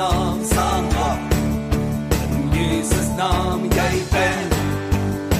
[0.00, 1.32] naam saam maak.
[2.24, 4.48] In Jesus naam jy ben.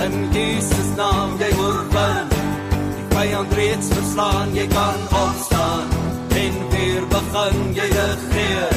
[0.06, 2.34] In Jesus naam jy oorwin.
[2.96, 5.86] Die vyand reeds verslaan, jy kan opstaan
[6.42, 8.76] en weer begin jy regeer.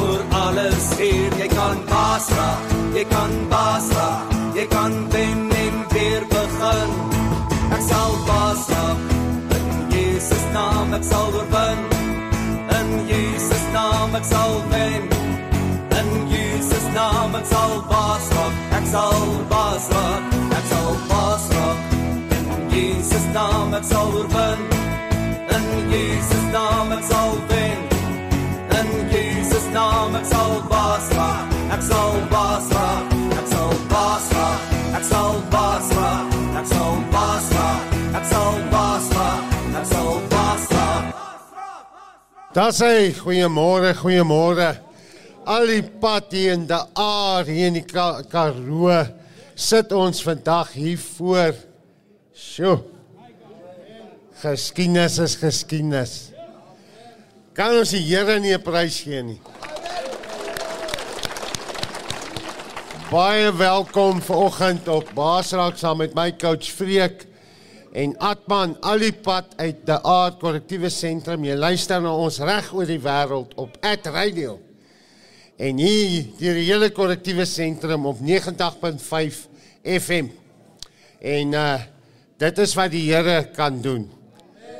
[0.00, 5.80] Oor alles hier, jy kan baas raak, jy kan baas raak, jy kan wen en
[5.94, 6.92] weer begin.
[7.78, 9.16] Ek sal baas raak.
[9.60, 11.99] In Jesus naam ek sal oorwin.
[12.78, 15.04] In Jesus naam ek sal wen.
[15.98, 18.54] In Jesus naam ek sal baas raak.
[18.78, 19.20] Ek sal
[19.52, 20.22] baas raak.
[20.58, 21.78] Ek sal baas raak.
[22.38, 24.66] In Jesus naam ek sal oorwin.
[25.58, 27.78] In Jesus naam ek sal wen.
[28.80, 31.56] In Jesus naam ek sal baas raak.
[31.78, 33.09] Ek sal baas raak.
[42.60, 44.74] Daar sê goeiemôre, goeiemôre.
[45.48, 48.98] Al die pad hier in die aar hier in die Ka- Karoo
[49.56, 51.54] sit ons vandag hier voor.
[52.36, 52.82] Sjoe.
[54.42, 56.12] Geskiedenis is geskiedenis.
[57.56, 59.40] Kan ons die Here nie 'n prys gee nie?
[63.10, 67.24] Baie welkom vanoggend op Baasraak saam met my coach Freek
[67.92, 71.44] en Atman al die pad uit die Aard Korrektiewe Sentrum.
[71.44, 74.58] Jy luister na ons reg oor die wêreld op At Radio.
[75.60, 79.42] En hier deur die hele korrektiewe sentrum op 90.5
[79.84, 80.30] FM.
[81.20, 81.80] En uh
[82.40, 84.06] dit is wat die Here kan doen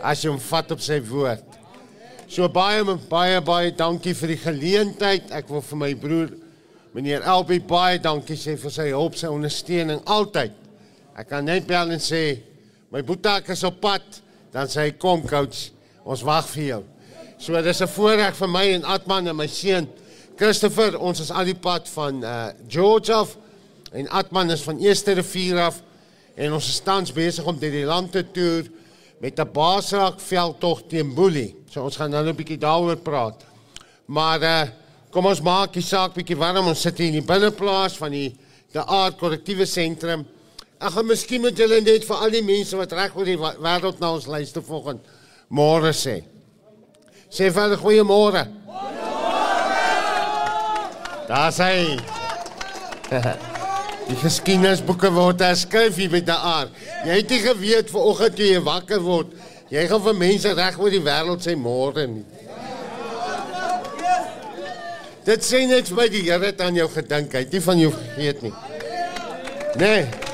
[0.00, 1.44] as jy hom vat op sy woord.
[2.24, 2.80] So baie
[3.10, 5.28] baie baie dankie vir die geleentheid.
[5.36, 6.30] Ek wil vir my broer
[6.96, 10.56] meneer Elbie baie dankie sê vir sy hulp, sy ondersteuning altyd.
[11.20, 12.22] Ek kan net bel en sê
[12.90, 14.02] my boetak is op pad,
[14.52, 15.70] dan sê hy kom coach,
[16.02, 16.82] ons wag vir jou.
[17.38, 19.88] So dis 'n voorreg vir my en Atman en my seun
[20.36, 23.36] Christopher, ons is al die pad van uh George af
[23.92, 25.82] en Atman is van Eerste Rivier af
[26.34, 28.64] en ons is tans besig om deur die land te toer
[29.20, 31.54] met 'n baasraak veldtog teen Boelie.
[31.70, 33.44] So ons gaan nou 'n bietjie daaroor praat.
[34.06, 34.68] Maar uh
[35.10, 36.66] kom ons maak die saak bietjie warm.
[36.66, 38.36] Ons sit hier in die binneplaas van die
[38.72, 40.26] die Aard Korrektiewe Sentrum.
[40.80, 44.14] Gaan miskien met julle net vir al die mense wat reg oor die wêreld na
[44.16, 45.04] ons luister vanoggend
[45.52, 46.22] môre sê.
[47.28, 48.46] Sê vir hulle goeiemôre.
[51.28, 51.68] Daar sê
[54.10, 56.72] Die geskiedenisboeke word herskryf hier by die aard.
[57.04, 59.36] Jy het nie geweet vanoggend toe jy wakker word,
[59.70, 62.24] jy gaan vir mense reg oor die wêreld sê môre nie.
[65.28, 67.92] Dit sê net my die Here het aan jou gedink, hy het nie van jou
[67.92, 68.56] vergeet nie.
[69.78, 70.29] Nee.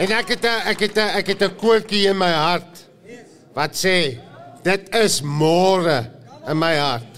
[0.00, 2.86] En ek het 'n- ek het 'n- ek het 'n koortjie in my hart
[3.54, 4.16] wat sê
[4.62, 6.08] dit is môre
[6.48, 7.09] in my hart.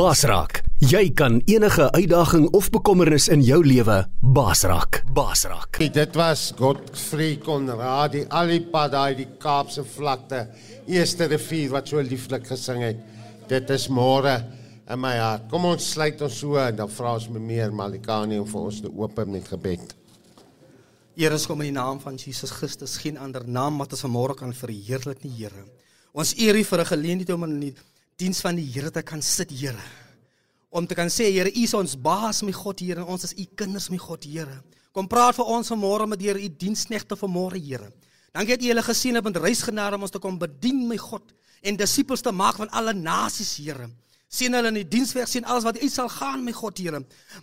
[0.00, 3.98] Basraak, jy kan enige uitdaging of bekommernis in jou lewe
[4.32, 5.02] basraak.
[5.12, 5.76] Basraak.
[5.76, 10.46] Hey, dit was Godfrey Conrad, die alipad daai die Kaapse vlakte,
[10.88, 13.02] eerste rivier wat so lieflik gesing het.
[13.50, 14.38] Dit is môre
[14.88, 15.50] in my hart.
[15.52, 18.80] Kom ons sluit ons so en dan vra ons me meer Malikani om vir ons
[18.86, 19.92] te open met gebed.
[21.12, 24.40] Here, ons kom in die naam van Jesus Christus, geen ander naam wat ons vanmôre
[24.40, 25.68] kan verheerlik nie, Here.
[26.16, 27.76] Ons eer U vir 'n geleentheid om in die
[28.20, 29.80] diens van die Here te kan sit, Here.
[30.70, 33.34] Om te kan sê, Here, U is ons baas, my God, Here, en ons is
[33.34, 34.60] U kinders, my God, Here.
[34.94, 37.90] Kom praat vir ons vanmôre met Here, U diensknegte vanmôre, Here.
[38.36, 41.34] Dankie dat U hulle gesien het met reisgenade om ons te kom bedien, my God,
[41.60, 43.90] en disippels te maak van alle nasies, Here
[44.30, 47.00] sien hulle in die dienswerk sien alles wat uit sal gaan my God Here.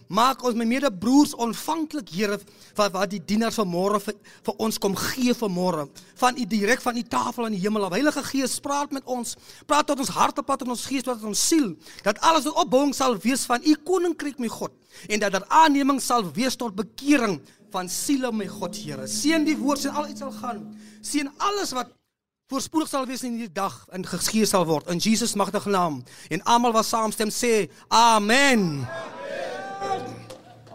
[0.07, 4.15] Maak ons my medebroers ontvanklik Here vir wat die dienaars van môre vir,
[4.47, 5.87] vir ons kom gee vir môre.
[6.21, 7.89] Van u direk van die tafel in die hemel.
[7.91, 9.35] Heilige Gees, praat met ons.
[9.67, 11.73] Praat tot ons harte, praat tot ons gees, praat tot ons siel.
[12.07, 14.71] Dat alles 'n opbouing sal wees van u koninkryk my God
[15.09, 17.41] en dat daar aanneming sal wees tot bekering
[17.71, 19.07] van siele my God Here.
[19.07, 20.63] Seën die woord sien al uit sal gaan.
[21.01, 21.96] Seën alles wat
[22.47, 25.99] voorspoedig sal wees in hierdie dag en geskeur sal word in Jesus magtige naam.
[26.31, 28.85] En almal wat saamstem sê amen.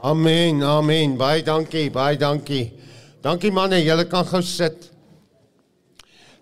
[0.02, 0.60] Amen.
[0.62, 1.16] Amen.
[1.16, 2.74] Baie dankie, baie dankie.
[3.24, 4.90] Dankie manne, julle kan gou sit.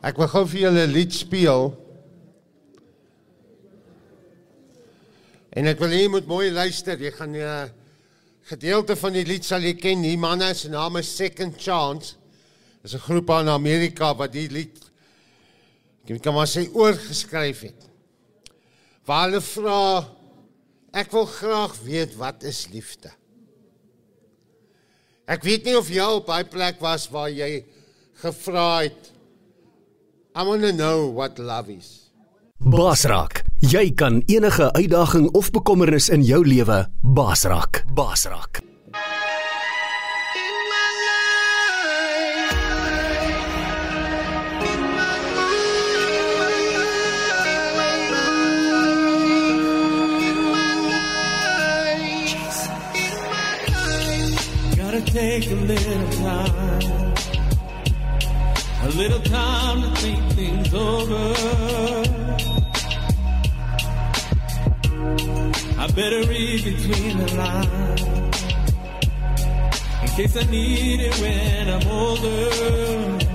[0.02, 1.76] Ek wil gou vir julle 'n lied speel.
[5.54, 6.98] En ek wil hê jy moet mooi luister.
[6.98, 7.68] Jy gaan 'n uh,
[8.50, 10.02] gedeelte van die lied sal jy ken.
[10.02, 12.16] Die manne se naam is Second Chance.
[12.82, 14.89] Dis 'n groep aan Amerika wat die lied
[16.08, 17.86] Ek kan maar sê oorgeskryf het.
[19.06, 19.82] Waar hulle vra
[20.96, 23.12] ek wil graag weet wat is liefde?
[25.30, 27.62] Ek weet nie of jy op daai plek was waar jy
[28.22, 29.12] gevra het
[30.34, 32.10] I want to know what love is.
[32.60, 37.82] Basraak, jy kan enige uitdaging of bekommernis in jou lewe basraak.
[37.96, 38.69] Basraak.
[55.12, 57.14] Take a little time,
[58.82, 61.34] a little time to think things over.
[65.78, 68.42] I better read between the lines
[70.02, 73.29] in case I need it when I'm older.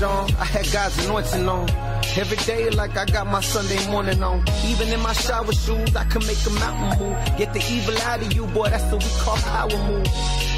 [0.00, 1.70] Had God's anointing on.
[2.16, 4.44] Every day like I got my Sunday morning on.
[4.66, 7.38] Even in my shower shoes, I can make a mountain move.
[7.38, 10.04] Get the evil out of you, boy, that's what we call power move.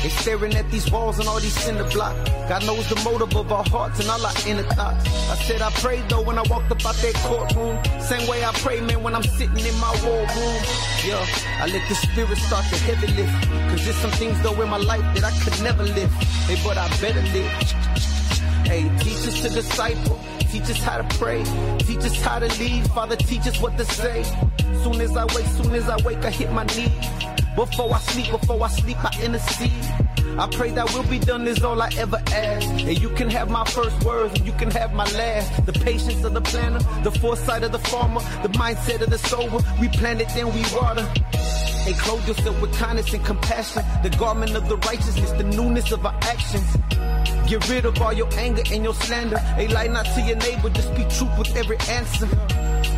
[0.02, 2.30] They staring at these walls and all these cinder blocks.
[2.48, 5.06] God knows the motive of our hearts and all our inner thoughts.
[5.30, 7.78] I said I prayed though when I walked up out that courtroom.
[8.00, 10.60] Same way I pray, man, when I'm sitting in my war room.
[11.04, 11.26] Yeah,
[11.60, 13.48] I let the spirit start to heavy lift.
[13.70, 16.12] Cause there's some things though in my life that I could never live.
[16.48, 17.85] Hey, but I better live.
[18.66, 20.18] Hey, teach us to disciple.
[20.50, 21.44] Teach us how to pray.
[21.78, 22.90] Teach us how to lead.
[22.90, 24.24] Father, teach us what to say.
[24.82, 26.92] Soon as I wake, soon as I wake, I hit my knee.
[27.54, 29.70] Before I sleep, before I sleep, I intercede.
[30.38, 32.68] I pray that will be done is all I ever ask.
[32.68, 35.64] And you can have my first words and you can have my last.
[35.64, 39.64] The patience of the planner, the foresight of the farmer, the mindset of the sober.
[39.80, 41.04] We plant it, then we water.
[41.86, 43.84] Hey, clothe yourself with kindness and compassion.
[44.02, 46.76] The garment of the righteousness, the newness of our actions.
[47.48, 49.38] Get rid of all your anger and your slander.
[49.38, 52.26] Hey, lie not to your neighbor, just speak truth with every answer.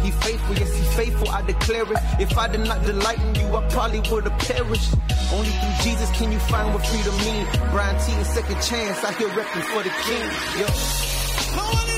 [0.02, 1.98] He faithful, yes, he faithful, I declare it.
[2.18, 4.94] If I did not delight in you, I probably would have perished.
[5.32, 7.48] Only through Jesus can you find what freedom means.
[7.72, 10.30] Brian T second chance, I hear repping for the king.
[10.60, 11.97] Yo.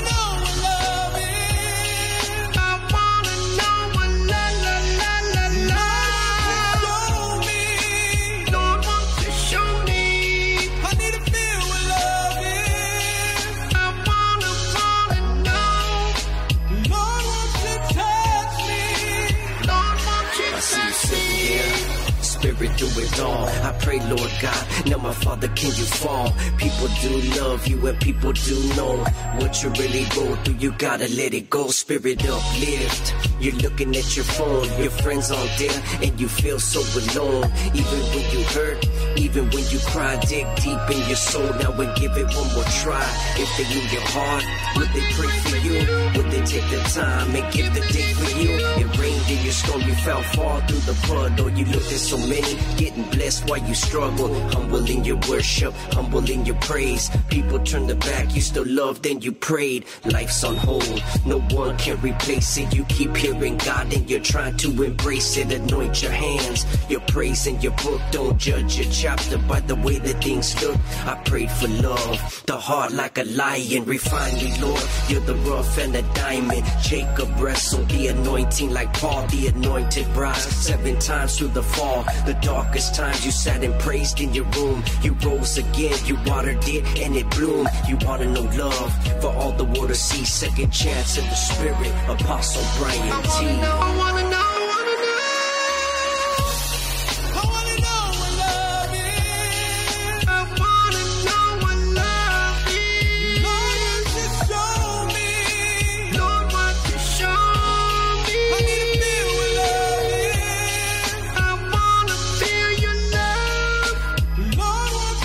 [22.61, 23.47] Spirit through it all.
[23.47, 26.31] I pray, Lord God, now my Father, can you fall?
[26.57, 28.97] People do love you and people do know
[29.39, 30.55] what you really go through.
[30.55, 31.67] You gotta let it go.
[31.69, 33.15] Spirit uplift.
[33.39, 37.51] You're looking at your phone, your friends on there, and you feel so alone.
[37.73, 38.85] Even when you hurt,
[39.17, 42.69] even when you cry, dig deep in your soul now and give it one more
[42.83, 43.07] try.
[43.41, 44.45] If they knew your heart,
[44.77, 45.77] would they pray for you?
[46.15, 48.51] Would they take the time and give the day for you?
[48.85, 52.01] It rained in your storm, you fell far through the flood, or you looked at
[52.11, 54.33] so many getting blessed while you struggle.
[54.51, 57.09] Humble in your worship, humble in your praise.
[57.29, 59.85] People turn their back, you still loved and you prayed.
[60.05, 62.73] Life's on hold, no one can replace it.
[62.73, 65.51] You keep hearing God and you're trying to embrace it.
[65.51, 68.01] Anoint your hands, your praise in your book.
[68.11, 70.77] Don't judge your chapter by the way that things look.
[71.05, 73.85] I prayed for love, the heart like a lion.
[73.85, 74.81] Refine me, Lord.
[75.07, 76.63] You're the rough and the diamond.
[76.81, 80.35] Jacob wrestled the anointing like Paul, the anointed bride.
[80.35, 84.83] Seven times through the fall, the darkest times you sat and praised in your room.
[85.01, 87.69] You rose again, you watered it and it bloomed.
[87.87, 90.25] You wanna know love for all the world to see.
[90.25, 93.29] Second chance in the spirit, Apostle Brian T.
[93.29, 94.50] I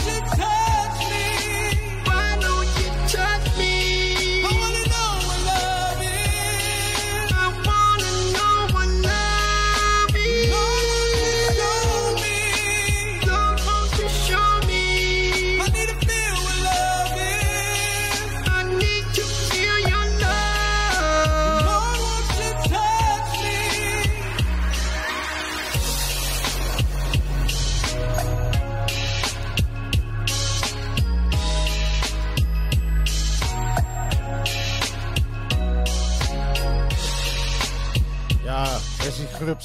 [0.06, 0.45] should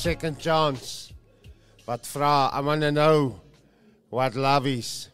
[0.02, 1.14] Second Chance
[1.86, 3.40] wat vra, I want to know
[4.10, 5.12] what love is.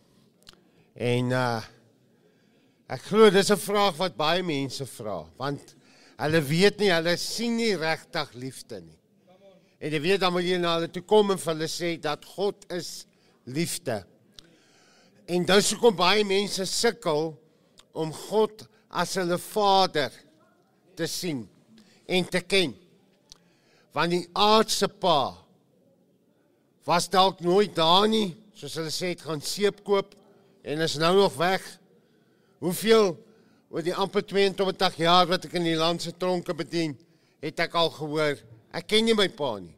[0.95, 1.59] En uh
[2.87, 5.75] ek glo dis 'n vraag wat baie mense vra, want
[6.23, 8.95] hulle weet nie, hulle sien nie regtig liefde nie.
[9.83, 12.23] En jy weet dan moet jy na hulle toe kom en vir hulle sê dat
[12.23, 13.05] God is
[13.43, 14.05] liefde.
[15.27, 17.33] En dis hoekom baie mense sukkel
[17.91, 20.15] om God as hulle Vader
[20.95, 21.43] te sien
[22.07, 22.86] en te ken
[23.97, 25.33] want die aardse pa
[26.85, 30.13] was dalk nooit daar nie, soos hulle sê het gaan seep koop
[30.61, 31.63] en is nou nog weg.
[32.63, 33.15] Hoeveel
[33.73, 36.93] oor die amper 22 jaar wat ek in die land se tronke bedien,
[37.43, 38.37] het ek al gehoor,
[38.77, 39.73] ek ken nie my pa nie.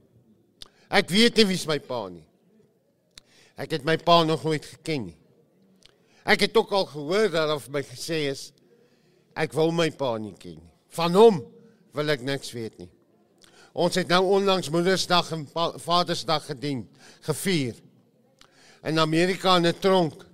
[1.00, 2.26] Ek weet nie wie's my pa nie.
[3.60, 5.18] Ek het my pa nog nooit geken nie.
[6.30, 8.50] Ek het ook al gehoor dat daar vir my gesê is
[9.40, 10.72] ek wil my pa nie ken nie.
[11.00, 11.44] Van hom
[11.96, 12.92] wil ek niks weet nie.
[13.80, 15.46] Ons het nou onlangs Moedersdag en
[15.80, 16.82] Vadersdag gedien,
[17.24, 17.78] gevier.
[18.84, 20.26] In Amerika in 'n tronk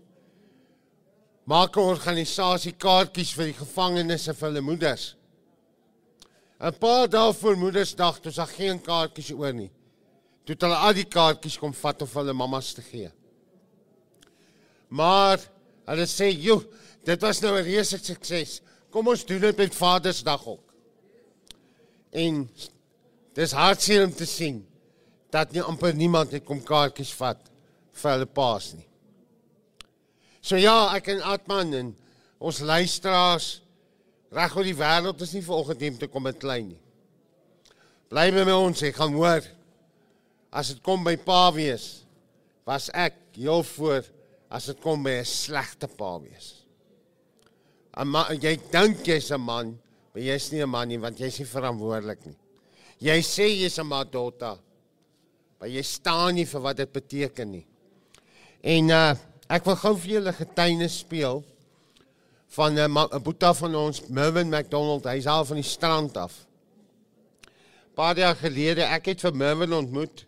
[1.43, 5.15] maak 'n organisasie kaartjies vir die gevangenes en vir hulle moeders.
[6.59, 9.71] 'n Paar dae voor Moedersdag, toe is daar geen kaartjies oor nie.
[10.43, 13.11] Toe het hulle al die kaartjies kom vat om vir hulle mammas te gee.
[14.87, 15.39] Maar
[15.85, 16.65] hulle sê, "Joe,
[17.03, 18.61] dit was nou 'n reuse sukses.
[18.89, 20.73] Kom ons doen dit met Vadersdag ook."
[22.11, 22.49] En
[23.35, 24.61] dis hartseer om te sien
[25.33, 27.41] dat nie amper niemand net kom kaartjies vat
[27.95, 28.87] vir hulle paas nie.
[30.45, 31.91] So ja, ek en Atman en
[32.39, 33.49] ons luisteraars
[34.35, 36.81] reg oor die wêreld is nie vanoggend hier om te kom beklein nie.
[38.11, 39.43] Bly by my ons, ek gaan hoor
[40.55, 42.05] as dit kom by pa wees,
[42.67, 44.05] was ek heel voor
[44.55, 46.63] as dit kom by 'n slegte pa wees.
[47.97, 49.77] 'n man, jy dink jy's 'n man,
[50.13, 52.37] maar jy's nie 'n man nie want jy's nie verantwoordelik nie.
[52.99, 54.57] Jy sê jy's 'n madota,
[55.59, 57.65] maar jy staan nie vir wat dit beteken nie.
[58.63, 59.15] En uh
[59.47, 61.43] ek wil gou vir julle getuienis speel
[62.55, 66.45] van 'n uh, 'n boeta van ons Mervin McDonald, hy's al van die strand af.
[67.93, 70.25] Paar jaar gelede, ek het vir Mervin ontmoet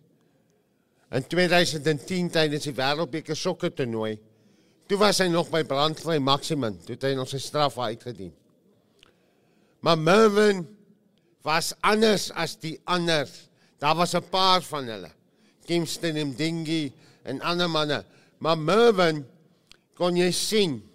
[1.12, 4.20] in 2010 tydens die Wêreldbeker sokker toernooi.
[4.88, 8.34] Toe was hy nog by Brandvlei Maximum, toe het hy nog sy straf uitgedien.
[9.80, 10.77] Maar Mervin
[11.44, 13.28] was anders as die ander.
[13.80, 15.12] Daar was 'n paar van hulle.
[15.66, 18.06] Kingston en Dingy en ander manne.
[18.38, 19.26] Maar Mervin
[19.96, 20.88] kon jy sien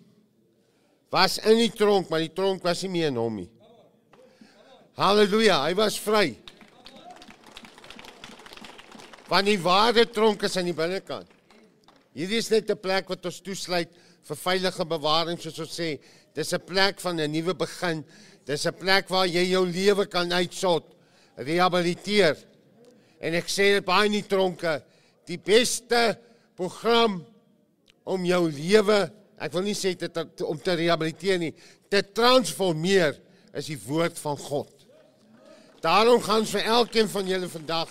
[1.12, 3.50] was in die tronk, maar die tronk was nie meer in hom nie.
[4.96, 6.30] Halleluja, hy was vry.
[9.28, 11.28] Want die ware tronk is aan die binnekant.
[12.16, 13.88] Hierdie is net 'n plek wat ons toesluit
[14.28, 15.98] vir veilige bewaring soos ons sê.
[16.34, 18.04] Dis 'n plek van 'n nuwe begin.
[18.44, 20.84] Dis 'n plek waar jy jou lewe kan uitsort,
[21.36, 22.36] rehabiliteer.
[23.20, 24.82] En ek sê dit baie in die tronke,
[25.26, 26.18] die beste
[26.56, 27.24] program
[28.04, 31.54] om jou lewe, ek wil nie sê dit om te rehabiliteer nie,
[31.88, 33.16] te transformeer
[33.54, 34.70] is die woord van God.
[35.82, 37.88] Daarom gaan vir elkeen van julle vandag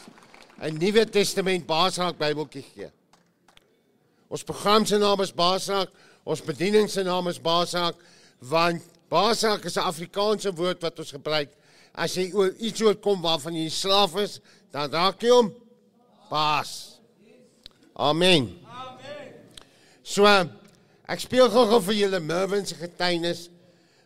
[0.61, 2.91] 'n Nuwe Testament Basraak Bybeltjie gee.
[4.29, 5.89] Ons program se naam is Basraak,
[6.23, 7.95] ons bediening se naam is Basraak,
[8.39, 11.49] want Basraak is 'n Afrikaanse woord wat ons gebruik
[11.93, 14.39] as jy oor iets oorkom waarvan jy slaaf is,
[14.71, 15.51] dan raak jy hom
[16.29, 16.99] baas.
[17.95, 18.47] Amen.
[20.03, 23.49] So ek speel gou-gou vir julle Mervin se getuienis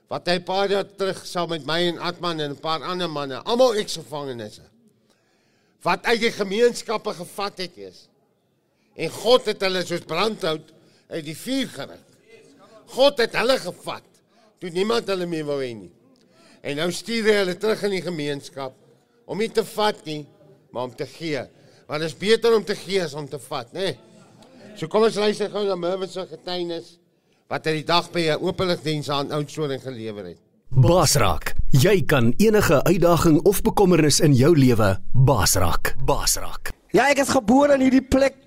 [0.10, 3.41] wat hy paar jaar terug saam met my en Atman en 'n paar ander manne,
[3.45, 4.60] almal eksgevangenes,
[5.82, 8.08] wat uit die gemeenskappe gevat het is.
[8.95, 10.71] En God het hulle soos brandhout
[11.09, 12.03] uit die vuur gerig.
[12.95, 14.03] God het hulle gevat
[14.61, 15.91] toe niemand hulle meer wou hê nie.
[16.65, 18.73] En nou stuur hy hulle terug in die gemeenskap
[19.25, 20.23] om nie te vat nie,
[20.71, 21.43] maar om te gee.
[21.85, 23.91] Want dit is beter om te gee as om te vat, né?
[23.91, 23.97] Nee?
[24.75, 26.97] So kom ons luister gou na Mervin se getuienis
[27.51, 30.39] wat hy die dag by 'n openligdiens aan Oudtshoorn gelewer het.
[30.69, 35.95] Basraak, jy kan enige uitdaging of bekommernis in jou lewe basraak.
[36.05, 36.73] Basraak.
[36.91, 38.44] Ja, ek is gebore in hierdie plek.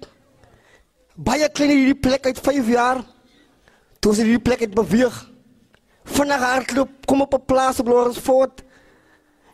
[1.19, 3.03] Baie klein in hierdie plek uit 5 jaar.
[3.99, 5.17] Toe is hierdie plek het beweeg.
[6.09, 8.63] Vinnig hardloop, kom op 'n plaas op Lawrenceford.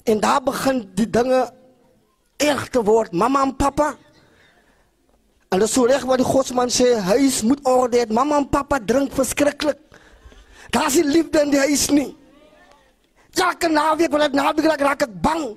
[0.04, 1.50] En daar begin die dinge
[2.36, 3.12] erg te word.
[3.12, 3.96] Mamma en pappa.
[5.48, 8.12] En dit is so reg wat die godsman sê, huis moet orde hê.
[8.12, 9.78] Mamma en pappa drink verskriklik.
[10.70, 12.16] Daar's nie liefde in die huis nie.
[13.30, 15.56] Ja, kan naweek, want naweek raak, ek bang.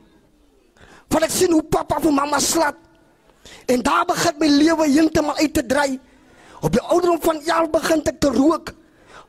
[1.08, 2.87] Want ek sien hoe pappa vir mamma slaap.
[3.66, 6.00] En daar begin my lewe heeltemal uit te dry.
[6.62, 8.74] Op die ouderdom van 11 begin ek te rook.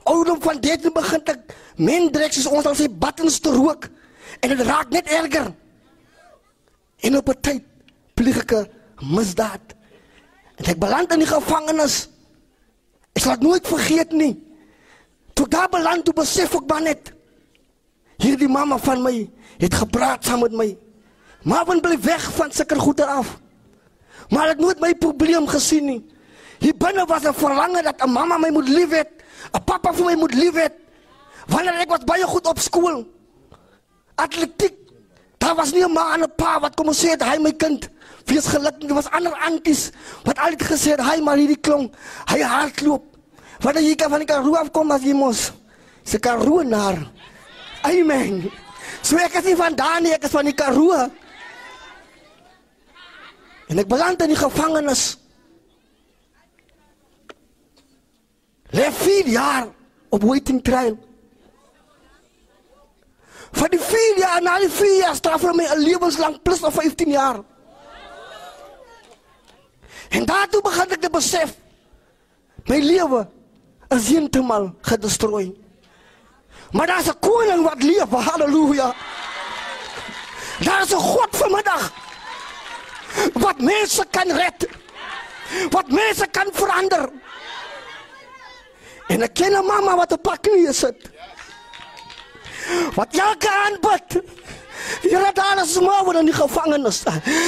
[0.03, 3.89] Ouderdom van 13 begin ek mendreeks soos ons al sê buttons te rook.
[4.41, 5.53] En dit raak net erger.
[7.01, 7.65] En op 'n tyd
[8.15, 8.69] pleeg ek 'n
[9.15, 9.75] misdaad.
[10.57, 12.09] En ek beland in die gevangenis.
[13.13, 14.35] Ek sal dit nooit vergeet nie.
[15.35, 17.13] Toe ek daar beland, toe besef ek maar net.
[18.19, 20.77] Hierdie mamma van my het gepraat saam met my.
[21.43, 23.39] Marvin bly weg van sulke goeder af.
[24.31, 26.03] Maar ek het nooit my probleem gesien nie.
[26.59, 29.05] Hier binne was 'n verlange dat 'n mamma my moet lief hê,
[29.55, 30.69] 'n pappa vir my moet lief hê.
[31.47, 33.07] Wanneer ek was baie goed op skool.
[34.17, 34.75] Atletiek.
[35.39, 37.53] Daar was nie 'n ma en 'n pa wat kom en sê het hy my
[37.53, 37.89] kind.
[38.25, 38.89] Wees gelukkig.
[38.89, 39.91] Daar was ander anties
[40.25, 41.91] wat altyd gesê het hy maar hierdie klong.
[42.27, 43.05] Hy hardloop.
[43.61, 45.53] Wanneer jy kan van die Karoo afkom as jy mos.
[46.05, 46.99] Se Karoo naar.
[47.83, 48.51] Amen.
[49.03, 51.09] So ek is nie van daar nie, ek is van die Karoo.
[53.69, 55.19] En ek beland in die gevangenis.
[58.73, 59.69] Lê 4 jaar
[60.09, 60.97] op waiting trial.
[63.53, 66.75] Van die 4 jaar na die 4 jaar straf hulle my 'n lewenslang plus of
[66.75, 67.43] 15 jaar.
[70.09, 71.57] En daartoe begin ek te besef
[72.69, 73.27] my lewe
[73.89, 75.53] is heeltemal gedestrooi.
[76.73, 78.95] Maar daar's 'n koning wat leef, haleluja.
[80.61, 82.08] Daar's 'n God vanmiddag
[83.33, 84.69] wat mense kan red.
[85.71, 87.09] Wat mense kan verander.
[89.09, 91.11] En ek ken 'n mamma wat op haar knieë sit.
[92.95, 94.21] Wat elke aanbid.
[95.03, 97.03] Here daar is môre in die gevangenis.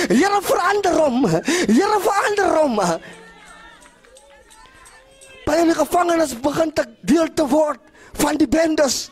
[0.09, 1.27] Here verander hom.
[1.27, 2.81] Here verander hom.
[5.46, 7.81] By in die gevangenis begin ek deel te word
[8.20, 9.11] van die bendes.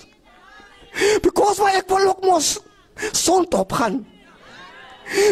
[1.23, 2.59] Because why ek wil ook mos
[3.13, 4.03] sond op gaan.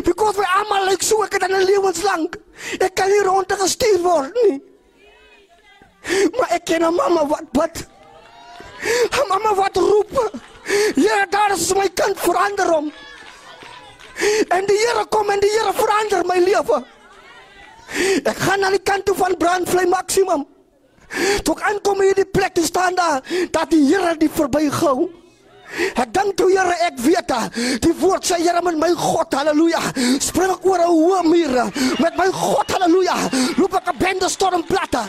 [0.04, 2.34] Because we almal lyk so ek het dan 'n lewenslang.
[2.80, 4.62] Ek kan nie rond gestuur word nie.
[6.38, 7.86] Maar ek ken 'n mamma wat bid.
[9.12, 10.40] 'n Mamma wat roep.
[10.94, 12.92] Ja, daar is my kind verander hom.
[14.48, 16.84] En die Here kom en die Here verander my lewe.
[18.24, 20.46] Ek gaan na die kant toe van Brandvlei Maximum.
[21.42, 25.10] Toe ek aankom hier die plek te staan daar dat die Here die verbygehou.
[25.96, 29.80] Ek dink toe Here ek weet dat die woord sê Here met my God haleluja
[30.22, 31.54] spring ek oor 'n hoë muur.
[32.00, 33.16] Met my God haleluja
[33.56, 35.02] loop ek 'n bende stormplatte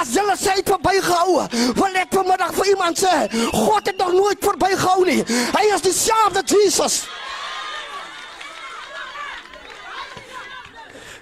[0.00, 3.14] as julle sê het verbygehou wil ek vanmiddag vir iemand sê
[3.52, 5.22] God het nog nooit verbygehou nie.
[5.26, 7.06] Hy is dieselfde Jesus.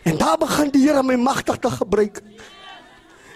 [0.03, 2.23] En daar begin die Here my magtig te gebruik.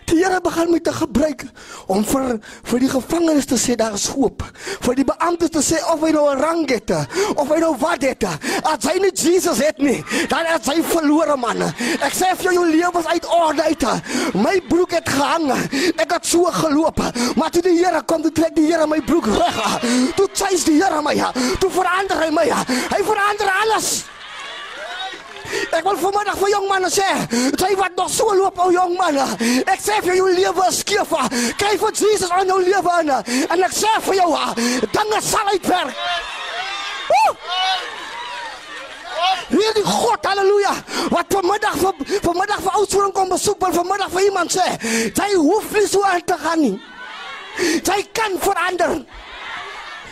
[0.07, 1.45] Die Here begin my te gebruik
[1.87, 4.42] om vir vir die gevangenes te sê daar is hoop.
[4.83, 6.90] Vir die beamptes te sê of hy nou 'n rang het
[7.37, 8.25] of hy nou wat het.
[8.64, 11.62] As hy nie Jesus het nie, dan is hy verlore man.
[12.01, 13.85] Ek sê vir jou jou lewe is uit orde uit.
[14.35, 15.53] My broek het gehang.
[15.97, 17.01] Ek het so geloop,
[17.37, 19.62] maar toe die Here kom, toe trek die Here my broek reg.
[20.16, 21.16] Toe chase die Here my.
[21.61, 22.51] Toe verander hy my.
[22.95, 24.05] Hy verander alles.
[25.73, 27.09] Ek wil vanmiddag vir jong manne sê,
[27.57, 29.27] jy wat nog so loop ou jong manne.
[29.67, 31.13] Ek sê vir jou lewe is skeef.
[31.59, 33.13] Kyk vir Jesus aan jou lewe aan.
[33.51, 34.31] En ek sê vir jou,
[34.95, 36.03] dinge sal uitwerk.
[37.13, 37.37] Woe!
[39.47, 40.75] Hierdie God, halleluja.
[41.15, 44.67] Wat vanmiddag vir vanmiddag vir oudsoring kom besoek, wil vanmiddag vir iemand sê,
[45.15, 46.75] jy hoef nie so aan te gaan nie.
[47.57, 48.99] Jy kan verander.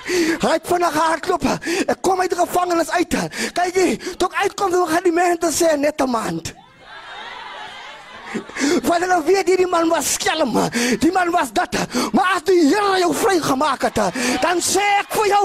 [0.04, 1.46] Hy het vinnig hardloop.
[1.86, 3.16] Ek kom uit die gevangenis uit.
[3.56, 3.88] Kyk jy,
[4.20, 6.52] toe ek uitkom, toe gaan die mense sê net 'n maand.
[8.82, 10.54] Want hulle weet hierdie man was skelm.
[11.00, 11.76] Die man was dat.
[12.12, 14.00] Maar as die Here jou vrygemaak het,
[14.42, 15.44] dan sê ek vir jou,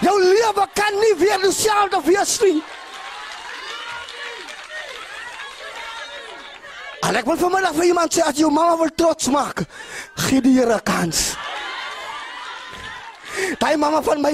[0.00, 2.62] jou lewe kan nie weer dieselfde wees nie.
[7.06, 9.62] En ek wil vanmiddag vir iemand sê as jou mamma wil trots maak,
[10.26, 11.36] gee die Here 'n kans.
[13.58, 14.32] Daai mamma van my,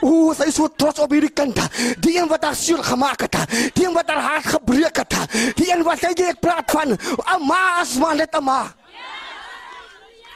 [0.00, 1.58] ooh, sy is so trots op hierdie kind.
[2.04, 3.40] Die een wat haar siel gemaak het,
[3.74, 5.18] die een wat haar hart gebreek het,
[5.56, 8.72] die een wat hy ek praat van, 'n ma as maar net 'n ma.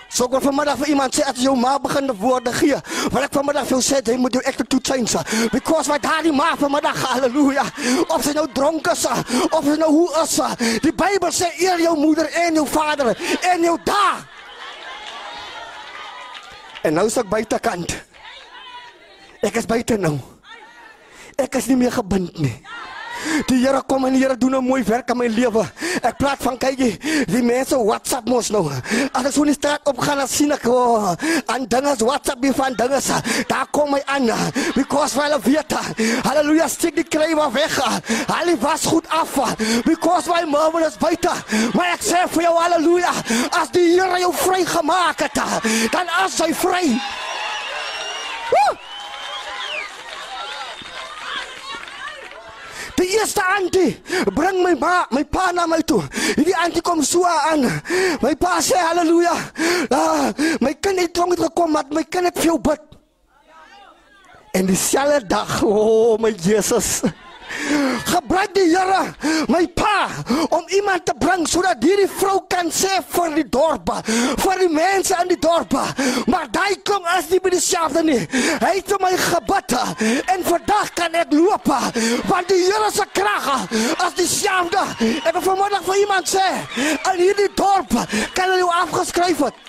[0.09, 2.77] So ek wil vanmiddag vir iemand sê as jou ma begin woorde gee,
[3.13, 5.19] wil ek vanmiddag vir jou sê jy moet jou ekte toe change.
[5.53, 7.65] Because wat daardie ma vanmiddag halleluja,
[8.09, 9.05] of sy nou dronk is
[9.51, 10.39] of sy nou hoe is,
[10.81, 13.13] die Bybel sê eer jou moeder en jou vader
[13.53, 14.36] en jou da.
[16.87, 17.93] En nou is ek buitekant.
[19.43, 20.15] Ek is buite nou.
[21.43, 22.55] Ek is nie meer gebind nie.
[23.47, 25.65] Die Here kom en die Here doen 'n mooi werk aan my lewe.
[26.03, 26.91] Ek praat van kyk jy,
[27.27, 28.71] die mense WhatsApp mos nou.
[29.13, 31.15] As ek so die straat opgaan dan sien ek oh,
[31.47, 33.01] aan dinge WhatsApp die van dinge.
[33.49, 34.31] Daar kom my aan
[34.75, 35.73] because hulle weet.
[36.25, 37.77] Halleluja, steek die krywe weg.
[38.27, 39.35] Hulle was goed af
[39.85, 41.33] because my mom is buite.
[41.75, 43.13] Maar ek sê vir jou halleluja,
[43.61, 45.41] as die Here jou vrygemaak het,
[45.93, 46.85] dan as hy vry.
[48.51, 48.86] Woe!
[52.97, 54.01] Die eerste antie
[54.35, 56.01] bring my ma, my pa na my toe.
[56.37, 57.67] Hierdie antie kom so aan.
[58.23, 59.35] My pa sê haleluja.
[59.93, 60.33] Ah,
[60.65, 62.83] my kind het tronk gekom, maar my kind het vir jou bid.
[64.57, 67.03] En dieselfde dag, o oh, my Jesus.
[68.07, 69.15] Gebruik die Here
[69.49, 70.09] my pa
[70.51, 73.91] om iemand te bring sodat hierdie vrou kan sê vir die dorp,
[74.43, 75.75] vir die mense in die dorp.
[76.31, 78.23] Maar daai kom as nie by dieselfde nie.
[78.63, 79.77] Hy het my gebid
[80.35, 81.71] en vandag kan ek loop
[82.27, 83.47] want die Here se krag
[84.03, 84.83] as dieselfde.
[85.23, 86.47] Ek wil vanmiddag vir iemand sê
[87.13, 87.95] in hierdie dorp
[88.35, 89.65] kan hulle jou afgeskryf het.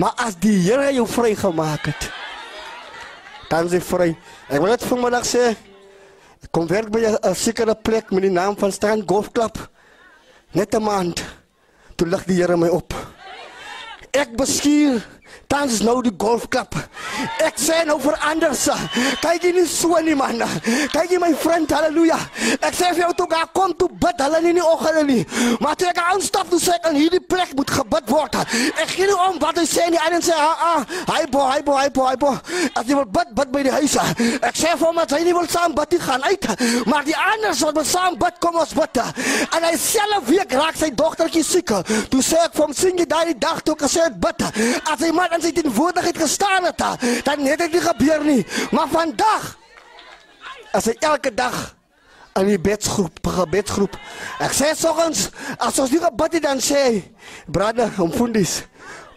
[0.00, 2.08] Maar as die Here jou vrygemaak het,
[3.50, 4.08] dan is jy vry.
[4.48, 5.52] Ek wil net vanmiddag sê
[6.52, 9.56] kom werk by 'n sekere plek met die naam van Strand Golf Club.
[10.52, 11.24] Net 'n maand.
[11.96, 12.94] Toe lig die Here my op.
[14.10, 15.00] Ek bestuur
[15.52, 16.76] tans nou die golfklub.
[17.44, 18.74] Ek sê nou verander se.
[19.22, 20.40] Kyk jy nie so nie man.
[20.92, 22.18] Kyk jy my vriend, haleluja.
[22.60, 25.22] Ek sê vir jou toe gaan kom toe bid hulle nie in die oggende nie.
[25.62, 28.38] Maar toe ek aanstap toe sê ek aan hierdie plek moet gebid word.
[28.40, 30.00] Ek gee nie om wat hy sê nie.
[30.02, 32.32] Hy sê ah ah, hy bo, hy bo, hy bo, hy bo.
[32.78, 33.96] As jy wil bid, bid by die huis.
[34.42, 36.48] Ek sê vir hom dat hy nie wil saam bid nie gaan uit.
[36.90, 39.02] Maar die ander wat wil saam bid, kom ons bid.
[39.52, 41.74] En hy self week raak sy dogtertjie siek.
[42.12, 44.44] Toe sê ek vir hom sien jy daai dag toe ek gesê het bid.
[44.90, 46.82] As hy maar in sy teenwoordigheid gestaan het,
[47.22, 48.42] dan het dit nie nie.
[48.74, 49.52] Maar vandag
[50.74, 51.54] as hy elke dag
[52.40, 53.96] in die bedsgroep, gebedsgroep.
[54.42, 55.28] Ek sê soggens,
[55.60, 57.00] as ons nie gebid het dan sê hy,
[57.46, 58.62] brother, omfundies.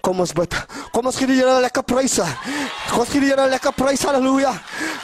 [0.06, 0.54] Kom ons bid.
[0.94, 2.26] Kom ons gee die Here lekker pryse.
[2.92, 4.06] Kom ons gee die lekker pryse.
[4.06, 4.52] Halleluja.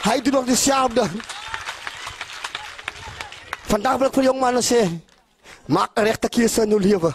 [0.04, 1.08] Hy doen nog dieselfde.
[3.72, 4.84] Vandag wil ek vir jong manne sê,
[5.66, 7.10] maak 'n regte keuse in jou lewe.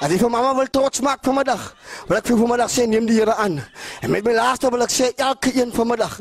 [0.00, 1.70] As jy vir mamma wil trots maak vanmiddag,
[2.08, 3.60] wil ek vir vanmiddag sê neem die Here aan.
[4.00, 6.20] En met my laaste wil ek sê elke een vanmiddag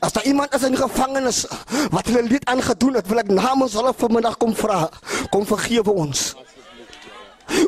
[0.00, 1.46] As daar iemand is in gevangenis
[1.90, 4.88] wat hulle lied aangedoen het, wil ek namens hulle vanmiddag kom vra,
[5.30, 6.32] kom vergewe ons.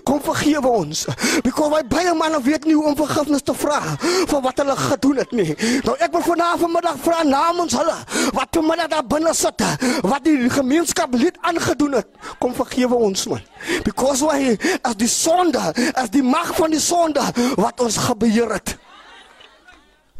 [0.04, 1.06] Kom vergewe ons.
[1.44, 5.22] Because my baie manne weet nie hoe om vergifnis te vra vir wat hulle gedoen
[5.22, 5.54] het nie.
[5.86, 7.96] Nou ek wil vanaand middag vra namens hulle
[8.36, 9.64] wat vanmiddag daar binne sit,
[10.06, 12.08] wat die gemeenskap lid aangedoen het.
[12.42, 13.42] Kom vergewe ons man.
[13.84, 15.62] Because why as die sonde,
[15.94, 17.24] as die mag van die sonde
[17.60, 18.76] wat ons gebeheer het.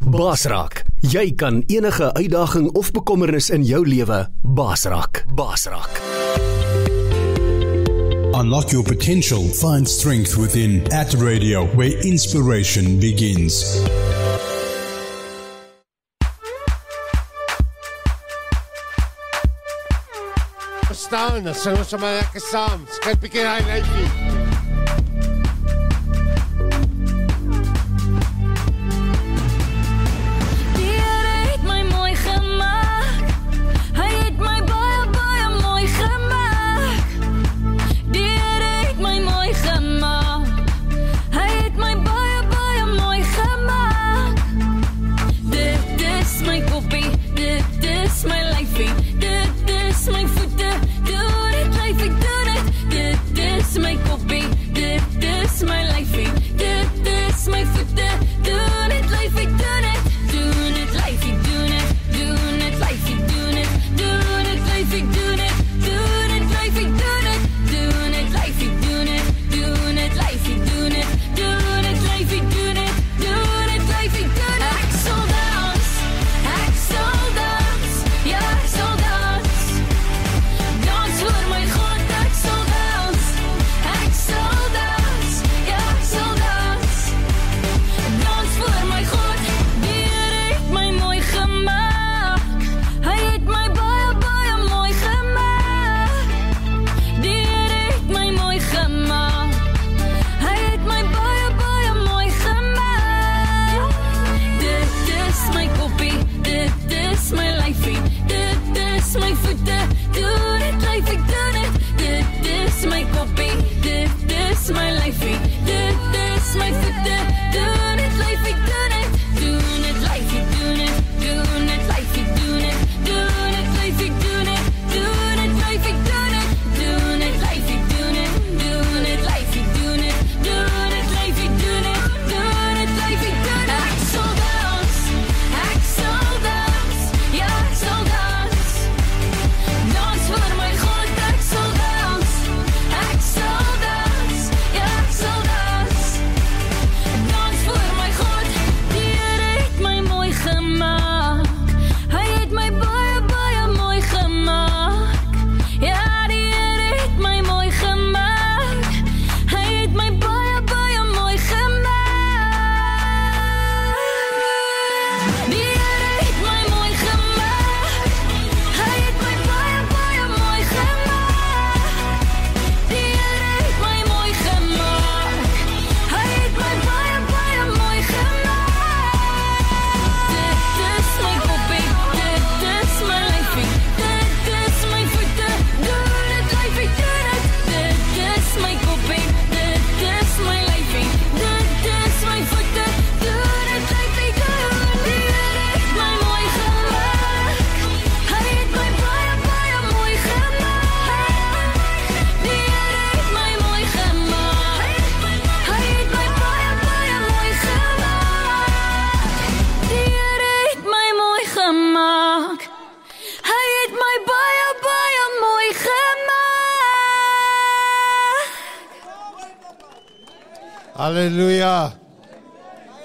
[0.01, 5.23] Basraak, jy kan enige uitdaging of bekommernis in jou lewe basraak.
[5.37, 6.01] Basraak.
[8.41, 9.47] Unlock your potential.
[9.49, 13.79] Find strength within at Radio, where inspiration begins.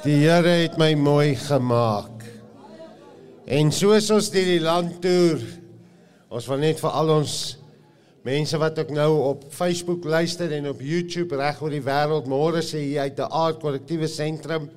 [0.07, 2.23] Die Here het my mooi gemaak.
[3.51, 5.41] En soos ons deur die land toer,
[6.31, 7.33] ons wil net vir al ons
[8.27, 12.63] mense wat ook nou op Facebook luister en op YouTube reg oor die wêreld môre
[12.63, 14.69] sê jy uit die Aard Korrektiewe Sentrum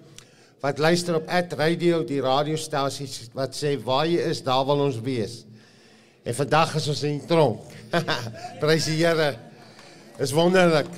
[0.66, 4.98] wat luister op At Radio, die radiostasies wat sê waar jy is, daar wil ons
[5.06, 5.44] wees.
[6.26, 7.70] En vandag is ons in die tronk.
[8.64, 9.36] Prys die Here.
[10.18, 10.90] Is wonderlik.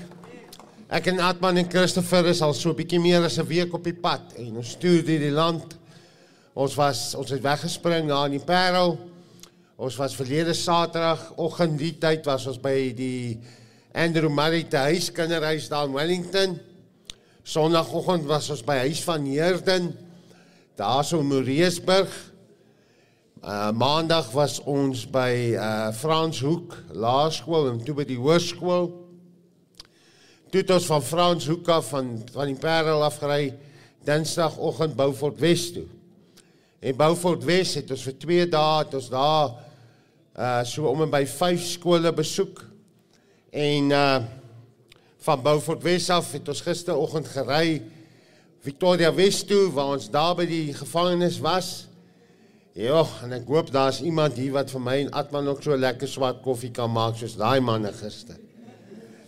[0.91, 3.83] Ek en Atman en Christopher is al so 'n bietjie meer as 'n week op
[3.83, 5.77] die pad en ons toer deur die land.
[6.53, 8.99] Ons was ons het weggespring na in die Parel.
[9.77, 13.39] Ons was verlede Saterdag oggend die tyd was ons by die
[13.93, 16.59] Andrew Murray te huis kinderhuis daar in Wellington.
[17.43, 19.95] Sondagoggend was ons by huis van Heerden
[20.75, 22.11] daar so in Moreesburg.
[23.41, 29.00] Uh maandag was ons by uh Frans Hoek Laerskool en toe by die hoërskool.
[30.51, 33.53] Toe het ons van Frans Hoek af van van die Parel afgery
[34.03, 35.85] Dinsdagoggend Beaufort Wes toe.
[36.83, 39.53] En Beaufort Wes het ons vir 2 dae het ons daar
[40.35, 42.65] uh so om en by 5 skole besoek.
[43.55, 44.19] En uh
[45.23, 47.79] van Beaufort Wes af het ons gisteroggend gery
[48.59, 51.73] Victoria Wes toe waar ons daar by die gevangenis was.
[52.75, 56.11] Ja, en ek hoop daar's iemand hier wat vir my en Atman ook so lekker
[56.11, 58.50] swart koffie kan maak soos daai manne gister.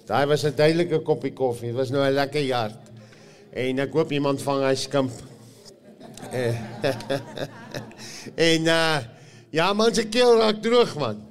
[0.07, 1.69] Daai was 'n duidelike koppie koffie.
[1.71, 2.91] Dit was nou 'n lekker hart.
[3.53, 5.11] En ek hoop iemand vang hy skimp.
[6.31, 6.55] Eh,
[8.51, 8.97] en uh
[9.49, 11.21] ja, man se keel raak droog man.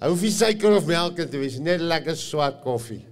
[0.00, 3.02] Hy hoef nie suiker of melk in te wees, net lekker swart koffie.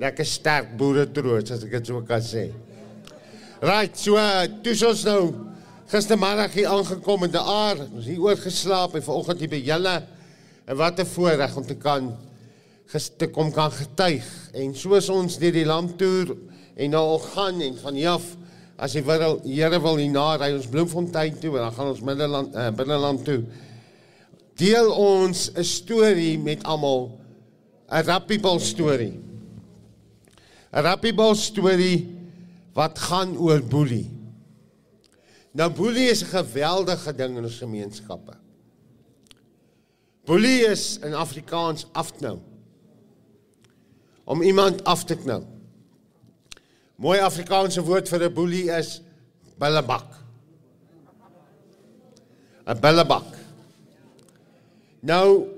[0.00, 2.48] Lekker sterk boeretroos as ek dit so kan sê.
[3.60, 5.34] Right, so uh, toe is ons nou
[5.90, 7.82] gistermiddag hier aangekom in die aar.
[7.90, 9.96] Ons hier oor geslaap en vanoggend hier by julle.
[10.64, 12.16] En wat 'n voorreg om te kan
[12.90, 14.26] te kom kan getuig.
[14.54, 16.34] En soos ons deur die landtoer
[16.74, 18.24] en nou al gaan en van hier af
[18.80, 22.70] as die Here wil hierna ry ons Bloemfontein toe en dan gaan ons Middelland uh,
[22.72, 23.42] binneland toe.
[24.56, 27.20] Deel ons 'n storie met almal
[27.92, 29.20] 'n Rappibal storie.
[30.72, 32.16] 'n Rappibal storie
[32.72, 34.10] wat gaan oor boelie.
[35.52, 38.34] Nou boelie is 'n geweldige ding in ons gemeenskappe.
[40.24, 42.38] Boelie is in Afrikaans afknou.
[44.30, 45.42] Om iemand af te knou.
[47.00, 49.00] Mooi Afrikaanse woord vir 'n boelie is
[49.58, 50.06] billebak.
[52.66, 53.30] 'n Billebak.
[55.02, 55.48] Nou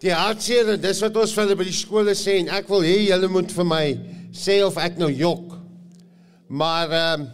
[0.00, 2.96] die hartseer, dis wat ons vir hulle by die skole sê en ek wil hê
[3.08, 3.86] julle moet vir my
[4.32, 5.58] sê of ek nou jok.
[6.48, 7.28] Maar ehm um,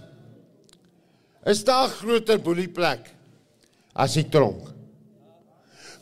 [1.46, 3.12] is daar groter boelieplek
[3.94, 4.72] as die tronk?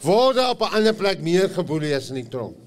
[0.01, 2.63] Word daar op 'n ander plek meer geboelie as in die tronk?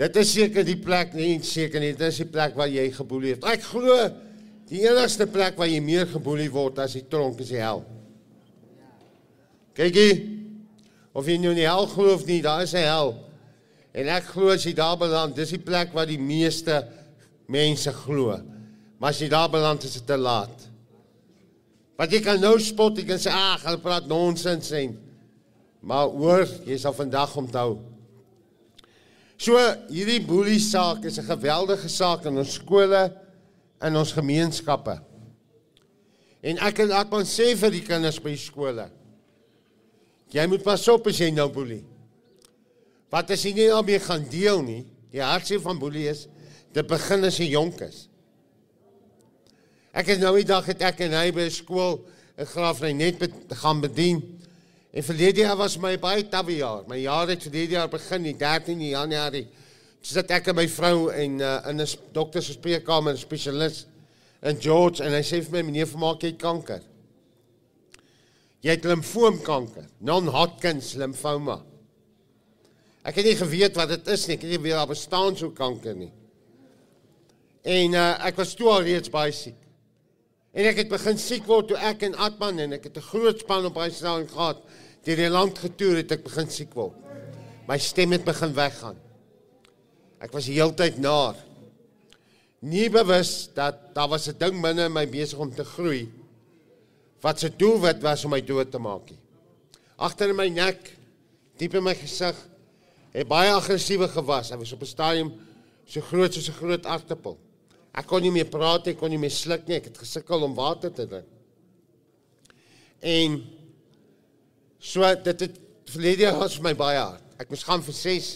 [0.00, 3.36] Dit is seker die plek, nee, seker nie, dit is die plek waar jy geboelie
[3.36, 3.44] het.
[3.46, 3.94] Ek glo
[4.70, 7.84] die enigste plek waar jy meer geboelie word as die tronk is die hel.
[9.78, 10.14] Kykie,
[11.14, 13.14] of jy nou in die hel glo of nie, daar is 'n hel.
[13.94, 16.86] En ek glo as jy daar beland, dis die plek waar die meeste
[17.46, 18.40] mense glo.
[18.98, 20.68] Maar as jy daar beland, is dit te laat.
[21.96, 24.98] Want jy kan nou spot, jy kan sê, "Ag, hulle praat nonsens en
[25.80, 27.78] maar hoor, jy sal vandag onthou.
[29.44, 29.60] So
[29.92, 33.12] hierdie boelie saak is 'n geweldige saak in ons skole
[33.78, 35.00] en ons gemeenskappe.
[36.40, 38.88] En ek kan ek kan sê vir die kinders by skole.
[40.32, 41.84] Jy moet pas op as jy nou boelie.
[43.10, 44.86] Wat as jy nie daarmee gaan deel nie?
[45.12, 46.26] Die hartseer van boelie is
[46.72, 48.08] dit begin as jy jonk is.
[49.92, 52.00] Ek het nou die dag het ek en hy by 'n skool
[52.38, 54.40] in Graafry net be gaan bedien.
[54.94, 56.84] En verlede jaar was my baie tawe jaar.
[56.86, 59.48] My jaar het verlede jaar begin, die 13 Januarie.
[59.98, 63.86] Toe sit ek en my vrou en uh, in 'n dokter se spreekkamer, 'n spesialis
[64.42, 66.82] in George en hy sê vir my meneer vermaak jy kanker.
[68.62, 71.58] Jy het limfoomkanker, non-Hodgkin limfoma.
[73.02, 74.36] Ek het nie geweet wat dit is nie.
[74.36, 76.12] Ek het nie weet daar bestaan so kanker nie.
[77.64, 79.58] En uh, ek was toe al reeds baie siek.
[80.54, 83.38] En ek het begin siek word toe ek en Atman en ek het 'n groot
[83.42, 84.62] span op hy staan gehad.
[85.04, 86.96] Deur die land getoer het ek begin siek word.
[87.68, 88.96] My stem het begin weggaan.
[90.20, 91.36] Ek was die hele tyd naar.
[92.64, 96.08] Nie bewus dat daar was 'n ding binne in my besig om te groei
[97.20, 99.12] wat se doelwit was om my dood te maak.
[99.96, 100.96] Agter in my nek,
[101.56, 102.36] diep in my gesig,
[103.14, 104.50] het baie aggressiewe gewas.
[104.50, 105.32] Hy was op 'n stadium
[105.86, 107.38] so groot soos 'n groot aartappel.
[107.94, 110.42] Ek kon nie meer praat nie, ek kon nie meer sluk nie, ek het gesukkel
[110.42, 111.26] om water te drink.
[113.00, 113.44] En
[114.84, 117.24] so dit het verlede jaar was vir my baie hard.
[117.40, 118.30] Ek moes gaan vir 6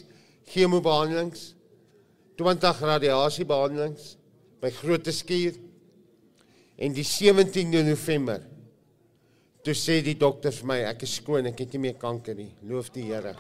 [0.49, 1.53] chemobehandelings,
[2.41, 4.15] 20 radiasiebehandelings
[4.63, 5.59] by Grote Skuur.
[6.79, 8.45] En die 17de November
[9.67, 12.53] toe sê die dokter vir my ek is skoon, ek het nie meer kanker nie.
[12.71, 13.35] Loof die Here.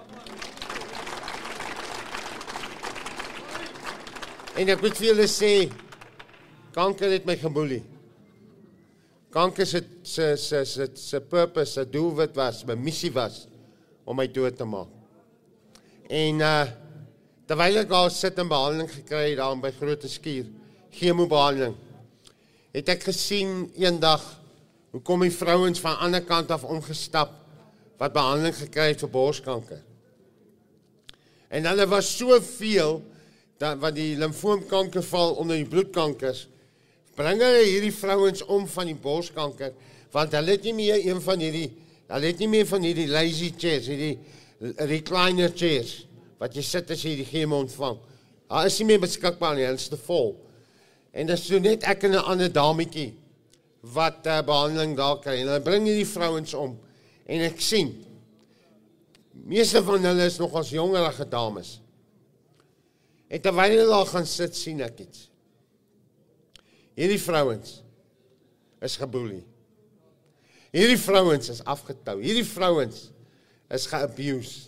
[4.59, 5.53] En ek moet vir julle sê
[6.75, 7.85] kanker het my geboelie.
[9.31, 13.47] Kanker se se se se se purpose, se doelwit was, my missie was
[14.05, 14.89] om my dood te maak.
[16.09, 16.69] En uh
[17.49, 20.49] terwyl ek daar sit en behandeling gekry het daar by Grote Skuur,
[20.93, 21.77] chemobehandeling,
[22.77, 24.25] het ek gesien eendag
[24.93, 27.33] hoe kom die vrouens van ander kant af omgestap
[28.01, 29.81] wat behandeling gekry het vir borskanker.
[31.49, 33.01] En hulle was soveel
[33.61, 36.47] dat wat die limfoomkanker val onder die bloedkankers
[37.19, 39.75] bring hulle hierdie vrouens om van die borskanker
[40.15, 41.71] want hulle het nie meer een van hierdie
[42.09, 44.17] hulle het nie meer van hierdie lazy chairs hierdie
[44.89, 46.05] recliner chairs
[46.39, 47.97] wat jy sit as jy die chemo ontvang.
[48.49, 50.37] Daar is nie meer beskikbaar nie, hulle is te vol.
[51.13, 53.11] En dis so net ek en 'n ander dametjie
[53.95, 56.79] wat uh, behandeling daar kry hulle bring hierdie vrouens om
[57.27, 57.93] en ek sien
[59.47, 61.81] meeste van hulle is nog as jongerige dames.
[63.29, 65.29] En terwyl hulle daar gaan sit, sien ek iets.
[66.99, 67.79] Hierdie vrouens
[68.83, 69.45] is geboelie.
[70.75, 72.19] Hierdie vrouens is afgetou.
[72.19, 73.07] Hierdie vrouens
[73.73, 74.67] is geabuse.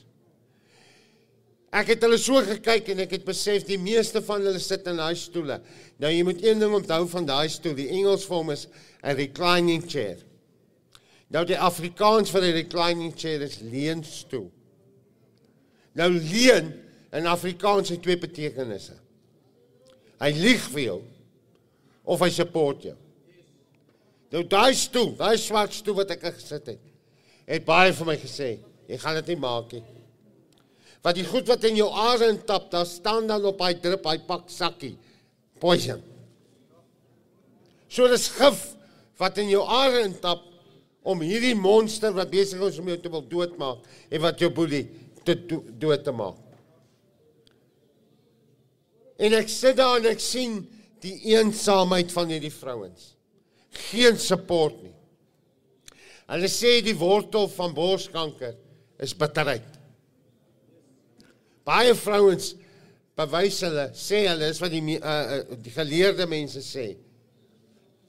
[1.70, 4.98] Ek het hulle so gekyk en ek het besef die meeste van hulle sit in
[4.98, 5.60] daai stoele.
[6.02, 7.76] Nou jy moet een ding onthou van daai stoel.
[7.78, 8.66] Die Engels vir hom is
[9.02, 10.18] 'n reclining chair.
[11.30, 14.50] Nou die Afrikaans vir 'n reclining chair is leunstoel.
[15.94, 16.74] Nou leun
[17.12, 18.98] in Afrikaans het twee betekenisse.
[20.20, 21.02] Hy lieg vir jou
[22.10, 22.96] of hy support jou.
[24.30, 26.82] Nou daai stoel, daai swart stoel wat ek gesit het,
[27.50, 28.52] het baie vir my gesê,
[28.90, 29.84] jy gaan dit nie maak nie.
[31.00, 34.18] Want die goed wat in jou are intap, daar staan dan op hy drip, hy
[34.26, 34.96] pak sakkie.
[35.60, 36.02] Poison.
[37.90, 38.60] So dis gif
[39.20, 40.44] wat in jou are intap
[41.02, 44.84] om hierdie monster wat besig is om jou te wil doodmaak en wat jou boelie
[45.24, 46.38] te do dood te maak.
[49.20, 50.60] En ek sit daar en ek sien
[51.00, 53.14] die eensaamheid van hierdie vrouens.
[53.90, 54.94] Geen support nie.
[56.30, 58.54] Hulle sê die wortel van borskanker
[59.02, 59.66] is bitterheid.
[61.66, 62.52] Baie vrouens
[63.18, 66.92] bewys hulle, sê hulle is wat die uh, die geleerde mense sê.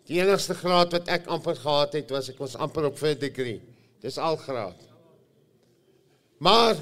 [0.08, 3.62] Die enigste graad wat ek amper gehad het was ek was amper op 'n degree.
[4.02, 4.80] Dis al graad.
[6.40, 6.78] Maar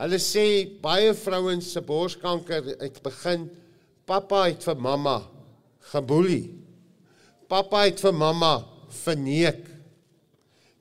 [0.00, 3.50] hulle sê baie vrouens se borskanker het begin
[4.10, 5.20] pappa het vir mamma
[5.92, 6.48] geboelie.
[7.50, 8.56] Pappa het vir mamma
[9.04, 9.62] verneek.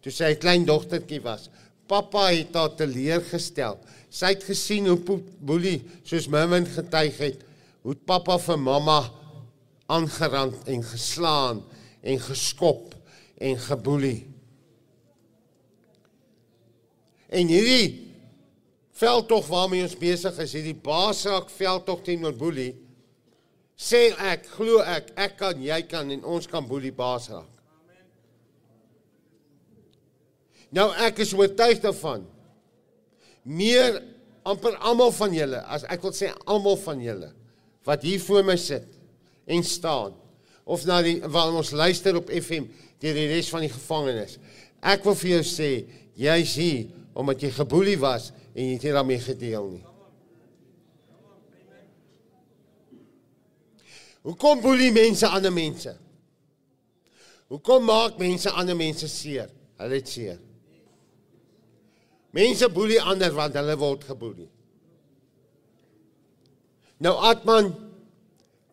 [0.01, 1.49] Toe sy 'n klein dogtertjie was.
[1.87, 3.77] Pappa het haar teleurgestel.
[4.09, 7.39] Sy het gesien hoe boelie soos Mervin getuig het,
[7.81, 9.11] hoe pappa vir mamma
[9.87, 11.63] aangerand en geslaan
[12.01, 12.95] en geskop
[13.37, 14.27] en geboelie.
[17.29, 18.13] En hierdie
[18.91, 22.88] veldtog waarmee ons besig is, hierdie baasraak veldtog teenoor boelie,
[23.79, 27.47] sê ek, glo ek, ek kan, jy kan en ons kan boelie baasraak.
[30.75, 32.25] Nou ek is oortuig daarvan.
[33.47, 34.01] Meer
[34.45, 37.31] amper almal van julle, as ek wil sê almal van julle
[37.87, 38.85] wat hier voor my sit
[39.49, 40.13] en staan
[40.69, 42.67] of na die waar ons luister op FM
[43.01, 44.37] deur die res van die gevangenes.
[44.85, 45.69] Ek wil vir jou sê,
[46.19, 49.88] jy's hier omdat jy geboelie was en jy het nie daarmee gedeel nie.
[54.21, 55.95] Hoekom boelie mense ander mense?
[57.49, 59.49] Hoekom maak mense ander mense seer?
[59.79, 60.39] Hulle het seer.
[62.35, 64.49] Mense boelie ander want hulle word geboelie.
[66.99, 67.71] Nou Atman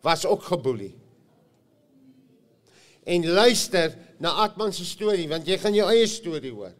[0.04, 0.94] was ook geboelie.
[3.06, 6.74] En luister na Atman se storie want jy gaan jou eie storie hoor.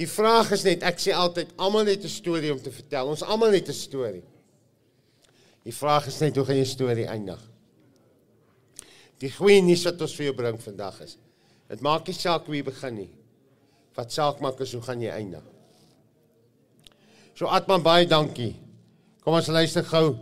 [0.00, 3.06] Die vraag is net, ek sê altyd almal het 'n storie om te vertel.
[3.06, 4.24] Ons almal het 'n storie.
[5.66, 7.40] Die vraag is net hoe gaan jou storie eindig?
[9.20, 11.18] Die goeie nuus wat ons vir jou bring vandag is.
[11.68, 13.10] Dit maak nie saak hoe jy begin nie.
[13.96, 15.44] Wat saak maak is hoe gaan jy eindig?
[17.36, 18.54] So Atman baie dankie.
[19.20, 20.14] Kom ons luister gou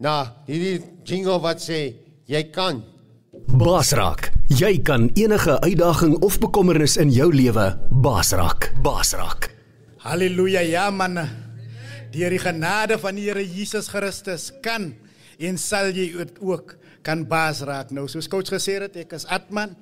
[0.00, 1.82] na hierdie jingle wat sê
[2.30, 2.80] jy kan.
[3.60, 7.68] Basrak, jy kan enige uitdaging of bekommernis in jou lewe
[8.02, 8.70] basrak.
[8.84, 9.50] Basrak.
[10.00, 11.20] Halleluja, ja man.
[12.10, 14.88] Deur die genade van die Here Jesus Christus kan
[15.38, 16.74] en sal jy dit ook
[17.06, 17.92] kan baas raak.
[17.94, 19.76] Nou soos coach gesê het, ek is Atman.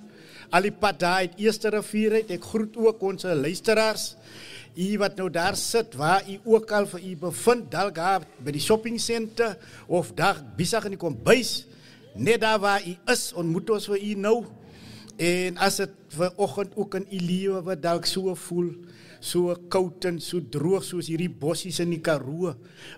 [0.52, 2.34] Al die pad daar uit Eerste Rivier uit.
[2.36, 4.12] Ek groet ook ons luisteraars.
[4.78, 8.52] U wat nou daar sit waar u ook al vir u bevind, dalk daar by
[8.54, 9.56] die shopping center
[9.88, 11.64] of daar besig in die kombuis,
[12.14, 14.36] net daar waar u is, ontmoet ons vir u nou.
[15.18, 18.70] En as dit vir oggend ook in u lewe wat dalk so voel,
[19.18, 22.52] so koud en so droog soos hierdie bossies in die Karoo,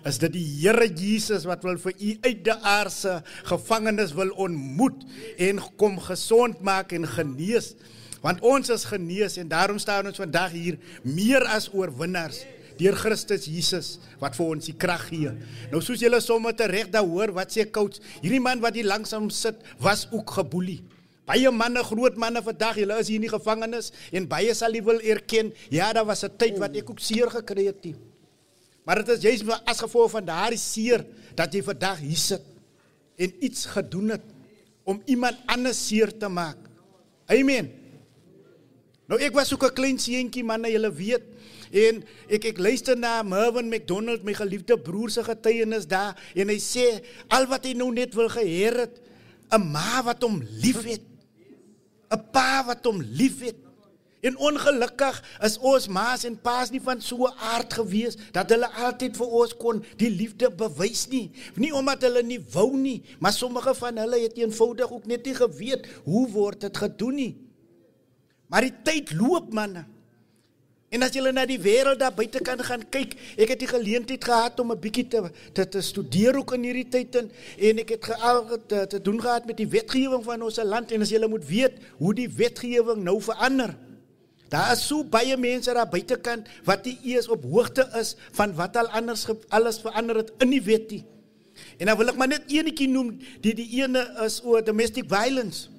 [0.05, 5.07] is dit die Here Jesus wat wil vir u uit die aardse gevangenes wil ontmoet
[5.41, 7.73] en kom gesond maak en genees.
[8.21, 12.45] Want ons is genees en daarom staan ons vandag hier meer as oorwinnaars
[12.81, 15.33] deur Christus Jesus wat vir ons die krag gee.
[15.73, 19.33] Nou soos julle sommer reg daar hoor wat sê coach, hierdie man wat hier langsam
[19.33, 20.83] sit was ook geboelie.
[21.31, 24.83] Baie manne, groot manne vandag, julle is hier in die gevangenis en baie sal jy
[24.83, 27.83] wil erken, ja, daar was 'n tyd wat ek ook seer gekry het.
[27.83, 27.95] Die.
[28.85, 31.05] Maar dit is juist as gevolg van daardie seer
[31.37, 32.43] dat jy vandag hier sit
[33.17, 34.27] en iets gedoen het
[34.83, 36.59] om iemand anders seer te maak.
[37.27, 37.71] Amen.
[39.07, 41.23] Nou ek was ook 'n klein seentjie man, julle weet.
[41.71, 46.59] En ek ek luister na Mervin McDonald, my geliefde broer se getuienis daar en hy
[46.59, 49.01] sê al wat hy nou net wil geheer het,
[49.53, 51.10] 'n ma wat hom liefhet.
[52.11, 53.57] 'n Pa wat hom liefhet.
[54.21, 58.69] En ongelukkig is ons ma's en pa's nie van so 'n aard gewees dat hulle
[58.69, 61.31] altyd vir ons kon die liefde bewys nie.
[61.55, 65.35] Nie omdat hulle nie wou nie, maar sommige van hulle het eenvoudig ook net nie
[65.35, 67.37] geweet hoe word dit gedoen nie.
[68.47, 69.87] Maar die tyd loop manne.
[70.91, 74.25] En as jy na die wêreld daar buite kan gaan kyk, ek het die geleentheid
[74.27, 75.21] gehad om 'n bietjie te,
[75.55, 79.21] te te studeer ook in hierdie tyd en, en ek het geal te, te doen
[79.23, 83.05] gehad met die wetgewing van ons land en as jy moet weet hoe die wetgewing
[83.05, 83.77] nou verander.
[84.51, 88.77] Daar is so baie mense daar buitekant wat nie eers op hoogte is van wat
[88.77, 91.05] al anders alles verander het in die wet nie.
[91.79, 95.71] En dan wil ek maar net eenetjie noem, die die ene is oor domestic violence.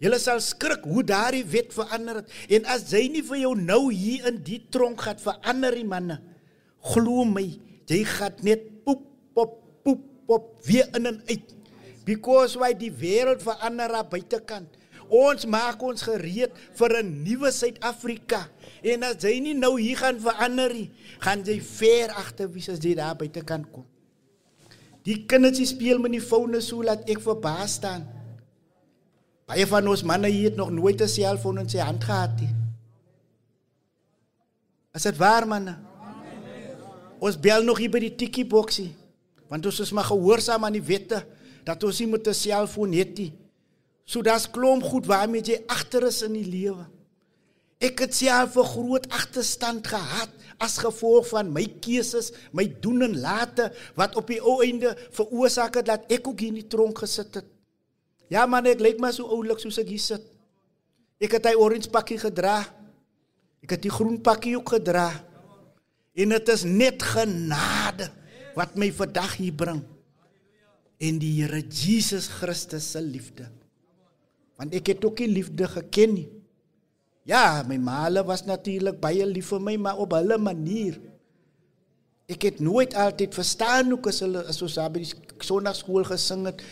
[0.00, 2.32] Julle sal skrik hoe daardie wet verander het.
[2.56, 6.16] En as jy nie vir jou nou hier in die tronk gaan verander die manne,
[6.94, 7.44] glo my,
[7.90, 9.02] jy gaan net poep
[9.36, 11.56] pop poep pop weer in en uit.
[12.08, 14.78] Because why die wêreld verander daar buitekant.
[15.10, 18.48] Ons maak ons gereed vir 'n nuwe Suid-Afrika.
[18.82, 22.78] En as jy nie nou hier gaan verander nie, gaan jy ver agter wie as
[22.78, 23.84] jy daar buitekant kom.
[25.04, 28.19] Die kindertjies speel met die fone so laat ek verbaas staan.
[29.50, 32.54] Baie van ons manne hier het nog nooit 'n selfoon in sy hand gehad nie.
[34.94, 35.74] Is dit waar manne?
[37.18, 38.94] Ons bel nog hier by die tikkie boksie.
[39.48, 41.26] Want ons is maar gehoorsaam aan die wette
[41.64, 43.32] dat ons nie met 'n selfoon het nie.
[44.04, 46.86] So daar's klomp goed waarmee jy agter is in die lewe.
[47.80, 53.20] Ek het self 'n groot agterstand gehad as gevolg van my keuses, my doen en
[53.20, 56.98] late wat op die ou einde veroorsaak het dat ek ook hier in die tronk
[56.98, 57.59] gesit het.
[58.30, 60.26] Ja man, ek lyk maar so oulik soos ek hier sit.
[61.20, 62.62] Ek het hy orange pakkie gedra.
[63.60, 65.10] Ek het die groen pakkie ook gedra.
[66.16, 68.08] En dit is net genade
[68.56, 69.82] wat my vandag hier bring.
[71.00, 73.48] En die Here Jesus Christus se liefde.
[74.60, 76.28] Want ek het ook nie liefde geken nie.
[77.28, 80.98] Ja, my maale was natuurlik baie lief vir my, maar op hulle manier.
[82.30, 85.12] Ek het nooit altyd verstaan hoe as hulle as ons daar by die
[85.44, 86.62] sonnaarskool gesing het,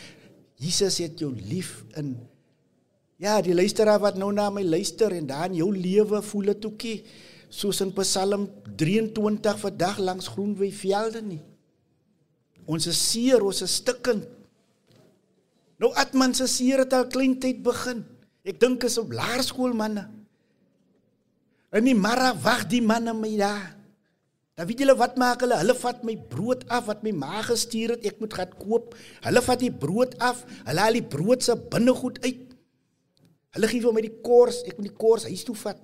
[0.59, 2.17] Jesus het jou lief in
[3.19, 6.99] Ja, die luisteraar wat nou na my luister en dan jou lewe voel dit ookie
[7.51, 8.45] soos in Psalm
[8.79, 11.41] 23 vandag langs groenwy velde nie.
[12.69, 14.29] Ons is seer, ons is stikkend.
[15.83, 18.05] Nou Atman se seer het al klein tyd begin.
[18.47, 20.07] Ek dink is op laerskool manne.
[21.75, 23.78] In die môre wag die manne my daar.
[24.59, 25.55] Dan weet julle wat maak hulle?
[25.61, 28.07] Hulle vat my brood af wat my ma gestuur het.
[28.11, 28.97] Ek moet gaan koop.
[29.23, 30.43] Hulle vat die brood af.
[30.67, 32.57] Hulle haal die brood se binnegoed uit.
[33.55, 34.65] Hulle gee vir my die kors.
[34.67, 35.79] Ek moet die kors huis toe vat.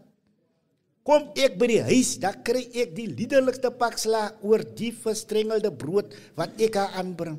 [1.04, 5.68] Kom ek by die huis, dan kry ek die liderlikste pak sla oor die verstrengelde
[5.68, 7.36] brood wat ek haar aanbring.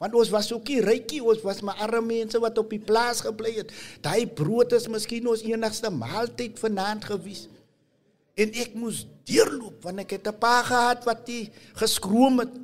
[0.00, 3.22] Want ons was ook nie rykie, ons was maar arme mense wat op die plaas
[3.24, 3.72] gebly het.
[4.04, 7.48] Daai brood is miskien ons enigste maaltyd vanaand gewees.
[8.38, 12.54] En ek moes deurloop want ek het 'n pa gehad wat die geskroom het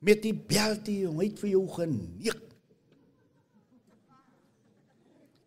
[0.00, 2.40] met die beltie jong, het vir jou geneek.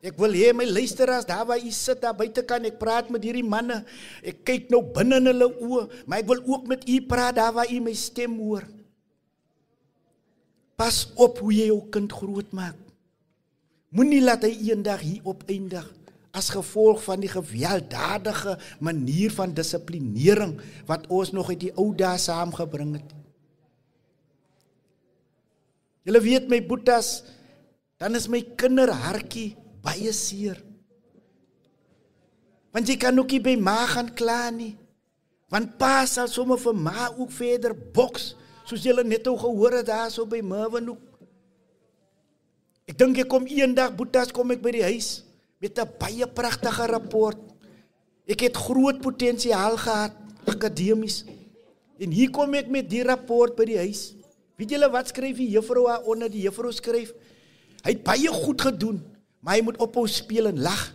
[0.02, 3.24] Ek wil hê my luisteraars daar waar u sit daar buite kan ek praat met
[3.24, 3.84] hierdie manne.
[4.22, 7.54] Ek kyk nou binne in hulle oë, maar ek wil ook met u praat daar
[7.54, 8.64] waar u my stem hoor.
[10.78, 12.78] Pas op hoe jy jou kind grootmaak.
[13.90, 15.97] Moenie laat hy eendag hier opeindig
[16.38, 20.58] as gevolg van die gewelddadige manier van dissiplinering
[20.90, 23.16] wat ons nog uit die ou dae saamgebring het.
[26.08, 27.26] Julle weet my boetas,
[28.00, 30.62] dan is my kinderhartjie baie seer.
[32.72, 34.76] Want jy kan ook nie by ma gaan kla nie.
[35.52, 38.36] Want pa sal sommer vir ma ook verder boks,
[38.68, 41.04] soos julle net ou gehoor het daar so by Merwin ook.
[42.88, 45.27] Ek dink ek kom eendag boetas kom ek by die huis
[45.60, 47.38] met 'n baie pragtige rapport.
[48.28, 50.14] Ek het groot potensiaal gehad
[50.46, 51.24] akademies.
[51.98, 54.14] En hier kom ek met die rapport by die huis.
[54.58, 57.14] Weet julle wat skryf die juffrou onder die juffrou skryf?
[57.84, 59.02] Hy het baie goed gedoen,
[59.40, 60.94] maar hy moet ophou speel en lag.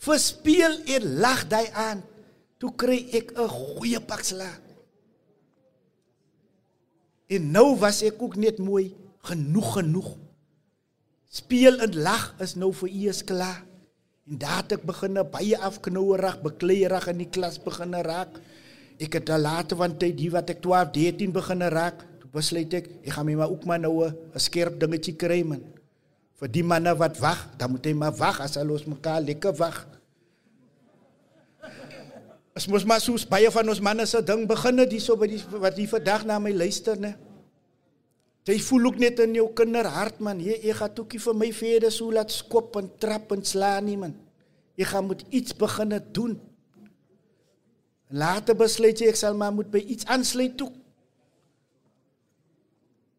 [0.00, 2.02] Verspeel en lag daai aan.
[2.58, 4.60] Toe kry ek 'n goeie pak slaag.
[7.28, 10.16] En nou was ek ook net mooi genoeg genoeg.
[11.30, 13.62] Speel en lag is nou vir u is klaar.
[14.26, 18.40] En daar het ek begin baie afknouerig, bekleierig in die klas begin raak.
[18.98, 22.02] Ek het al later van tyd die wat ek 12, 13 begin raak.
[22.18, 25.62] Toe besluit ek, ek gaan my maar ook maar nou 'n skerp dingetjie kry man.
[26.40, 29.54] Vir die manne wat wag, dan moet hy maar wag as hulle ons mekaar lekker
[29.54, 29.86] wag.
[32.54, 35.76] As mos maar soos baie van ons manne se ding beginne hierso by die wat
[35.76, 37.14] hier vandag na my luister, né?
[38.50, 41.92] Jy voel ook net in jou kinderhart man, jy jy gaan toekie vir my verder
[41.94, 44.14] so laat skop en trap en slaan nie man.
[44.80, 46.38] Jy gaan moet iets begine doen.
[48.10, 50.70] Later besluit jy ek sal maar moet by iets aansluit toe.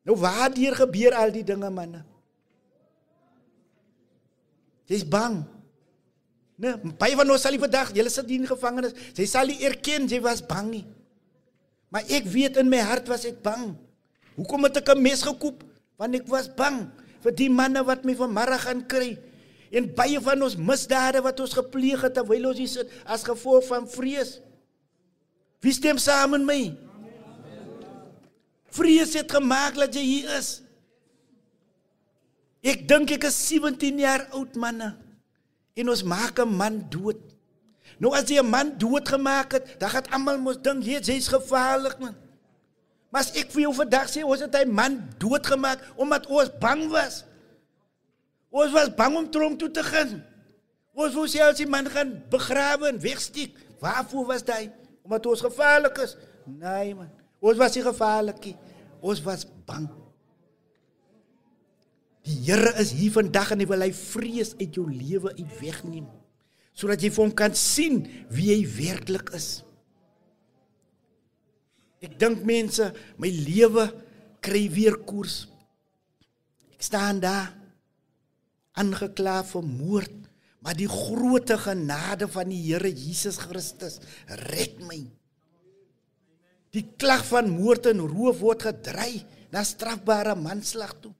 [0.03, 2.01] Nou waar deur gebeur al die dinge manne?
[4.91, 5.43] Jy's bang.
[6.61, 8.97] Nee, baie van ons sal die vandag, julle sit hier in gevangenis.
[9.15, 10.83] Sy sal nie erken jy was bang nie.
[11.93, 13.71] Maar ek weet in my hart was ek bang.
[14.35, 15.63] Hoekom het ek 'n mes gekoop?
[15.97, 16.89] Want ek was bang
[17.21, 19.17] vir die manne wat my vanmiddag gaan kry.
[19.71, 23.65] En baie van ons misdade wat ons gepleeg het terwyl ons hier sit as gevolg
[23.67, 24.39] van vrees.
[25.61, 26.61] Wie stem saam met my?
[28.71, 30.61] Vrees het gemaak dat jy hier is.
[32.61, 34.95] Ek dink ek is 17 jaar oud manne.
[35.75, 37.19] En ons maak 'n man dood.
[37.99, 41.99] Nou as jy 'n man doodgemaak het, dan gaan almal mos dink jy jy's gevaarlik
[41.99, 42.15] man.
[43.11, 46.87] Maar as ek vir jou vandag sê ons het 'n man doodgemaak omdat ons bang
[46.89, 47.23] was.
[48.49, 50.23] Ons was bang om tronk toe te gaan.
[50.93, 53.55] Ons wou selfs die man gaan begrawe en wegsteek.
[53.79, 54.71] Waarvoor was dit?
[55.03, 56.15] Omdat ons gevaarlik is?
[56.45, 57.09] Nee man.
[57.39, 58.57] Ons was nie gevaarlik nie.
[59.01, 59.89] Ons was bang.
[62.21, 66.07] Die Here is hier vandag en hy wil hy vrees uit jou lewe uit wegneem
[66.71, 67.97] sodat jy vir hom kan sien
[68.31, 69.61] wie hy werklik is.
[72.01, 72.87] Ek dink mense,
[73.21, 73.85] my lewe
[74.41, 75.45] kry weer koers.
[76.73, 77.51] Ek staan daar
[78.81, 80.17] aangekla vir moord,
[80.65, 83.99] maar die grootte genade van die Here Jesus Christus
[84.49, 84.99] red my.
[86.71, 89.21] Die klag van moord en roof word gedry
[89.51, 91.11] na strafbare manslag toe.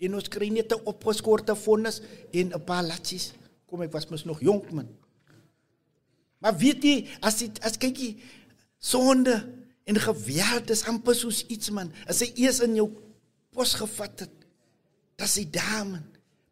[0.00, 2.00] En ons kry net 'n opgeskorte vonnis
[2.32, 3.32] en 'n paar latsies.
[3.66, 4.88] Kom ek was mos nog jonk man.
[6.40, 8.16] Maar weet jy, as dit as kyk jy
[8.78, 11.92] sonde en geweld is amper soos iets man.
[12.10, 12.88] As hy eers in jou
[13.54, 14.36] pos gevat het,
[15.20, 16.04] dis daar man.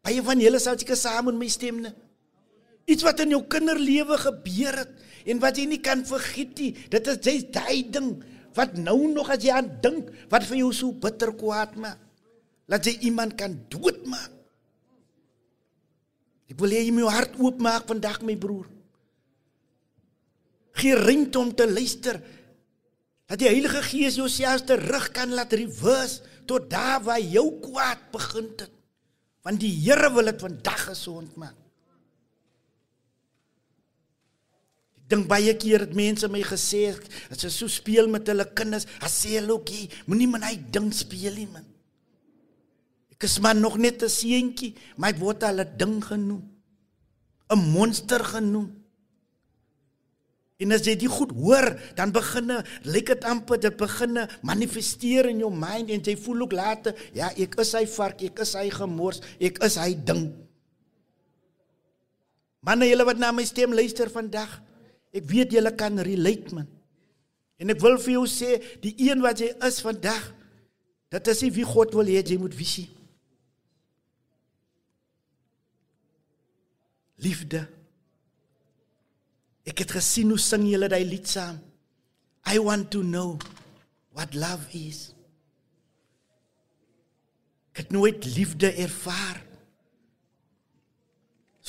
[0.05, 1.93] Baie van julle sal seker saam met my stem nie.
[2.89, 4.95] Iets wat in jou kinderlewe gebeur het
[5.29, 6.73] en wat jy nie kan vergeet nie.
[6.89, 8.15] Dit is jy daai ding
[8.57, 12.01] wat nou nog as jy aan dink wat vir jou so bitter kwaad maak.
[12.69, 14.33] Laat jy iemand kan doodmaak.
[16.49, 18.69] Ek wil hê jy moet jou hart oopmaak vandag my broer.
[20.79, 22.21] Gee ruimte om te luister.
[23.29, 28.09] Dat die Heilige Gees jou selfs terug kan laat reverse tot daar waar jou kwaad
[28.13, 28.71] begin het.
[29.45, 31.57] Want die Here wil dit vandag gesond maak.
[34.97, 38.89] Ek dink baie keer het mense my gesê as jy so speel met hulle kinders,
[39.01, 39.73] as sê hulle ook,
[40.09, 41.65] moenie met hy ding speel nie man.
[43.13, 46.45] Ek is maar nog net 'n seentjie, maar ek word al 'n ding genoem.
[47.51, 48.78] 'n Monster genoem.
[50.59, 55.45] En as jy dit goed hoor, dan beginne lyk dit amper dit beginne manifesteer in
[55.45, 58.67] jou mind en jy voel ook later, ja, ek is hy vark, ek is hy
[58.75, 60.25] gemors, ek is hy ding.
[62.67, 64.59] Manne, julle wat na my stem luister vandag,
[65.15, 66.67] ek weet julle kan relate man.
[67.59, 70.33] En ek wil vir jou sê, die een wat jy is vandag,
[71.15, 72.89] dit is nie wie God wil hê jy moet visie.
[77.23, 77.67] Liefde.
[79.69, 81.59] Ek het gesien hoe sing julle daai lied saam.
[82.49, 83.37] I want to know
[84.17, 85.11] what love is.
[87.73, 89.43] Ek het nooit liefde ervaar.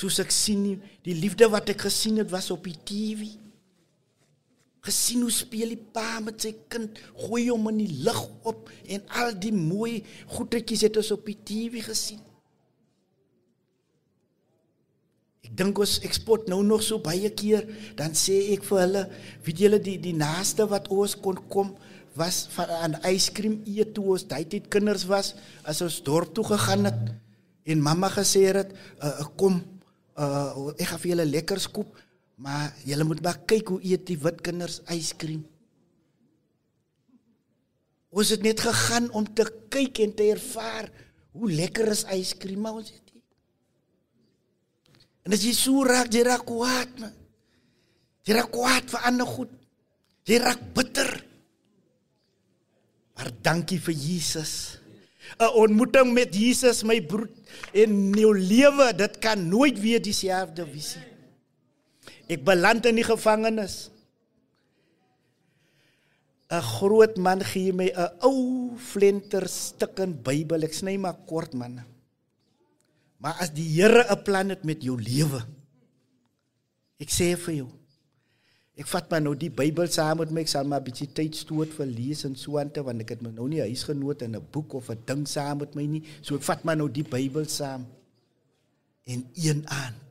[0.00, 3.28] Soos ek sien nie, die liefde wat ek gesien het was op die TV.
[4.80, 6.96] Gesien hoe speel die pa met sy kind,
[7.26, 10.00] gooi hom in die lug op en al die mooi
[10.32, 12.22] goedetjies het ons op die TV gesien.
[15.39, 17.66] Ek dink ons eksport nou nog so baie keer,
[17.98, 19.04] dan sê ek vir hulle,
[19.46, 21.74] weet julle die die naaste wat ons kon kom
[22.18, 25.34] was van aan ijskrim eet toe ons daai tyd kinders was,
[25.64, 27.12] as ons dorp toe gegaan het
[27.70, 28.72] en mamma gesê het,
[29.04, 29.60] uh, kom
[30.18, 31.94] uh, ek gaan vir julle lekker skoop,
[32.40, 35.44] maar julle moet maar kyk hoe eet die wit kinders ijskrim.
[38.10, 40.88] Ons het net gegaan om te kyk en te ervaar
[41.36, 43.09] hoe lekker is ijskrim, maar ons het
[45.30, 47.12] En as jy so raak, jy raak kwaad, man.
[48.26, 49.52] Jy raak kwaad vir ander goed.
[50.26, 51.10] Jy raak bitter.
[53.14, 54.80] Maar dankie vir Jesus.
[55.38, 57.30] 'n Ontmoeting met Jesus, my broer,
[57.70, 61.06] in jou lewe, dit kan nooit weer dieselfde wees nie.
[62.34, 63.90] Ek beland in die gevangenis.
[66.50, 70.64] 'n Groot man gee my 'n ou flenter stuk in Bybel.
[70.66, 71.84] Ek sny maar kort man.
[73.20, 75.44] Maar as die Here 'n plan het met jou lewe.
[76.98, 77.70] Ek sê vir jou.
[78.80, 81.36] Ek vat maar nou die Bybel saam met my, ek sal maar 'n bietjie tyd
[81.36, 84.46] stoot vir lees en so aan te want ek het nou nie huisgenoot in 'n
[84.50, 86.02] boek of 'n ding saam met my nie.
[86.22, 87.86] So ek vat maar nou die Bybel saam.
[89.04, 90.08] En een aand.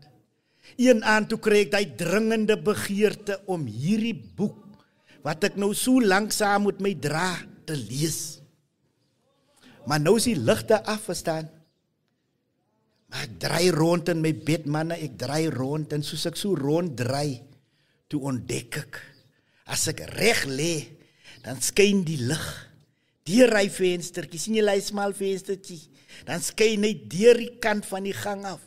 [0.78, 4.58] Een aand toe kry ek daai dringende begeerte om hierdie boek
[5.24, 8.40] wat ek nou so lank saam met my dra te lees.
[9.86, 11.50] Maar nou is die ligte afgestaan
[13.10, 16.54] Maar ek draai rond in my bed manne, ek draai rond en soos ek so
[16.58, 17.42] rond draai,
[18.10, 19.00] toe ontdek ek
[19.70, 20.74] as ek reg lê,
[21.46, 22.48] dan skyn die lig
[23.30, 24.42] deur hy venstertjie.
[24.42, 25.84] sien jy lei smal venstertjie?
[26.26, 28.64] Dan skyn hy deur die kant van die gang af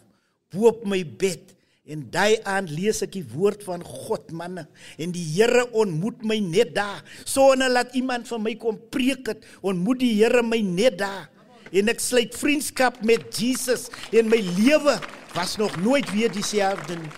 [0.53, 1.51] bo op my bed.
[1.83, 4.69] En daai aand lees ek die woord van God manne
[5.03, 7.03] en die Here ontmoet my net daar.
[7.27, 11.27] Sonder laat iemand van my kom preek het, ontmoet die Here my net daar.
[11.73, 14.99] En ek sluit vriendskap met Jesus en my lewe
[15.33, 17.13] was nog nooit weer dieselfde nie.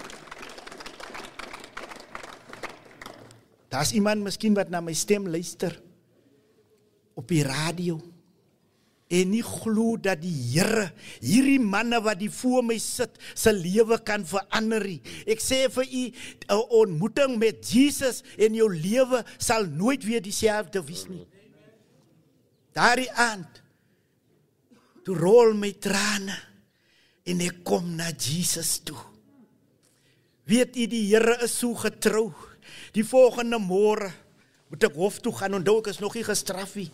[3.74, 5.74] Daar's iemand miskien wat na my stem luister
[7.18, 7.98] op die radio
[9.14, 10.86] en nie glo dat die Here
[11.18, 15.00] hierdie manne wat die voor my sit se lewe kan verander nie.
[15.26, 16.04] Ek sê vir u
[16.48, 21.26] 'n ontmoeting met Jesus en jou lewe sal nooit weer dieselfde wees nie.
[22.72, 23.63] Daardie aand
[25.04, 26.36] toe rol my trane
[27.28, 28.98] en ek kom na Jesus toe.
[30.48, 32.32] Weet u die Here is so getrou.
[32.92, 34.10] Die volgende môre
[34.68, 36.90] moet ek hof toe gaan onthou ek is nog nie gestraf nie.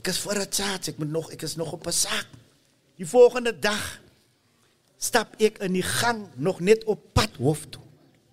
[0.00, 2.28] Ek is voor 'n charge, ek moet nog ek is nog op 'n saak.
[2.96, 4.00] Die volgende dag
[4.98, 7.82] stap ek in die gang nog net op pad hof toe.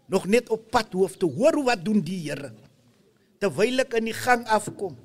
[0.07, 1.31] Nog net op pad hof toe.
[1.31, 2.53] Hoor wat doen die Here.
[3.39, 4.97] Terwyl ek in die gang afkom,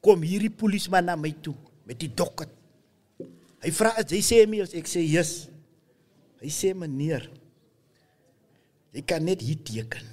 [0.00, 1.54] kom hierdie polisman na my toe
[1.84, 2.53] met die dokket.
[3.64, 5.46] Hy vra hy sê my ek sê yes.
[6.44, 7.24] Hy sê meneer,
[8.92, 10.10] jy kan net hier teken.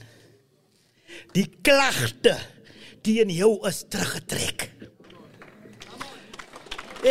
[1.36, 2.38] Die klagte
[3.04, 4.70] teen jou is teruggetrek.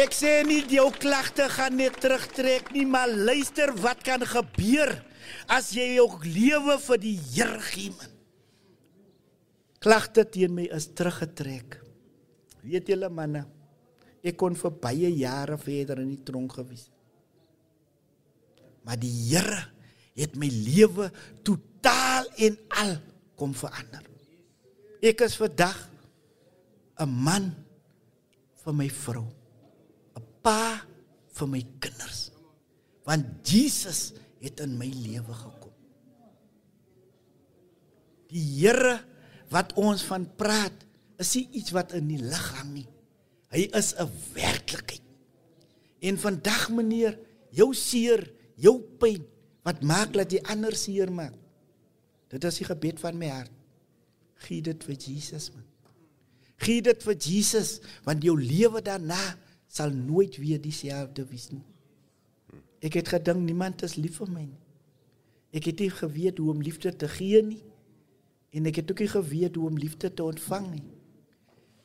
[0.01, 4.95] Ek sê nie jou klagte gaan net terugtrek nie, maar luister wat kan gebeur
[5.51, 8.16] as jy jou lewe vir die Here gee man.
[9.80, 11.80] Klagte teen my is teruggetrek.
[12.64, 13.45] Weet julle manne,
[14.23, 16.89] ek kon vir baie jare verder in die tronk gewees.
[18.85, 19.61] Maar die Here
[20.18, 21.09] het my lewe
[21.47, 22.97] totaal en al
[23.39, 24.05] kom verander.
[25.01, 25.89] Ek is vandag
[27.01, 27.55] 'n man
[28.64, 29.29] vir my vrou,
[30.16, 30.85] 'n pa
[31.33, 32.31] vir my kinders.
[33.05, 35.73] Want Jesus het in my lewe gekom.
[38.29, 39.01] Die Here
[39.51, 40.87] wat ons van praat,
[41.18, 42.89] is nie iets wat in die lug hang nie.
[43.51, 45.03] Hy is 'n werklikheid.
[46.01, 47.19] En vandag meneer,
[47.51, 49.27] jou seer, jou pyn,
[49.63, 51.35] wat maak dat jy ander seer maak?
[52.31, 53.53] Dit is die gebed van my hart.
[54.47, 55.67] Gee dit vir Jesus man.
[56.57, 59.37] Gee dit vir Jesus want jou lewe daarna
[59.67, 61.65] sal nooit weer dieselfde wees nie.
[62.81, 64.63] Ek het gedink niemand is lief vir my nie.
[65.53, 67.63] Ek het nie geweet hoe om liefde te gee nie.
[68.55, 70.87] En ek het ook nie geweet hoe om liefde te ontvang nie.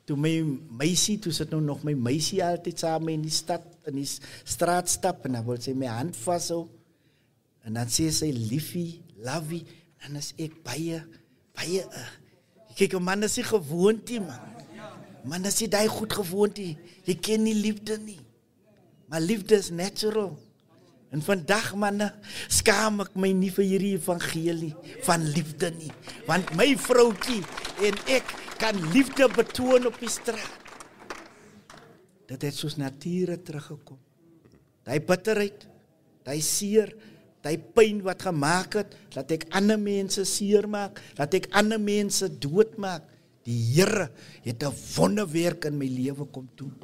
[0.06, 0.32] Toe my
[0.78, 4.90] meisie, toe sit nou nog my meisie altyd saam in die stad in die straat
[4.90, 6.64] stap en dan wil sy my hand vashou.
[7.66, 9.64] En dan sê sy liefie, lovey,
[10.02, 11.00] en dan is ek baie
[11.56, 12.08] baie uh,
[12.76, 14.42] kyk 'n man is nie gewoond nie man.
[15.26, 16.76] Man is nie daai goed gewoond nie.
[17.06, 18.20] Jy ken nie liefde nie.
[19.08, 20.36] Maar liefde is natural.
[21.10, 22.10] En vandag manne,
[22.50, 24.72] skaam ek my nie vir hierdie evangelie
[25.06, 25.92] van liefde nie,
[26.26, 27.44] want my vroutjie
[27.86, 30.64] en ek kan liefde betoon op die straat.
[32.26, 33.98] Dit het soos nature teruggekom.
[34.86, 35.66] Daai bitterheid,
[36.26, 36.92] daai seer,
[37.42, 43.06] daai pyn wat gemaak het dat ek ander mense seermaak, dat ek ander mense doodmaak.
[43.46, 44.10] Die Here
[44.42, 46.74] het 'n wonderwerk in my lewe kom doen.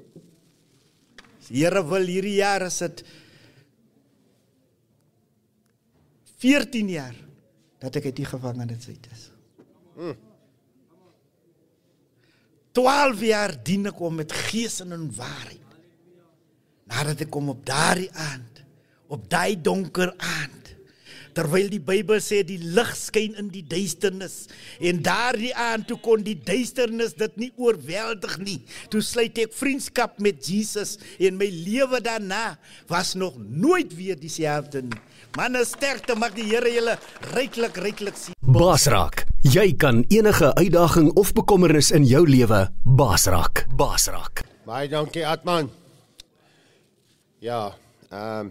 [1.48, 3.02] Die Here wil hierdie jaar as dit
[6.38, 7.16] 14 jaar
[7.78, 9.30] dat ek uit die gevangenis uit is.
[9.96, 10.31] Mm.
[12.72, 15.58] 12 jaar dien ek om met gees en in waarheid.
[16.88, 18.62] Nadat ek kom op daardie aand,
[19.12, 20.62] op daai donker aand,
[21.36, 24.46] terwyl die Bybel sê die lig skyn in die duisternis
[24.84, 28.58] en daardie aand toe kon die duisternis dit nie oorweldig nie.
[28.92, 32.58] Toe sluit ek vriendskap met Jesus en my lewe daarna
[32.90, 35.00] was nog nooit weer dieselfde nie.
[35.32, 36.98] Manne sterkte mag die Here julle
[37.32, 38.34] ryklik ryklik sien.
[38.44, 43.62] Basraak, jy kan enige uitdaging of bekommernis in jou lewe basraak.
[43.72, 44.42] Basraak.
[44.68, 45.70] Baie dankie Atman.
[47.40, 47.70] Ja,
[48.10, 48.50] ehm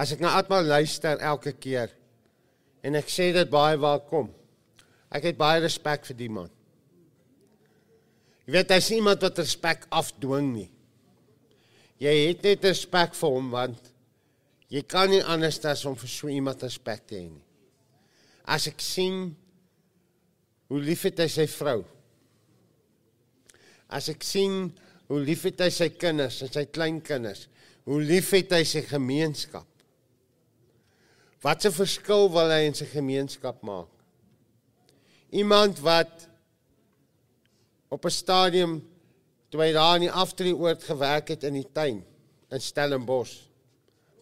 [0.00, 1.92] as ek na Atman luister elke keer
[2.82, 4.32] en ek sê dit baie welkom.
[5.14, 6.50] Ek het baie respek vir die man.
[8.48, 10.68] Jy weet hy's iemand wat respek afdwing nie.
[12.02, 13.89] Jy het net respek vir hom want
[14.70, 17.46] jy kan nie anders as om vir so iemand respek te hê nie.
[18.46, 19.34] As ek sien
[20.70, 21.82] hoe lief het hy sy vrou.
[23.90, 24.70] As ek sien
[25.10, 27.48] hoe lief het hy sy kinders en sy kleinkinders.
[27.88, 29.66] Hoe lief het hy sy gemeenskap?
[31.42, 33.88] Wat 'n verskil wil hy in sy gemeenskap maak?
[35.32, 36.28] Iemand wat
[37.88, 38.82] op 'n stadium
[39.50, 42.04] toe hy daar in die aftreeoord gewerk het in die tuin
[42.50, 43.49] in Stellenbosch.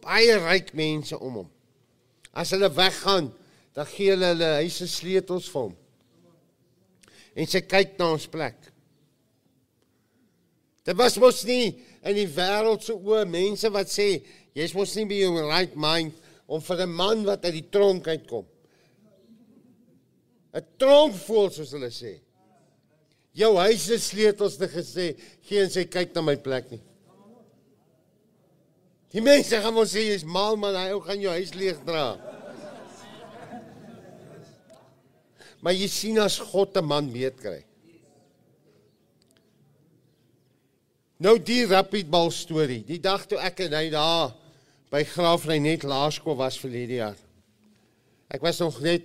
[0.03, 1.49] Baie ryk mense om hom.
[2.33, 3.31] As hulle weggaan,
[3.75, 5.75] dan gee hulle hulle huise sleutels vir hom.
[7.39, 8.57] En sy kyk na ons plek.
[10.87, 14.07] Dit was mos nie in die wêreld se oë mense wat sê
[14.57, 16.15] jy's mos nie by jou right mind
[16.49, 18.45] om vir 'n man wat uit die tronk uitkom.
[20.53, 22.19] 'n Tronkvoel soos hulle sê.
[23.33, 26.81] Jou huis se sleutels te gesê, gee en sê kyk na my plek nie.
[29.13, 32.13] Die mense gaan mos sê jy's mal man, hy ou gaan jou huis leeg dra.
[35.65, 37.63] Maar jy sien as God 'n man weet kry.
[41.19, 42.83] Nou die rapidbal storie.
[42.85, 44.35] Die dag toe ek en hy daar
[44.89, 47.17] by Graafreinet Laerskool was verlede jaar.
[48.29, 49.03] Ek was nog net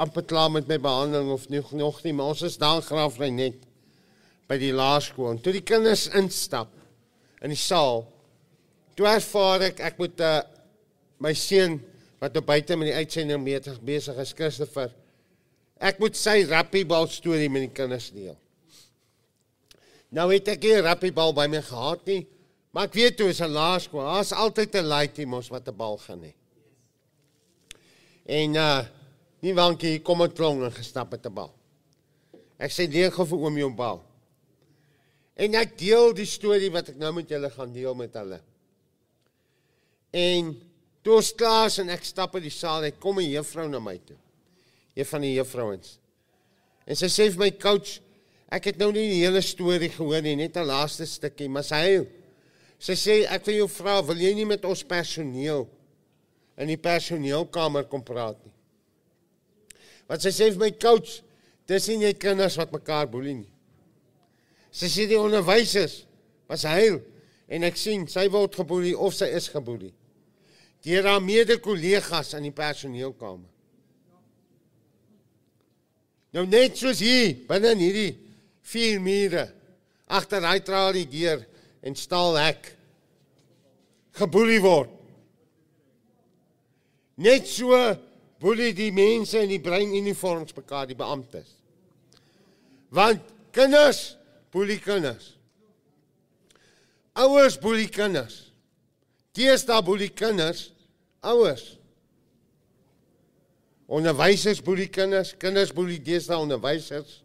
[0.00, 3.66] amper klaar met my behandeling of nog nog nie, maar ons is daar in Graafreinet
[4.48, 5.36] by die laerskool.
[5.42, 6.72] Toe die kinders instap
[7.42, 8.06] in die saal,
[8.96, 10.40] toe ervaar ek ek moet uh,
[11.20, 11.78] my seun
[12.20, 14.90] wat op buite met die uitsending meter besig is, Christopher.
[15.80, 18.36] Ek moet sy rappiebal storie met die kinders deel.
[20.12, 22.24] Nou het ek nie rappiebal by my gehad nie,
[22.74, 25.96] maar ek weet toe is 'n laerskool, daar's altyd 'n laaitjie mos wat 'n bal
[25.98, 26.34] gaan hê.
[28.26, 28.84] En uh
[29.40, 31.52] nie wankie kom 'n klong en gestap met 'n bal.
[32.58, 34.02] Ek sê leeg vir oom jou bal.
[35.36, 38.40] En ek deel die storie wat ek nou met julle gaan deel met hulle.
[40.10, 40.50] En
[41.02, 43.78] toe ons klaar is en ek stap in die saal, het kom 'n juffrou na
[43.78, 44.16] my toe.
[44.94, 45.98] Een van die juffrouens.
[46.86, 48.00] En sy sê vir my coach,
[48.50, 52.06] ek het nou nie die hele storie gehoor nie, net 'n laaste stukkie, maar sy
[52.78, 55.68] sy sê ek wil jou vra, wil jy nie met ons personeel
[56.56, 58.52] in die personeelkamer kom praat nie?
[60.08, 61.22] Want sy sê vir my coach,
[61.66, 63.52] dis nie net kinders wat mekaar boelie nie.
[64.72, 66.04] Sy sê die onderwysers
[66.48, 67.00] was huil
[67.50, 69.92] en ek sien sy word geboelie of sy is geboelie.
[70.84, 73.48] Deur haar mede-kollegas in die personeelkamer.
[76.30, 78.12] Nou net soos hier, binne in hierdie
[78.70, 79.48] vier mure
[80.10, 81.42] agter daai tralie deur
[81.86, 82.72] en staal hek
[84.18, 84.92] geboelie word.
[87.20, 87.76] Net so
[88.40, 91.52] boelie die mense in die bruin uniforms mekaar die beamptes.
[92.90, 93.22] Want
[93.54, 94.16] kinders
[94.54, 95.34] boelie kinders.
[97.20, 98.48] Ouers boelie kinders.
[99.36, 100.69] Deesdae boelie kinders
[101.20, 101.76] ouers.
[103.90, 107.20] Onderwysers boelie kinders, kinders boelie deesdae onderwysers.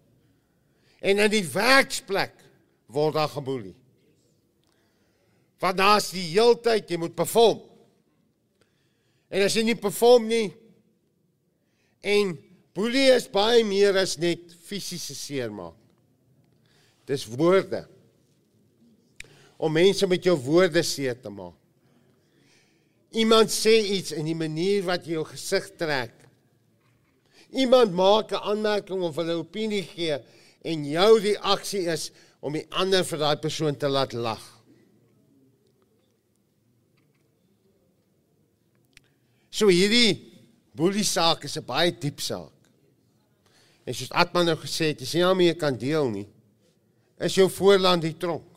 [1.00, 2.34] En in die werksplek
[2.90, 3.76] word daar geboelie.
[5.62, 7.62] Want daar's die heeltyd jy moet perform.
[9.30, 10.48] En as jy nie perform nie
[12.06, 12.36] en
[12.78, 15.78] boelie is baie meer as net fisiese seermaak.
[17.06, 17.84] Dis woorde.
[19.58, 21.58] Om mense met jou woorde seer te maak.
[23.16, 26.14] Iemand sê iets in die manier wat jy jou gesig trek.
[27.56, 30.18] Iemand maak 'n aanmerking of hulle opinie gee
[30.62, 32.12] en jou reaksie is
[32.42, 34.44] om die ander vir daai persoon te laat lag.
[39.50, 40.20] So hierdie
[40.76, 42.52] boelie saak is 'n baie diep saak.
[43.86, 46.28] En soos Atman nou gesê het, jy nie meer kan deel nie,
[47.20, 48.55] is jou voorland die tronk.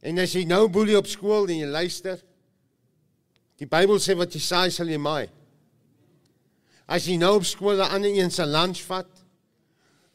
[0.00, 2.20] En as jy nou boelie op skool en jy luister,
[3.60, 5.28] die Bybel sê wat jy saai sal jy maai.
[6.88, 9.10] As jy nou op skool 'n ander een se lunch vat,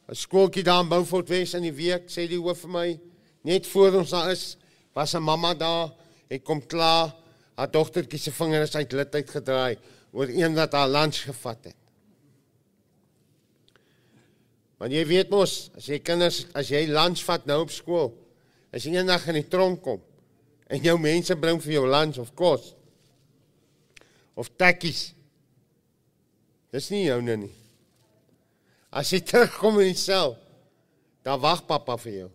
[0.08, 3.00] 'n skooltjie daar in Beaufort Wes in die week, sê die hoof vir my,
[3.44, 4.56] net voor ons daar is,
[4.92, 5.92] was 'n mamma daar,
[6.28, 7.14] het kom klaar,
[7.54, 9.78] haar dogtertjie se vinger is uit lid uitgedraai
[10.12, 11.76] oor een wat haar lunch gevat het.
[14.78, 18.12] Want jy weet mos, as jy kinders, as jy lunch vat nou op skool,
[18.76, 20.02] as jy eendag in die tronk kom
[20.68, 22.74] en jou mense bring vir jou lunch of kos
[24.36, 25.14] of tekkies.
[26.74, 27.54] Dis nie joune nie.
[28.92, 30.34] As jy terugkom in die sel,
[31.24, 32.28] dan wag pappa vir jou.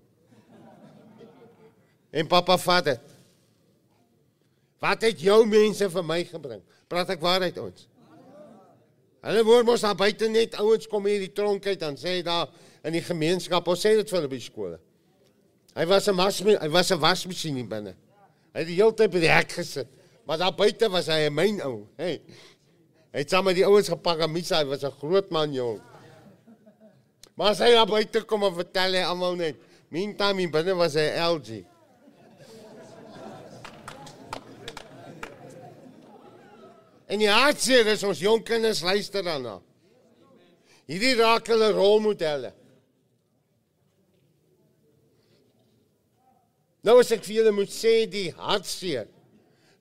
[2.11, 3.07] En pappa vat dit.
[4.81, 6.63] Wat het jou mense vir my gebring?
[6.89, 7.85] Praat ek waarheid ons?
[9.21, 12.23] Hulle word mos daar buite net ouens kom hier die tronk uit dan sê hy
[12.25, 12.49] daar
[12.81, 14.79] in die gemeenskap, ons sê dit vir hulle by skole.
[15.75, 17.95] Hy was 'n mas hy was 'n wasmasjien hier binne.
[18.53, 19.87] Hy het die hele tyd by die hek gesit.
[20.25, 21.87] Maar daar buite was hy 'n myn ou.
[21.97, 22.21] Hey.
[23.11, 25.81] Hy het saam met die ouens gepak en Misa, hy was 'n groot man jong.
[27.35, 29.55] Maar as hy daar buite kom en vertel hy almal net,
[29.89, 31.65] meantime hier binne was hy LG.
[37.07, 39.59] En die hartseer is ons jong kinders luister daarna.
[40.87, 42.53] Hierdie raak hulle rolmodelle.
[46.83, 49.09] Nou as ek vir julle moet sê die hartseer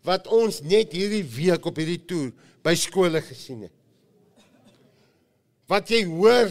[0.05, 2.33] wat ons net hierdie week op hierdie toer
[2.65, 3.77] by skole gesien het.
[5.69, 6.51] Wat jy hoor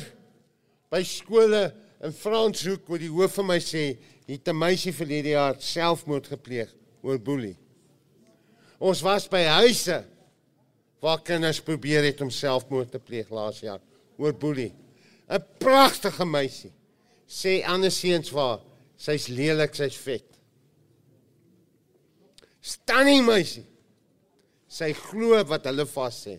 [0.90, 1.68] by skole
[2.06, 3.98] in Franshoek waar die hoof vir my sê,
[4.30, 6.70] het 'n meisie verlede jaar selfmoord gepleeg
[7.02, 7.58] oor boelie.
[8.80, 10.06] Ons was by huise
[11.02, 13.82] waar kinders probeer het om selfmoord te pleeg laas jaar
[14.18, 14.74] oor boelie.
[15.30, 16.72] 'n Pragtige meisie.
[17.28, 18.62] Sê ander seuns waar
[18.98, 20.39] sy's lelik, sy's vet.
[22.62, 23.66] Stunning meisie.
[24.70, 26.38] Sy glo wat hulle vas sê.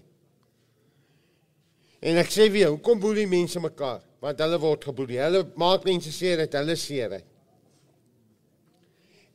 [2.01, 4.01] En ek sê weer, hoekom boelie mense mekaar?
[4.23, 5.21] Want hulle word geboelie.
[5.21, 7.29] Hulle maak mense seer dat hulle seer het.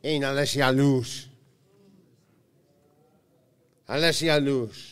[0.05, 1.15] En hulle is jaloers.
[3.89, 4.83] Hulle is jaloers.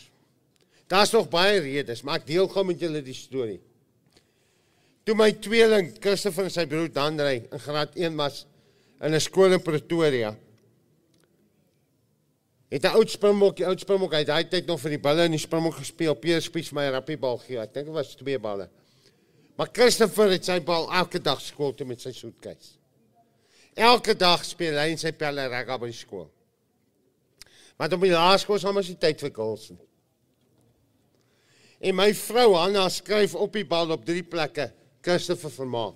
[0.90, 3.60] Daar's nog baie redes, maar ek deel gou met julle die storie.
[5.04, 8.44] Toe my tweeling Christopher en sy broer Dandrey in graad 1 was
[9.00, 10.36] in 'n skool in Pretoria,
[12.74, 15.24] het 'n oud Springbok, die oud Springbok, hy het daai tyd nog vir die bulle
[15.24, 16.14] in die Springbok gespeel.
[16.14, 17.58] Pierre Spies my rappiebal gee.
[17.58, 18.68] Ek dink dit was twee balle.
[19.56, 22.78] Maar Christopher het sy bal elke dag skool toe met sy soetkies.
[23.74, 26.30] Elke dag speel hy in sy pelle rugby by skool.
[27.78, 29.86] Maar op die laerskool is ons nie tyd vir goals nie.
[31.80, 34.72] En my vrou Hanna skryf op die bal op drie plekke
[35.02, 35.94] Christopher vermaak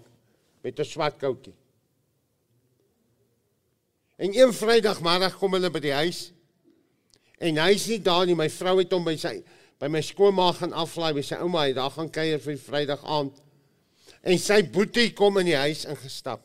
[0.62, 1.54] met 'n swart koutjie.
[4.16, 6.32] En een Vrydagmiddag kom hulle by die huis
[7.38, 8.36] en hy is nie daar nie.
[8.38, 9.38] My vrou het hom by sy
[9.78, 11.66] by my skoonma gaan aflaai by sy ouma.
[11.68, 13.36] Hy daar gaan kuier vir Vrydag aand.
[14.26, 16.42] En sy boetie kom in die huis ingestap.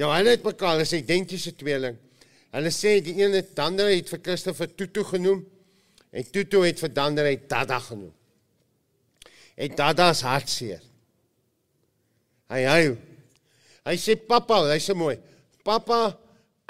[0.00, 1.98] Nou hulle het mekaar as identiese tweeling.
[2.54, 5.42] Hulle sê die een het Dander het vir Christopher Tutu genoem
[6.08, 8.14] en Tutu het vir Dander het Dada genoem.
[9.58, 10.80] En Dada is hartseer.
[12.48, 12.80] Hy hy
[13.88, 15.18] hy sê pappa, hy sê mooi.
[15.64, 16.16] Pappa,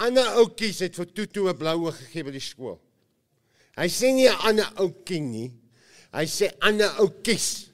[0.02, 2.78] ander ouetjies het vir Tutu 'n blou oog gegee by die skool.
[3.78, 5.50] Hy sê nie 'n ander ouetjie nie.
[6.12, 7.68] Hy sê ander ouetjies.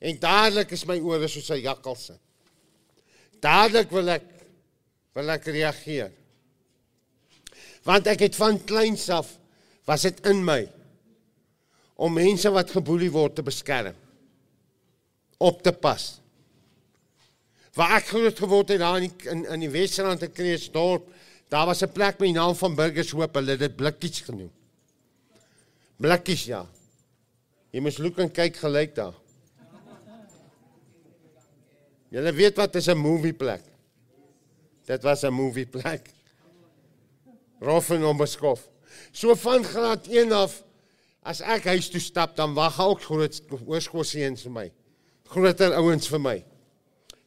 [0.00, 2.18] En dadelik is my ore soos 'n jakkalse.
[3.40, 4.24] Dadelik wil ek
[5.14, 6.12] wil ek reageer.
[7.84, 9.38] Want ek het van kleins af
[9.84, 10.68] was dit in my
[11.96, 13.94] om mense wat geboelie word te beskerm.
[15.38, 16.20] Op te pas.
[17.74, 21.10] Waar ek groot geword het daar in in, in die Wesrand in Kreeusdorp,
[21.48, 24.52] daar was 'n plek met die naam van Burgershoop, hulle het dit blikkies genoem.
[25.98, 26.62] Blikkies ja.
[27.74, 29.16] Jy moet look en kyk gelyk daar.
[32.08, 33.62] Julle weet wat is 'n movie plek.
[34.86, 36.10] Dit was 'n movie plek.
[37.60, 38.68] Rof en onbeskof.
[39.12, 40.64] So van graad 1 af
[41.22, 44.72] as ek huis toe stap, dan wag ook groot oorskoorseuns vir my.
[45.24, 46.44] Groter ouens vir my.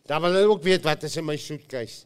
[0.05, 2.05] Dan wil hulle ook weet wat is in my soetkies.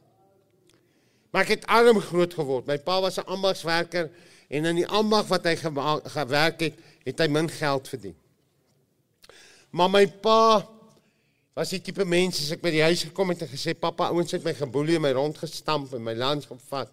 [1.32, 2.66] Maar ek het arm groot geword.
[2.66, 4.09] My pa was 'n ambagswerker
[4.47, 8.15] en in die ambag wat hy gewerk het, het hy min geld verdien.
[9.75, 10.63] Maar my pa
[11.55, 14.33] was die tipe mens as ek by die huis gekom het en gesê pappa ouens
[14.35, 16.91] het my geboelie en my rondgestamp en my lands gevat.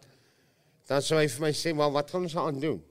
[0.91, 2.83] Dan sou hy vir my sê, "Maar wat gaan ons aan doen?"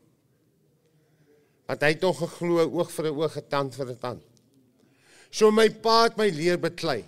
[1.68, 4.24] Want hy het nog geglo oog vir 'n oog, tand vir 'n tand.
[5.32, 7.06] So my pa het my leer beklei.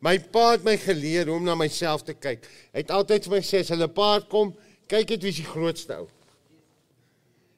[0.00, 2.46] My pa het my geleer hoe om na myself te kyk.
[2.72, 4.54] Hy het altyd vir my gesê as hulle paard kom,
[4.90, 6.08] kyk net wie is die grootste ou.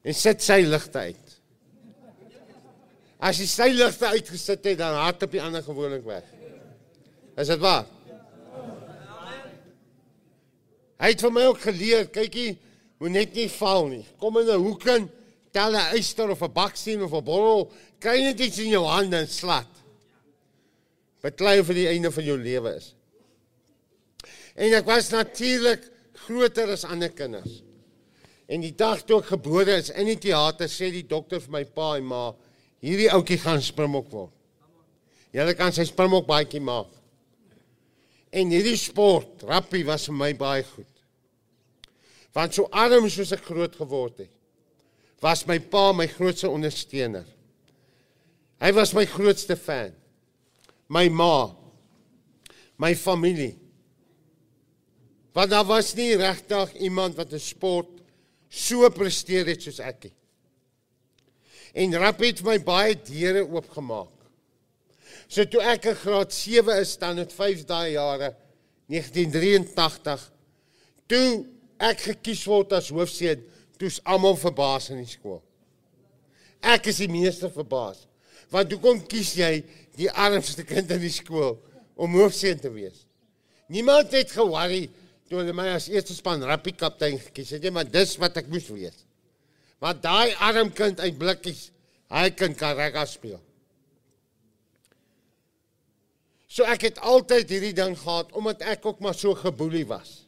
[0.02, 1.34] En sit sy ligte uit.
[3.22, 6.26] As jy sy ligte uitgesit het, dan hardop die ander gewoonlik weg.
[7.38, 7.86] Is dit waar?
[11.02, 12.52] Hy het vir my ook geleer, kykie,
[13.02, 14.04] moet net nie val nie.
[14.20, 15.08] Kom in 'n hoek in,
[15.50, 19.16] tel 'n uister of 'n baksteen of 'n borrel, kry net iets in jou hande
[19.16, 19.70] en slat.
[21.22, 22.94] Beklei vir die einde van jou lewe is.
[24.54, 25.91] En ek was natuurlik
[26.26, 27.60] groter as ander kinders.
[28.52, 31.62] En die dag toe ek gebore is in die teater sê die dokter vir my
[31.64, 32.24] pa en ma,
[32.82, 34.34] hierdie ouetjie gaan springbok word.
[35.32, 36.90] Julle kan sy springbok baadjie maak.
[38.32, 40.88] En hierdie sport, rugby was vir my baie goed.
[42.36, 44.32] Want so arm soos ek groot geword het,
[45.22, 47.26] was my pa my grootste ondersteuner.
[48.62, 49.92] Hy was my grootste fan.
[50.92, 51.52] My ma,
[52.78, 53.54] my familie.
[55.32, 57.88] Want daar was nie regtig iemand wat 'n sport
[58.48, 60.14] so presteer het soos ek nie.
[61.72, 64.12] En rugby het my baie deure oopgemaak.
[65.28, 68.34] So toe ek in graad 7 is, dan het 5 dae jare
[68.86, 70.30] 1983
[71.06, 71.46] toe
[71.78, 73.40] ek gekies word as hoofseun,
[73.80, 75.40] toe's almal verbaas in die skool.
[76.62, 78.06] Ek is die meeste verbaas.
[78.52, 79.64] Want hoekom kies jy
[79.96, 81.56] die armste kind in die skool
[81.96, 83.06] om hoofseun te wees?
[83.72, 84.84] Niemand het ge-worry
[85.32, 88.50] toe hulle my as eerste span rugby kaptein gekies het nie, maar dis wat ek
[88.52, 88.98] moes wees.
[89.80, 91.70] Maar daai arm kind uit blikkies,
[92.12, 93.40] hy kan rugby speel.
[96.52, 100.26] So ek het altyd hierdie ding gehad omdat ek ook maar so geboelie was.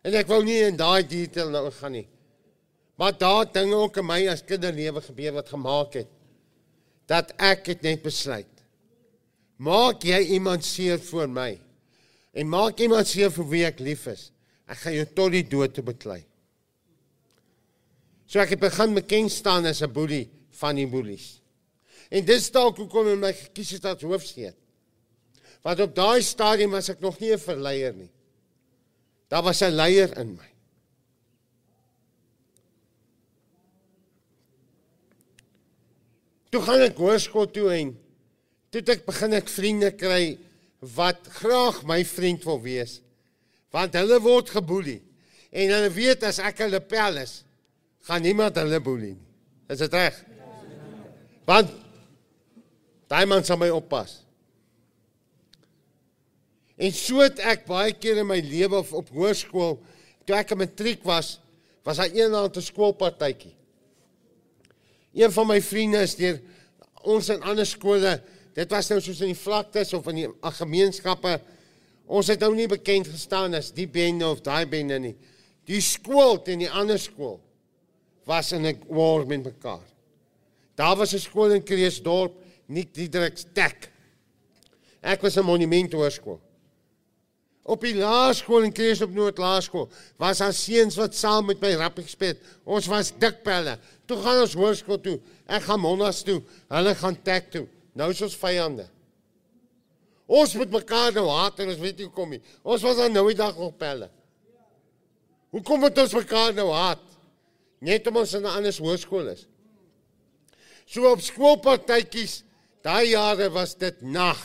[0.00, 2.06] En ek wou nie in daai detail nou gaan nie.
[2.96, 6.08] Maar het dinge ook in my as kinderlewe gebeur wat gemaak het
[7.10, 8.48] dat ek het net besluit.
[9.60, 11.50] Maak jy iemand seer vir my
[12.32, 14.30] en maak iemand seer vir wie ek lief is.
[14.66, 16.22] Ek gaan jou tot die dood te beklei.
[18.26, 20.30] So ek het begin bekend staan as 'n boelie
[20.60, 21.42] van die boelies.
[22.10, 24.54] En dis dalk hoekom hulle my gekies het as hoofseun.
[25.62, 28.10] Want op daai stadium was ek nog nie 'n verleier nie.
[29.28, 30.48] Daar was 'n leier in my.
[36.50, 37.94] Toe gaan ek hoërskool toe en
[38.70, 40.38] toe ek begin ek vriende kry
[40.82, 42.98] wat graag my vriend wil wees.
[43.70, 45.00] Want hulle word geboelie
[45.52, 47.42] en hulle weet as ek hulle pel is,
[48.08, 49.28] gaan niemand hulle boelie nie.
[49.70, 50.16] Is dit reg?
[51.48, 51.70] Want
[53.12, 54.22] daai man sal my oppas.
[56.82, 59.76] En so het ek baie keer in my lewe op, op hoërskool,
[60.26, 61.38] toe ek 'n matriek was,
[61.84, 63.54] was daar eendag 'n skoolpartytjie.
[65.14, 66.40] Een van my vriende is deur
[67.02, 68.22] ons in ander skole,
[68.54, 71.40] dit was nou soos in die vlaktes of in die ag, gemeenskappe.
[72.06, 75.14] Ons het nou nie bekend gestaan as die bende of daai bende nie.
[75.68, 77.40] Die skool teen die ander skool
[78.26, 79.86] was in 'n war met mekaar.
[80.74, 82.32] Daar was 'n skool in Kreeusdorp,
[82.66, 83.90] Nick Diedriks Tek.
[85.00, 86.40] Ek was 'n monument hoërskool.
[87.62, 89.88] Op die laerskool in Kreeusdorp Noord Laerskool
[90.18, 92.40] was daar seuns wat saam met my rugby gespeel het.
[92.64, 93.78] Ons was dik pelle.
[94.06, 95.20] Toe gaan ons hoërskool toe.
[95.46, 96.42] Ek gaan Monnas toe.
[96.68, 97.66] Hulle gaan Tek toe.
[97.92, 98.86] Nou is ons vyande.
[100.32, 102.40] Ons moet mekaar nou haat en ons weet nie hoekom nie.
[102.64, 104.08] Ons was dan nou die dag op pelle.
[105.52, 107.02] Hoekom moet ons mekaar nou haat?
[107.84, 109.46] Net omdat ons in 'n ander hoërskool is.
[110.86, 112.42] So op skoolpartytjies,
[112.82, 114.40] daai jare was dit nag.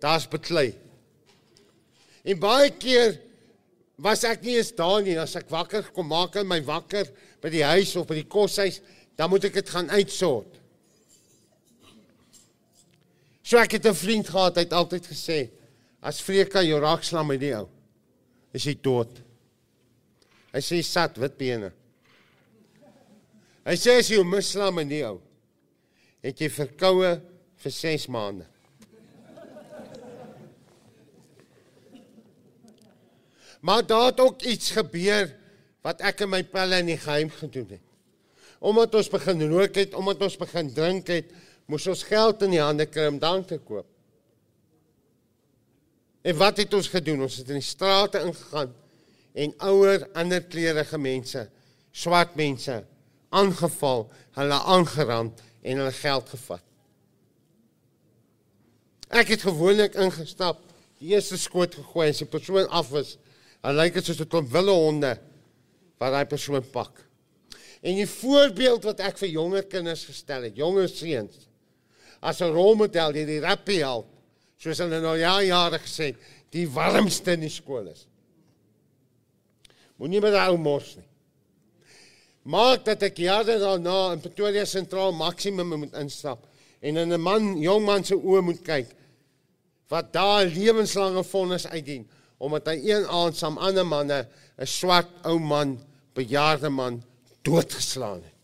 [0.00, 0.74] Daar's beklei.
[2.24, 3.20] En baie keer
[3.96, 7.08] was ek nie eens daar nie as ek wakker kom maak en my wakker
[7.40, 8.80] by die huis of by die koshuis,
[9.16, 10.59] dan moet ek dit gaan uitsort.
[13.50, 15.50] So ek het 'n vriend gehad, hy het altyd gesê,
[16.00, 17.66] as Freka jou raak slaan met die ou,
[18.54, 19.10] is hy dood.
[20.52, 21.72] Hy sê sat wit bene.
[23.66, 25.20] Hy sê as jy hom misslaan met die ou,
[26.22, 27.20] het jy verkoue
[27.56, 28.46] vir 6 maande.
[33.60, 35.36] Maar daar het ook iets gebeur
[35.82, 37.82] wat ek in my pelle in die geheim gedoen het.
[38.60, 41.32] Omdat ons begin rook het, omdat ons begin drink het,
[41.70, 43.86] moes ons geld in die hande kry om drank te koop.
[46.26, 47.22] En wat het ons gedoen?
[47.24, 48.74] Ons het in die strate ingegaan
[49.40, 51.44] en ouer, ander kleurige mense,
[51.94, 52.80] swart mense
[53.30, 56.64] aangeval, hulle aangerand en hulle geld gevat.
[59.10, 60.64] Ek het gewoonlik ingestap,
[60.98, 63.14] die eerste skoot gegooi en as die persoon af is,
[63.62, 65.12] dan lyk dit soos 'n klomp wilde honde
[65.98, 67.06] wat daai persoon pak.
[67.82, 71.49] En die voorbeeld wat ek vir jonger kinders gestel het, jonger seuns,
[72.20, 74.06] as 'n rolmodel, die die rappie help,
[74.58, 76.16] soos hulle nou ja jare gesê het,
[76.50, 78.06] die warmste in die skool is.
[79.96, 81.06] Moenie met daai ou mors nie.
[82.50, 86.46] Maak dat ek jare daarna in Pretoria sentraal maksimum moet instap
[86.80, 88.96] en in 'n man, jong man se oë moet kyk
[89.88, 94.26] wat daar lewenslange vonnis uitdien omdat hy een aand saam ander manne
[94.58, 95.78] 'n swart ou man,
[96.14, 97.02] bejaarde man
[97.42, 98.36] doodgeslaan het.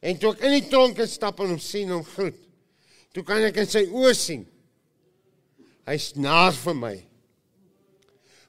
[0.00, 2.43] En toe ek in die tronk instap en hom sien hom groet,
[3.14, 4.44] toe kan ek in sy oë sien.
[5.86, 6.94] Hy's naar vir my.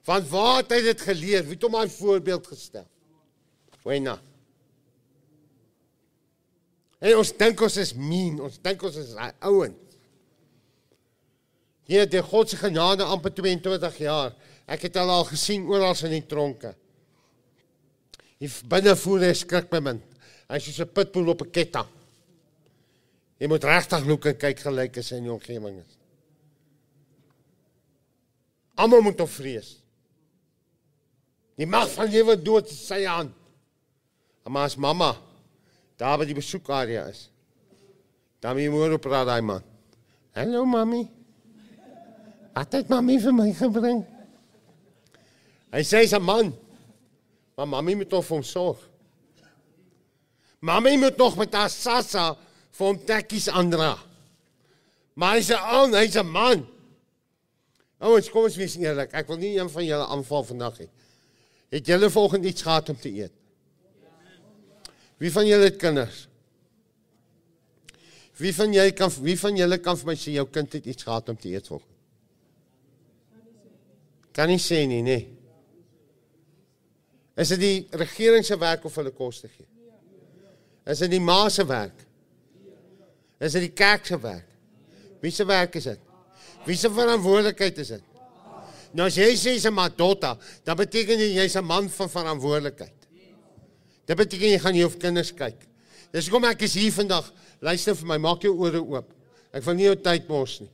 [0.06, 1.44] Want waar het hy dit geleer?
[1.46, 2.86] Wie het hom daai voorbeeld gestel?
[3.86, 4.16] Wena.
[7.02, 9.12] En ons dink ons is mean, ons dink ons is
[9.44, 9.82] ouens.
[11.86, 14.32] Hier die God se genade amper 22 jaar.
[14.66, 16.72] Ek het al al gesien oral in die tronke.
[18.42, 20.00] Hy binne voel hy skrik my.
[20.50, 21.95] Hy is so 'n pitbull op 'n ketting.
[23.36, 25.96] Jy moet regtig loop en kyk gelyk as hy in die omgewing is.
[28.80, 29.74] Almal moet hom vrees.
[31.56, 33.32] Die mag van lewe dood is sy hand.
[34.46, 35.16] Maar as mamma
[35.98, 37.26] daar by die besoekarea is,
[38.44, 39.64] dan moet jy môre op praat daai man.
[40.36, 41.06] Hallo mami.
[42.54, 44.04] Wat het mami vir my gebring?
[45.72, 46.52] Hy sê hy's 'n man.
[47.56, 48.78] Maar mami moet hom sorg.
[50.60, 52.36] Mamy moet nog met haar sassa
[52.76, 53.96] vir hom tekkies aandra.
[55.16, 56.66] Maar hy's 'n aan, hy's 'n man.
[57.98, 59.12] Ouens, kom ons wees eerlik.
[59.12, 60.88] Ek wil nie een van julle aanval vandag hê.
[61.72, 63.32] Het julle volgende iets gehad om te eet?
[65.16, 66.28] Wie van julle het kinders?
[68.36, 71.02] Wie van julle kan wie van julle kan vir my sê jou kind het iets
[71.02, 71.94] gehad om te eet volgende?
[74.32, 75.22] Kan nie sê nie, nee.
[77.36, 79.66] Is dit die regering se werk of hulle kos te gee?
[80.84, 82.05] Is dit die ma se werk?
[83.40, 84.48] Is dit die kerk se werk?
[85.20, 86.00] Wie se werk is dit?
[86.66, 88.04] Wie se verantwoordelikheid is dit?
[88.96, 92.94] Nou as jy sê jy's 'n madotta, dan beteken dit jy's 'n man van verantwoordelikheid.
[94.06, 95.66] Dit beteken jy gaan jy op kinders kyk.
[96.12, 97.32] Dis hoekom ek is hier vandag.
[97.60, 99.12] Luister vir my, maak jou ore oop.
[99.52, 100.70] Ek wil nie jou tyd mors nie.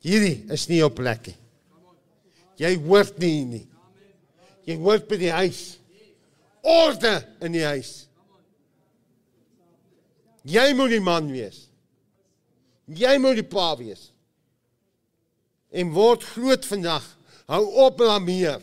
[0.00, 1.36] Hierdie is nie jou plek nie.
[2.58, 3.68] Jy hoort nie nie.
[4.66, 5.78] Jy hoort by die huis.
[6.62, 8.07] Orde in die huis.
[10.46, 11.66] Jy moet die man wees.
[12.86, 14.10] Jy moet die pa wees.
[15.70, 17.04] En word groot vandag.
[17.48, 18.62] Hou op blameer.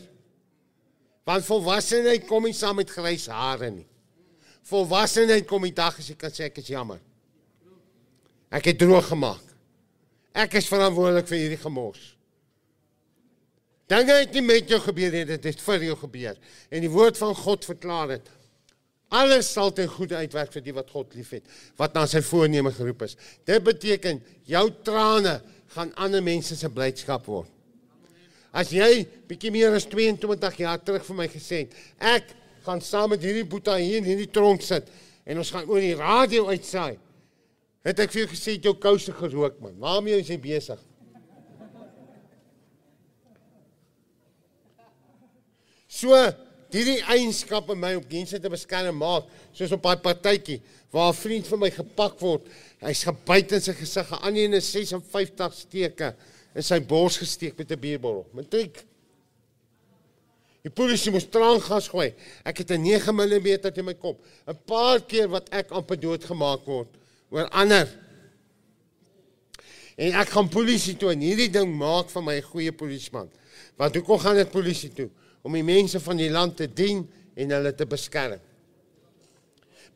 [1.26, 3.86] Want volwassenheid kom nie saam met grys hare nie.
[4.66, 7.00] Volwassenheid kom die dag as jy kan sê ek is jammer.
[8.54, 9.42] Ek het droog gemaak.
[10.36, 12.12] Ek is verantwoordelik vir hierdie gemors.
[13.90, 16.38] Dinge het nie met jou gebeur nie, dit het vir jou gebeur.
[16.74, 18.30] En die woord van God verklaar dit.
[19.14, 21.44] Alles sal ten goeie uitwerk vir die wat God liefhet,
[21.78, 23.14] wat na sy voorneme geroep is.
[23.46, 24.18] Dit beteken
[24.50, 25.38] jou trane
[25.76, 27.50] gaan ander mense se blydskap word.
[28.56, 32.32] As jy bietjie meer as 22 jaar terug vir my gesê het, ek
[32.66, 34.88] gaan saam met hierdie boeta hier in hierdie tronk sit
[35.26, 36.96] en ons gaan oor die radio uitsaai.
[37.86, 39.76] Het ek vir jou gesê jou kouse gerook man.
[39.78, 40.80] Waarmee is jy besig?
[45.96, 46.16] So
[46.76, 50.60] hierdie eienskappe my op mense te beskerm maak, soos op daai partytjie
[50.92, 52.42] waar 'n vriend van my gepak word.
[52.80, 56.14] Hy's gebyt in sy gesig, 'n ander een is 56 steke
[56.54, 58.26] in sy bors gesteek met 'n bierbottel.
[58.32, 58.84] Matriek.
[60.62, 62.12] Die polisie moes traangas gooi.
[62.44, 64.18] Ek het 'n 9 mm in my kop.
[64.46, 66.88] 'n Paar keer wat ek amper doodgemaak word
[67.30, 67.88] oor ander.
[69.96, 73.30] En ek gaan polisie toe en hierdie ding maak van my 'n goeie polisieman.
[73.76, 75.10] Want hoekom gaan dit polisie toe?
[75.46, 77.04] Om die mense van die land te dien
[77.36, 78.42] en hulle te beskerm.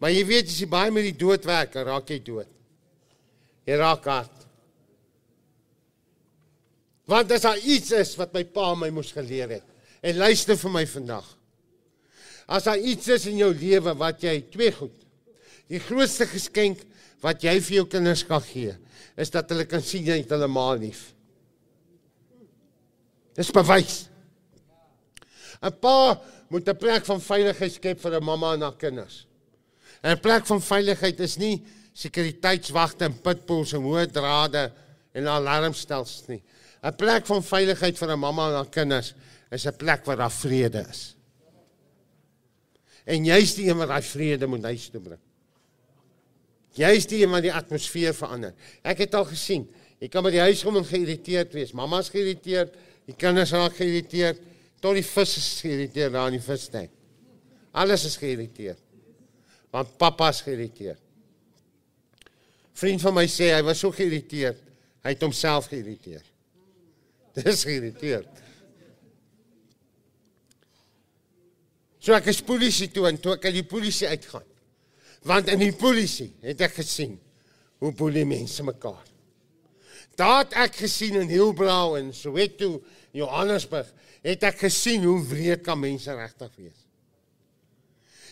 [0.01, 2.49] Maar jy weet as jy baie met die dood werk, raak jy dood.
[3.69, 4.47] Jy raak hard.
[7.11, 9.67] Want as daar iets is wat my pa my moes geleer het.
[10.01, 11.27] En luister vir my vandag.
[12.51, 14.95] As daar iets is in jou lewe wat jy twee goed.
[15.71, 16.83] Die grootste geskenk
[17.23, 18.73] wat jy vir jou kinders kan gee,
[19.21, 21.11] is dat hulle kan sien jy het hulle ma lief.
[23.37, 24.10] Dis bewys.
[25.63, 29.27] 'n Pa moet 'n plek van veiligheid skep vir 'n mamma en haar kinders.
[30.03, 31.63] En 'n plek van veiligheid is nie
[31.93, 34.73] sekuriteitswagte en pitbulls en hoë drade
[35.13, 36.43] en alarmstelsels nie.
[36.83, 39.15] 'n Plek van veiligheid vir 'n mamma en haar kinders
[39.51, 41.17] is 'n plek waar daar vrede is.
[43.05, 45.21] En jy's die een wat daai vrede moet huis toe bring.
[46.73, 48.55] Jy's die een wat die atmosfeer verander.
[48.83, 49.67] Ek het al gesien,
[49.99, 51.73] jy kan by die huis kom en geïrriteerd wees.
[51.73, 52.75] Mamma's geïrriteerd,
[53.07, 54.39] die kinders raak geïrriteerd,
[54.81, 56.93] tot die vis is geïrriteerd daar in die visstank.
[57.77, 58.81] Alles is geïrriteerd.
[59.71, 61.01] Want pappa's geïrriteerd.
[62.81, 64.61] Vriend van my sê hy was so geïrriteerd,
[65.05, 66.27] hy het homself geïrriteerd.
[67.39, 68.41] Dis geïrriteerd.
[72.01, 74.47] So ek is polisie toe en toe ek uit die polisie uitgaan.
[75.29, 77.19] Want in die polisie het ek gesien
[77.81, 79.05] hoe boelie mense mekaar.
[80.17, 82.81] Daar het ek gesien in Hillbrow en Soweto,
[83.17, 83.89] Johannesburg,
[84.23, 86.87] het ek gesien hoe wreed kan mense regtig wees.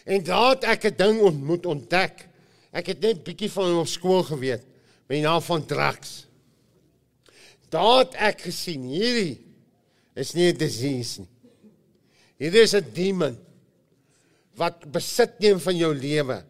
[0.08, 2.28] En daar het ek 'n ding ontmoet ontdek.
[2.72, 4.64] Ek het net bietjie van hom op skool geweet
[5.08, 6.26] met die naam van drugs.
[7.68, 9.40] Daar het ek gesien hierdie
[10.14, 11.28] is nie 'n disease nie.
[12.38, 13.38] Hierdie is 'n demon
[14.54, 16.44] wat besit neem van jou lewe.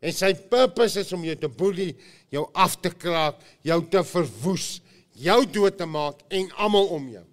[0.00, 1.96] En sy purpose is om jou te boelie,
[2.28, 4.80] jou af te kraak, jou te verwoes,
[5.12, 7.24] jou dood te maak en almal om jou.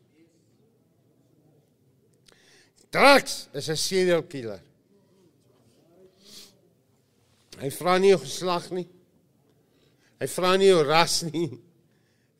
[2.97, 4.61] Drugs is 'n serial killer.
[7.61, 8.87] Hy vra nie jou geslag nie.
[10.19, 11.49] Hy vra nie jou ras nie.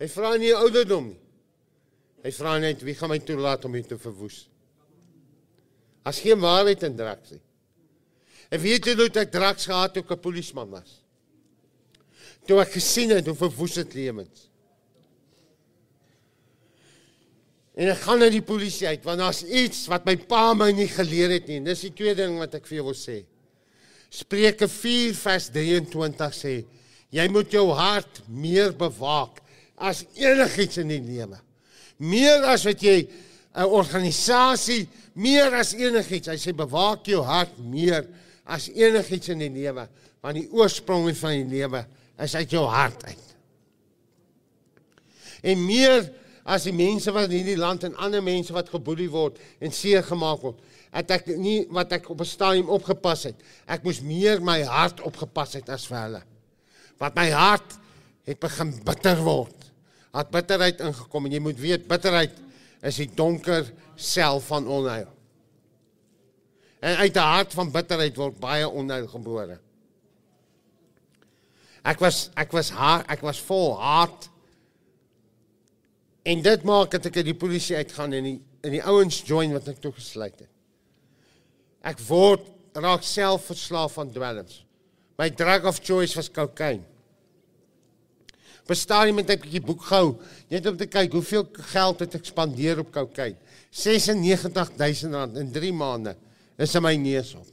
[0.01, 1.19] Hy vra nie jou ouderdom nie.
[2.23, 4.47] Hy vra net wie gaan my toelaat om jou te verwoes.
[6.05, 7.43] As geen waarheid in drugs nie.
[8.49, 11.01] En weet jy hoe ek drugs gehad toe ek 'n polisieman was?
[12.47, 14.47] Toe ek gesien het hoe verwoes dit lewens.
[17.77, 20.89] En ek gaan na die polisie uit want daar's iets wat my pa my nie
[20.89, 21.59] geleer het nie.
[21.65, 23.21] Dis die tweede ding wat ek vir jou wil sê.
[24.09, 26.55] Spreuke 4 vers 23 sê
[27.13, 29.43] jy moet jou hart meer bewaak
[29.77, 31.37] as enigiets in die lewe.
[32.01, 33.07] Meer as wat jy
[33.57, 34.87] 'n organisasie,
[35.17, 36.29] meer as enigiets.
[36.29, 38.05] Hy sê bewaak jou hart meer
[38.45, 39.87] as enigiets in die lewe,
[40.21, 41.85] want die oorsprong van die lewe
[42.21, 43.35] is uit jou hart uit.
[45.43, 46.05] En meer
[46.48, 50.06] as die mense wat in hierdie land en ander mense wat geboelie word en seer
[50.07, 50.61] gemaak word,
[50.95, 53.36] het ek nie wat ek op 'n stadium opgepas het.
[53.68, 56.24] Ek moes meer my hart opgepas het as vir hulle.
[56.98, 57.78] Want my hart
[58.26, 59.72] het begin bitter word.
[60.14, 62.34] Het bitterheid ingekom en jy moet weet bitterheid
[62.82, 65.11] is die donker sel van onheil.
[66.80, 69.60] En uit 'n hart van bitterheid word baie onheil gebore.
[71.84, 74.30] Ek was ek was haar ek was vol haat.
[76.27, 78.37] En dit maak dat ek uit die polisie uitgaan en die
[78.67, 80.49] in die ouens join wat ek toe gesluit het.
[81.87, 84.63] Ek word raak self verslaaf aan dwelms.
[85.17, 86.83] My drug of choice was cocaine.
[88.67, 90.17] Bestaan iemand 'n bietjie boek gehou
[90.49, 93.37] net om te kyk hoeveel geld het ek spandeer op cocaine.
[93.71, 96.15] 96000 rand in 3 maande
[96.57, 97.47] is in my neus op.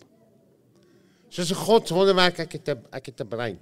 [1.28, 3.58] Soos 'n godswonderwerk ek het 'n ek het 'n brein.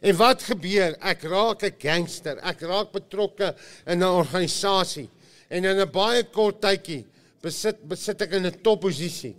[0.00, 0.96] En wat gebeur?
[0.98, 2.38] Ek raak 'n gangster.
[2.38, 3.54] Ek raak betrokke
[3.86, 5.08] in 'n organisasie
[5.48, 7.04] en in 'n baie kort tydjie
[7.42, 9.36] besit besit ek in 'n topposisie.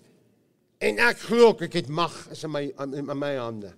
[0.79, 3.73] En ek glo ek het mag is in my in, in my hande.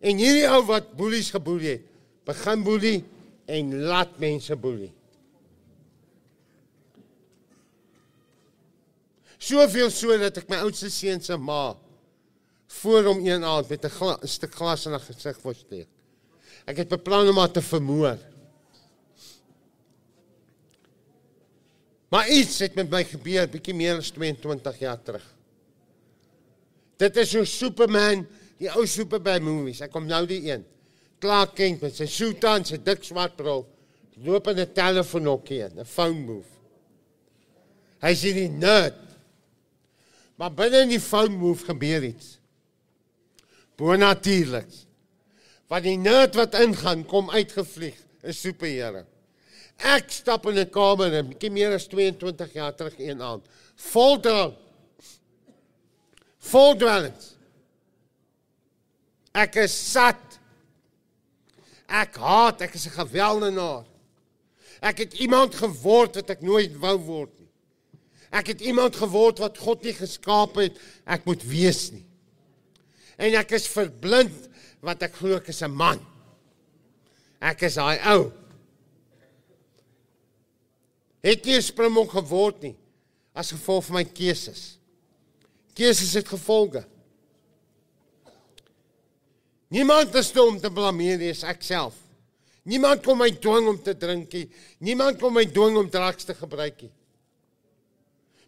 [0.00, 1.82] En hierdie ou wat boelies geboelie het,
[2.24, 3.04] begin boelie
[3.46, 4.92] en laat mense boelie.
[9.38, 11.76] Soveel so dat ek my oudste seun se ma
[12.66, 15.88] voor hom een aand met 'n stuk glas in haar gesig wou steek.
[16.66, 18.18] Ek het beplan om haar te vermoor.
[22.08, 25.34] Maar iets het met my gebeur bietjie meer as 22 jaar terug.
[26.96, 28.26] Dit is so Superman,
[28.58, 29.80] die ou Superman movies.
[29.80, 30.64] Ek kom nou die een.
[31.20, 33.66] Clark Kent met sy suit aan, sy dik swart bril,
[34.24, 36.52] loop in 'n telefoonhokkie in, 'n phone booth.
[38.00, 39.02] Hy sien die nerd.
[40.36, 42.38] Maar binne in die phone booth gebeur iets.
[43.76, 44.70] Bonatuurlik.
[45.68, 49.06] Want die nerd wat ingaan, kom uitgevlieg, 'n superheld.
[49.76, 53.44] Ek stap in 'n kamer en bietjie meer as 22 jaar terug een aand.
[53.74, 54.56] Vol drank.
[56.38, 57.34] Vol dwelms.
[59.32, 60.38] Ek is sat.
[61.86, 63.84] Ek haat, ek is 'n geweldenaar.
[64.80, 67.48] Ek het iemand geword wat ek nooit wou word nie.
[68.30, 72.04] Ek het iemand geword wat God nie geskaap het ek moet wees nie.
[73.16, 74.48] En ek is verblind
[74.84, 76.00] wat ek glo ek is 'n man.
[77.40, 78.32] Ek is daai ou.
[81.22, 82.76] Het nie 'n springbok geword nie
[83.34, 84.78] as gevolg van my keuses.
[85.74, 86.86] Keuses het gevolge.
[89.68, 91.94] Niemand is toe om te blameer nie, ek self.
[92.66, 94.46] Niemand kom my dwing om te drink nie.
[94.78, 96.92] Niemand kom my dwing om drugs te gebruik nie.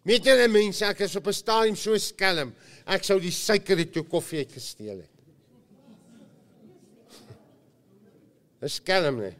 [0.09, 2.53] Met julle mense, ek is op 'n stadium so skelm.
[2.85, 5.15] Ek sou die suiker uit jou koffie uitgesteel het.
[8.61, 9.35] Dis skelm nie.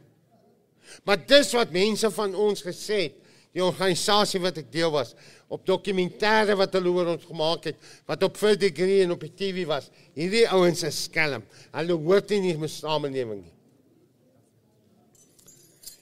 [1.04, 3.16] Maar dis wat mense van ons gesê het,
[3.54, 5.14] die organisasie wat ek deel was,
[5.50, 9.32] op dokumentêre wat hulle oor ons gemaak het, wat op Full Degree en op die
[9.34, 9.90] TV was.
[10.14, 11.42] Hierdie ouens is skelm.
[11.74, 13.56] Hulle hoort nie in die samelewing nie.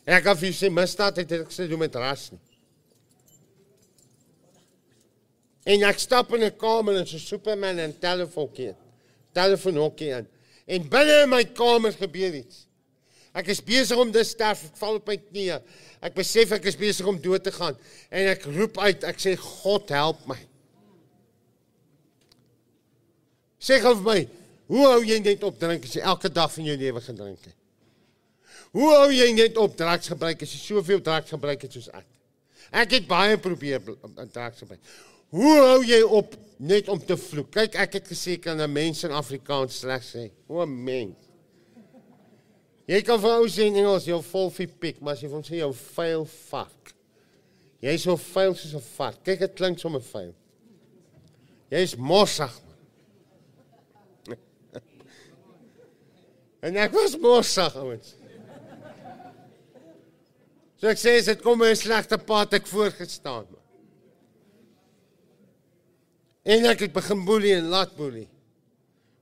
[0.04, 2.40] En ek af jy sê misdaad het ek sê doen met ras nie.
[5.68, 8.74] En ek stap in 'n kamer en so Superman en telefoonkie.
[9.32, 10.28] Telefoonhokkie aan.
[10.66, 12.66] En binne in my kamer gebeur iets.
[13.34, 15.60] Ek is besig om te sterf, ek val op my knieë.
[16.00, 17.76] Ek besef ek is besig om dood te gaan
[18.10, 20.38] en ek roep uit, ek sê God help my.
[23.58, 24.20] Sê gou vir my,
[24.70, 27.56] hoe hou jy net op drink as jy elke dag van jou lewe gedrink het?
[28.76, 32.06] Hoe hou jy net op drugs gebruik as jy soveel drugs gebruik het soos ek?
[32.70, 34.82] Ek het baie probeer drugs gebruik.
[35.34, 37.50] Hoe hou jy op net om te vloek?
[37.52, 41.28] Kyk, ek het gesê kan 'n mens in Afrikaans slegs sê, o mens.
[42.88, 45.42] Jy kan vir ou sê in Engels jou vol vir pik, maar as jy hom
[45.42, 46.94] sê jou vuil fuck.
[47.82, 49.22] Jy's so vuil soos 'n vark.
[49.24, 50.34] Kyk, dit klink sommer vuil.
[51.70, 52.52] Jy's mossig.
[54.26, 54.38] man.
[56.62, 58.14] en ek was mossig, ouens.
[60.78, 63.57] So ek sê dit kom 'n slegte pad ek voorgestaan.
[66.48, 68.28] En ek het begin boelie en laat boelie.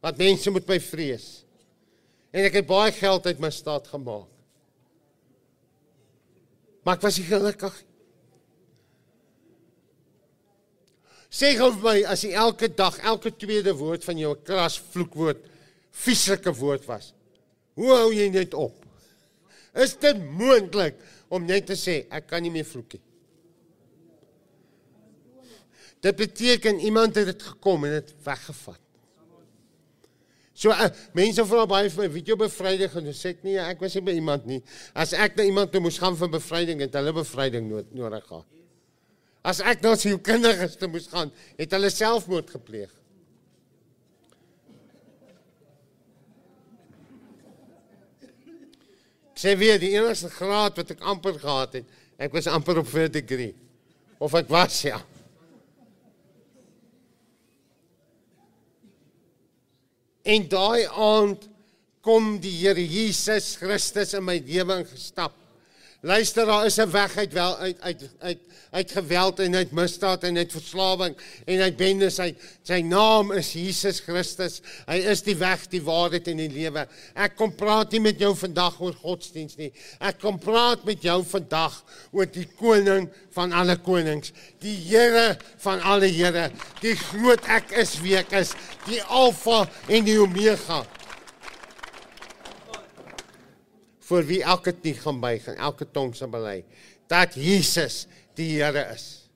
[0.05, 1.27] Wat mense moet my vrees.
[2.31, 4.31] En ek het baie geld uit my staat gemaak.
[6.87, 7.75] Maar ek was nie gelukkig.
[11.37, 14.79] Sê gou vir my as jy elke dag, elke tweede woord van jou 'n kras
[14.93, 15.43] vloekwoord,
[15.91, 17.13] vieslike woord was.
[17.75, 18.87] Hoe hou jy net op?
[19.75, 20.95] Is dit moontlik
[21.29, 23.06] om net te sê ek kan nie meer vloek nie?
[26.07, 28.83] Dit beteken iemand het dit gekom en dit weggevat.
[30.57, 33.59] So uh, mense vra baie vir my, weet jy bevryding en dan sê ek nee,
[33.61, 34.61] ek was nie by iemand nie.
[34.97, 38.47] As ek na iemand toe moes gaan vir bevryding, het hulle bevryding nood, nodig gehad.
[39.47, 42.95] As ek na sielkundiges toe moes gaan, het hulle selfmoord gepleeg.
[49.35, 52.89] Ek sê weer die enigste graad wat ek amper gehad het, ek was amper op
[52.89, 53.53] 4 degree.
[54.17, 55.03] Of ek was ja.
[60.27, 61.47] En daai aand
[62.03, 65.35] kom die Here Jesus Christus in my lewe ingestap.
[66.07, 68.39] Luister, daar is 'n weg uit wel uit uit uit
[68.71, 72.39] uit geweld en uit misdaad en uit verslawing en uit bendes uit.
[72.63, 74.61] Sy naam is Jesus Christus.
[74.87, 76.87] Hy is die weg, die waarheid en die lewe.
[77.15, 79.73] Ek kom praat nie met jou vandag oor godsdiens nie.
[79.99, 85.81] Ek kom praat met jou vandag oor die koning van alle konings, die Here van
[85.81, 86.51] alle Here,
[86.81, 88.55] die groot ek is wie ek is,
[88.87, 90.85] die Alfa en die Omega.
[94.07, 96.61] Vir wie elke knie gaan buig en elke tong sal bely
[97.11, 98.05] dat Jesus
[98.39, 99.27] die Here is.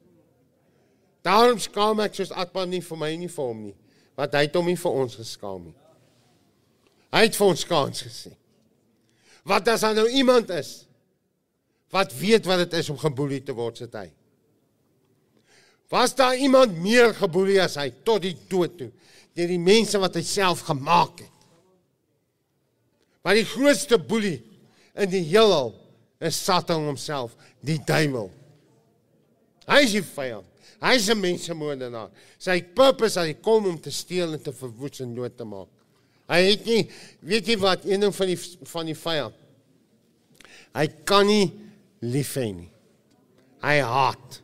[1.27, 3.77] Daarom skaam ek soos Atman nie vir my nie vir hom nie,
[4.19, 5.77] want hy het hom nie vir ons geskaam nie.
[7.11, 8.37] Hy het vir ons kans gesien.
[9.49, 10.85] Wat as daar nou iemand is
[11.91, 14.07] wat weet wat dit is om geboelie te word, sit hy.
[15.91, 18.93] Was daar iemand meer geboelie as hy tot die dood toe
[19.35, 21.41] deur die mense wat hy self gemaak het?
[23.27, 24.39] Maar die grootste boelie
[25.01, 25.73] in die heelal
[26.21, 28.31] is Satan homself, die duiwel.
[29.71, 30.47] Hy is die vyand.
[30.81, 32.11] Hy is 'n mensemoordenaar.
[32.39, 35.69] Sy purpose is hy kom om te steel en te verwoes en dood te maak.
[36.29, 36.89] Hy het nie
[37.21, 39.35] weet jy wat een ding van die van die vyand.
[40.75, 41.51] Hy kan nie
[42.01, 42.71] lief hê nie.
[43.61, 44.41] Hy haat.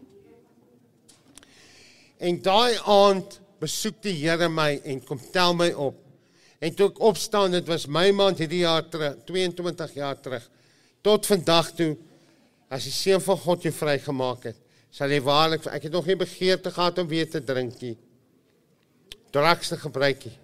[2.19, 5.97] En daai aand besoek die Here my en kom tel my op.
[6.59, 10.45] En toe ek opstaan, dit was my maand hierdie jaar terug, 22 jaar terug.
[11.05, 11.93] Tot vandag toe
[12.73, 14.59] as die seun van God jou vrygemaak het,
[14.91, 17.95] sal jy waarlik ek het nog nie begeerte gehad om weer te drink nie.
[19.35, 20.39] Drugs te gebruik nie.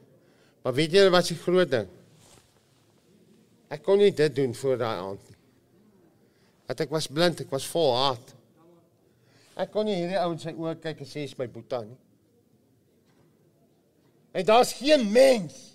[0.62, 1.88] Maar weet jy wat die groot ding?
[3.72, 5.38] Ek kon nie dit doen voor daai aand nie.
[6.68, 8.34] Want ek was blind, ek was vol haat.
[9.56, 11.98] Ek kon nie hierdie ou in sy oë kyk en sê is my boetie nie.
[14.32, 15.71] En daar's geen mens,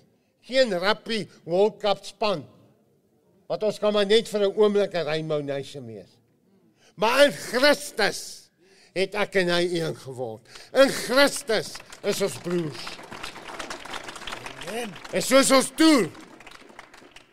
[0.47, 2.45] geen rappie World Cup span
[3.47, 6.17] wat ons kan maar net vir 'n oomblik 'n Rainbow Nation wees.
[6.95, 8.49] Maar in Christus
[8.93, 10.41] het ek en hy een geword.
[10.73, 12.83] In Christus is ons broers.
[14.67, 14.93] Amen.
[15.13, 16.09] En soos ons toe.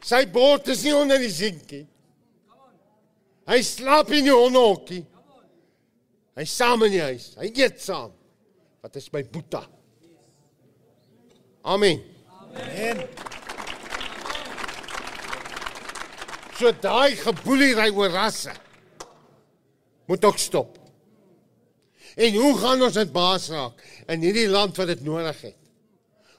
[0.05, 1.87] Sy bord is nie onder die zinkie.
[3.49, 5.05] Hy slaap in die hondhokkie.
[6.37, 7.35] Hy saam in die huis.
[7.37, 8.13] Hy eet saam.
[8.83, 9.65] Wat is my boeta?
[11.65, 12.14] Amen.
[12.55, 13.03] Amen.
[16.59, 18.55] So daai geboelery oor rasse
[20.07, 20.79] moet ook stop.
[22.15, 23.81] En hoe gaan ons dit baas raak
[24.13, 25.59] in hierdie land wat dit nodig het?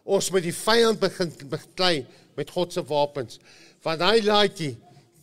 [0.06, 2.06] Ons moet die vyand begin beklei
[2.38, 3.40] met God se wapens.
[3.84, 4.76] Want hy laaitjie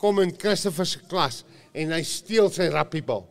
[0.02, 1.42] kom in Christoffel se klas
[1.72, 3.24] en hy steel sy rappiebal.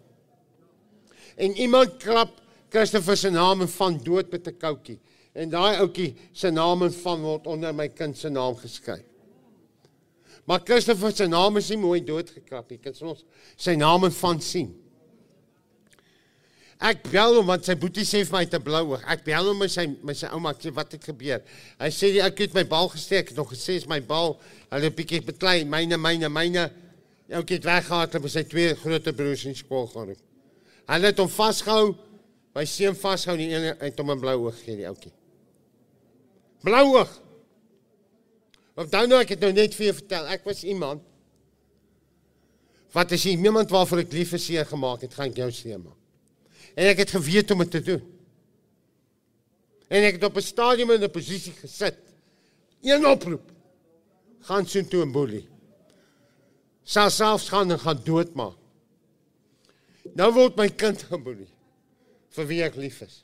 [1.37, 2.39] En iemand krap
[2.71, 4.99] Christoffel se naam en van dood met 'n koutjie.
[5.33, 9.07] En daai ouetjie se naam en van word onder my kind se naam geskryf.
[10.45, 12.79] Maar Christoffel se naam is nie mooi doodgekrap nie.
[12.81, 13.25] Kan ons
[13.55, 14.71] sy naam en van sien?
[16.81, 19.03] Ek bel hom want sy boetie sê vir my te blou oog.
[19.13, 21.43] Ek bel hom met sy met sy ouma sê wat het gebeur.
[21.77, 24.39] Hy sê die ek het my bal gesteek, het nog gesê is my bal.
[24.73, 26.71] Hulle 'n bietjie beklei, myne myne myne.
[27.37, 30.17] Ou kind weggehaal het met sy twee groot broers in skool geroep.
[30.89, 31.95] Hulle het hom vasgehou.
[32.55, 35.20] My seun vasgehou en die een het hom 'n blou oog gegee die ouetjie.
[36.61, 37.11] Blou oog.
[38.81, 41.07] Onthou nou ek het nou net vir jou vertel, ek was iemand
[42.91, 45.79] wat as jy iemand waarvoor ek lief is seer gemaak het, gaan ek jou seer
[45.79, 45.95] maak.
[46.75, 48.01] En ek het geweet om dit te doen.
[49.91, 51.99] En ek het op 'n stadium in 'n posisie gesit.
[52.81, 53.51] Een oproep.
[54.41, 55.47] Gaan sien toe 'n boelie.
[56.83, 58.57] Sal selfs gaan en gaan doodmaak.
[60.15, 61.49] Nou word my kind geboelie
[62.29, 63.23] vir wie ek lief is.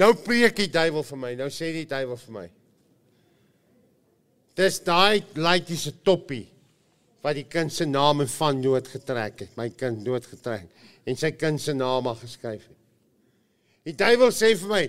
[0.00, 1.32] Nou preek die duiwel vir my.
[1.38, 2.48] Nou sê die duiwel vir my.
[4.58, 6.46] Dis daai laaitjie se toppie
[7.24, 9.52] wat die kind se naam en van dood getrek het.
[9.58, 10.68] My kind dood getrek
[11.04, 12.80] en sy kind se naam maar geskryf het.
[13.84, 14.82] Die duiwel sê vir my,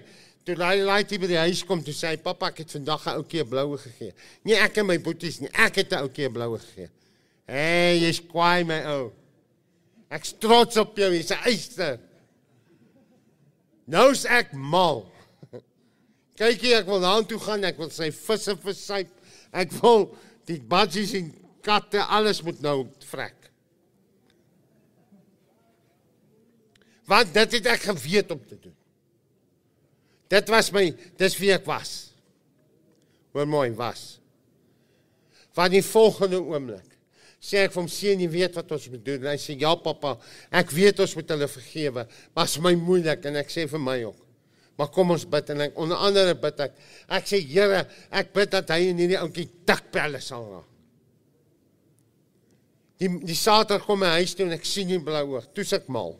[0.48, 3.18] toe daai laaitjie by die huis kom, toe sê hy, "Pappa, ek het vandag 'n
[3.20, 4.14] ouetjie 'n bloue gegee."
[4.44, 6.90] Nee, ek en my boeties nie, ek het 'n ouetjie 'n bloue gegee.
[7.46, 9.12] Hey, jy's kwaai my ou.
[10.10, 12.00] Ek's trots op jou, jy's 'n eister.
[13.86, 15.04] Nou's ek mal.
[16.40, 19.12] Kykie, ek wil daartoe gaan, ek wil sy visse versuip.
[19.56, 20.10] Ek wil
[20.50, 21.30] die budgies en
[21.66, 22.78] katte alles moet nou
[23.10, 23.38] vrek.
[27.06, 28.74] Want dit het ek geweet om te doen.
[30.34, 30.88] Dit was my,
[31.22, 31.94] dis wie ek was.
[33.36, 34.16] Hoor mooi, was.
[35.54, 36.95] Van die volgende oomblik
[37.46, 39.22] sê ek vir hom seun, jy weet wat ons moet doen.
[39.22, 40.16] En hy sê ja pappa,
[40.62, 44.00] ek weet ons moet hulle vergewe, maar is my moeilik en ek sê vir my
[44.08, 44.22] ook.
[44.76, 46.74] Maar kom ons bid en ek onder andere bid ek.
[47.16, 50.72] Ek sê Here, ek bid dat hy in hierdie ouetjie tikpelle sal raak.
[53.00, 55.48] Die die Saterdag kom my huis toe en ek sien hom blou oog.
[55.56, 56.16] Toe ek mal.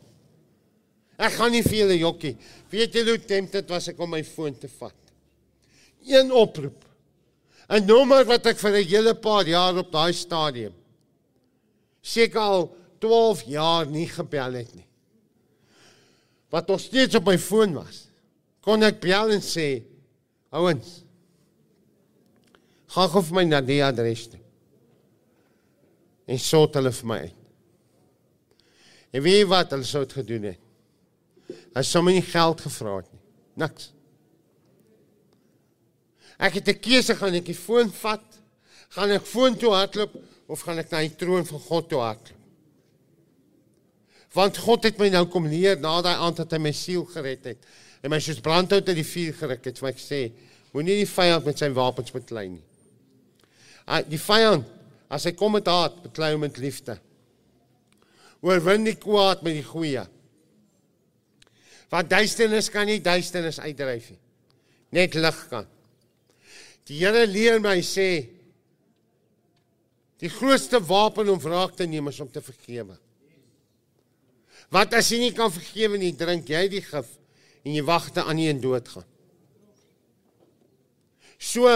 [1.16, 2.34] Ek gaan nie vir julle jokkie.
[2.72, 4.96] Weet julle hoe tempted was ek om my foon te vat?
[6.06, 6.84] Een oproep.
[7.66, 10.74] 'n Nommer wat ek vir 'n hele paar jaar op daai stadium
[12.06, 12.66] seker al
[13.02, 14.86] 12 jaar nie gebel het nie.
[16.54, 18.06] Wat nog steeds op my foon was.
[18.64, 19.82] Kon ek bel en sê,
[20.54, 21.00] ouens,
[22.94, 24.40] gaan gou vir my na die adres toe.
[26.26, 27.42] En sort hulle vir my uit.
[29.14, 30.62] En weet jy wat hulle sou het gedoen het?
[31.76, 33.22] Hy sou my nie geld gevra het nie.
[33.62, 33.90] Niks.
[36.36, 38.26] Ek het 'n keuse gaan ek die foon vat,
[38.90, 40.12] gaan ek foon toe hardloop
[40.46, 42.42] of gaan ek na die troon van God toe hardloop?
[44.36, 47.46] Want God het my nou kom leer na daai aand dat hy my siel gered
[47.48, 47.68] het
[48.04, 50.20] en my soos brandhout uit die vuur geruk het, vir my gesê,
[50.74, 52.62] moenie die vyand met sy wapens beklei nie.
[53.86, 54.66] Ah, Die vyand,
[55.10, 56.98] as hy kom met haat, beklei hom met liefde.
[58.44, 60.04] Oorwin die kwaad met die goeie.
[61.90, 64.20] Want duisternis kan nie duisternis uitdryf nie.
[64.94, 65.66] Net lig kan.
[66.86, 68.26] Die Here leer my sê
[70.22, 72.96] die grootste wapen om wraak te neem is om te vergewe.
[74.72, 77.10] Want as jy nie kan vergewe nie, drink jy die gif
[77.66, 79.06] en jy wag te aan jy in dood gaan.
[81.36, 81.68] So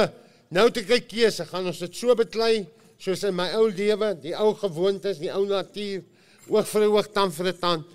[0.50, 2.66] nou ek 'n keuse, gaan ons dit so beklei
[2.98, 6.02] soos in my ou lewe, die ou gewoontes, die ou natuur,
[6.48, 7.86] oog vir oog, tand vir tand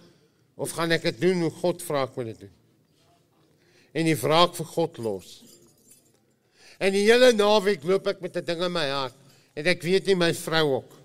[0.58, 2.54] of gaan ek dit doen hoe God vra ek moet dit doen?
[3.94, 5.44] En die wraak vir God los.
[6.80, 9.25] En die hele naweek loop ek met 'n ding in my hart
[9.56, 10.96] en ek weet nie my vrou ook.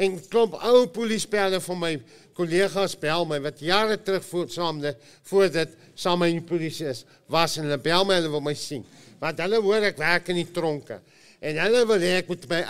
[0.00, 1.92] En klomp ou polisiepelle van my
[2.36, 4.80] kollegas bel my wat jare terug voor saam
[5.28, 8.54] voor dit saam met die polisie is, was en hulle bel my hulle wil my
[8.54, 8.84] sien.
[9.20, 11.00] Want hulle hoor ek werk in die tronke
[11.40, 12.60] en hulle wil hê ek moet by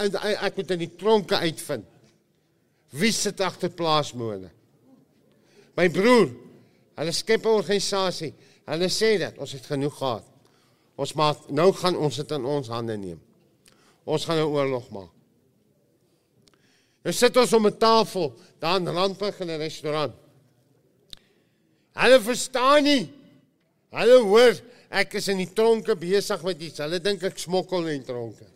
[0.46, 1.86] ek moet in die tronke uitvind.
[2.90, 4.50] Wie sit agter plaasmoorde?
[5.78, 6.30] My broer,
[6.98, 8.34] hulle skep 'n organisasie.
[8.66, 10.26] Hulle sê dat ons het genoeg gehad.
[10.96, 13.20] Ons maak nou gaan ons dit in ons hande neem.
[14.04, 15.12] Ons gaan 'n oorlog maak.
[17.04, 20.14] Nou sit ons om 'n tafel daar in Randburg in 'n restaurant.
[21.92, 23.12] Hulle verstaan nie.
[23.90, 24.54] Hulle hoor
[24.90, 26.78] ek is in die tronke besig met iets.
[26.78, 28.46] Hulle dink ek smokkel in tronke.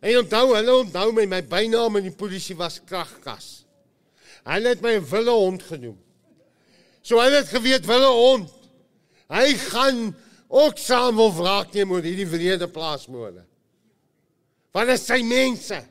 [0.00, 3.64] En onthou, hulle onthou my my bynaam in die polisie was kragkas.
[4.46, 5.98] Hulle het my 'n wille hond genoem.
[7.02, 8.50] So hulle het geweet wille hond.
[9.28, 10.14] Hy gaan
[10.56, 13.44] ook saam wil wraak neem oor hierdie wrede plaasmoorde.
[14.72, 15.82] Want dit is sy mense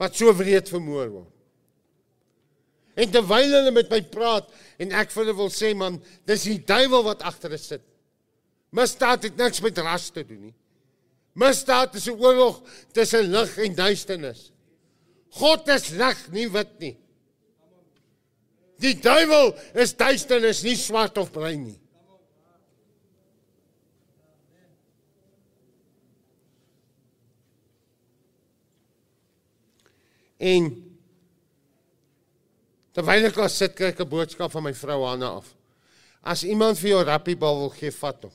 [0.00, 1.34] wat so wreed vermoor word.
[3.00, 4.48] En terwyl hulle met my praat
[4.80, 5.98] en ek vir hulle wil sê man,
[6.28, 7.84] dis die duiwel wat agter dit sit.
[8.76, 10.56] Misdaad het niks met ras te doen nie.
[11.40, 12.62] Misdaad is 'n oorlog
[12.92, 14.50] tussen lig en duisternis.
[15.30, 16.96] God is lig, nie wit nie.
[18.80, 21.80] Die duiwel is duisternis, nie swart of bruin nie.
[30.40, 30.70] En
[32.96, 35.54] terwyl ek daar sit, kry ek 'n boodskap van my vrou Hanna af.
[36.24, 38.32] As iemand vir jou rappiebal wil gee, vat hom.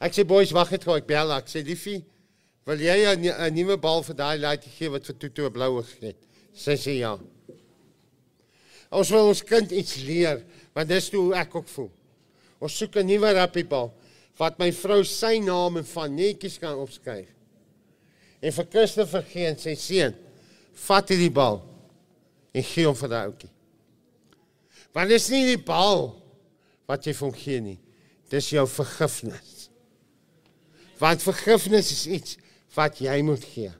[0.00, 1.32] Ek sê boys, wag net gou, ek bel.
[1.32, 2.04] Ek sê liefie,
[2.66, 6.06] wil jy 'n nuwe bal vir daai laaitjie gee wat vir Tutu 'n bloue gegee
[6.08, 6.16] het?
[6.54, 7.18] Sy sê ja.
[8.90, 10.44] Ons wil ons kind iets leer,
[10.74, 11.90] want dis hoe ek ook voel.
[12.60, 13.92] Ons soek 'n nuwe rappiebal
[14.38, 17.28] wat my vrou sy naam en van netjies kan opskryf.
[18.40, 20.14] En vir Christopher gee en sy seun,
[20.86, 21.60] vat hierdie bal
[22.54, 23.50] en gee hom vir daai ouetjie.
[24.94, 26.08] Want dis nie die bal
[26.90, 27.78] wat jy vir hom gee nie.
[28.30, 29.68] Dis jou vergifnis.
[31.00, 32.36] Want vergifnis is iets
[32.76, 33.70] wat jy moet gee.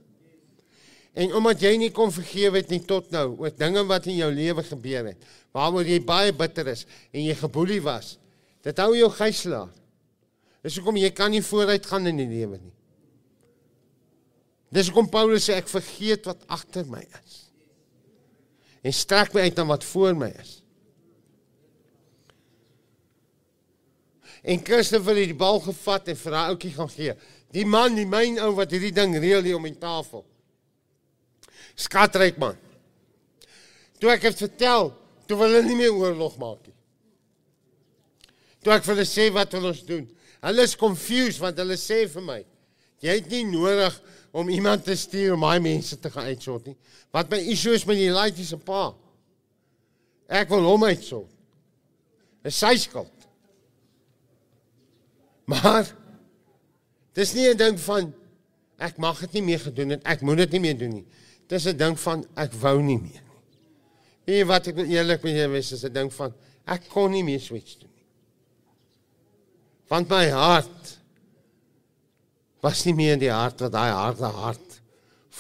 [1.19, 4.31] En omdat jy nie kon vergewe het nie tot nou oor dinge wat in jou
[4.33, 8.15] lewe gebeur het, waaroor jy baie bitter is en jy geboelie was,
[8.63, 9.71] dit hou jou gijslaar.
[10.63, 12.75] Dis hoekom jy kan nie vooruit gaan in die lewe nie.
[14.71, 17.41] Dis hoekom Paulus sê ek vergeet wat agter my is
[18.81, 20.55] en strek my uit na wat voor my is.
[24.41, 27.15] En Christopher het die bal gevat en vir daai ouetjie gaan gee.
[27.53, 30.25] Die man, die myn ou wat hierdie ding reël hier om die tafel.
[31.77, 32.57] Skatryk man.
[34.01, 34.95] Toe ek het vertel,
[35.29, 36.77] toe wil hulle nie meer oorlog maak nie.
[38.65, 40.07] Toe ek vir hulle sê wat wil ons doen?
[40.41, 42.41] Hulle is confused want hulle sê vir my,
[43.05, 43.97] jy het nie nodig
[44.31, 46.77] om iemand te stuur om my mense te gaan uitsort nie.
[47.11, 48.91] Wat my issue is met die laaitjie se pa.
[50.31, 51.33] Ek wil hom uitsort.
[52.47, 53.27] Dis sy skuld.
[55.51, 55.89] Maar
[57.19, 58.15] dis nie 'n ding van
[58.79, 61.07] ek mag dit nie meer gedoen het, ek moet dit nie meer doen nie.
[61.49, 63.37] Dis 'n ding van ek wou nie meer nie.
[64.25, 66.33] Weet jy wat ek eerlik met jou wees, is 'n ding van
[66.67, 68.07] ek kon nie meer switch doen nie.
[69.89, 71.00] Want my hart
[72.61, 74.81] was nie meer in die hart wat daai harde hart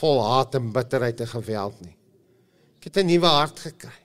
[0.01, 1.97] vol haat en bitterheid en geweld nie.
[2.79, 3.99] Ek het 'n nuwe hart gekry.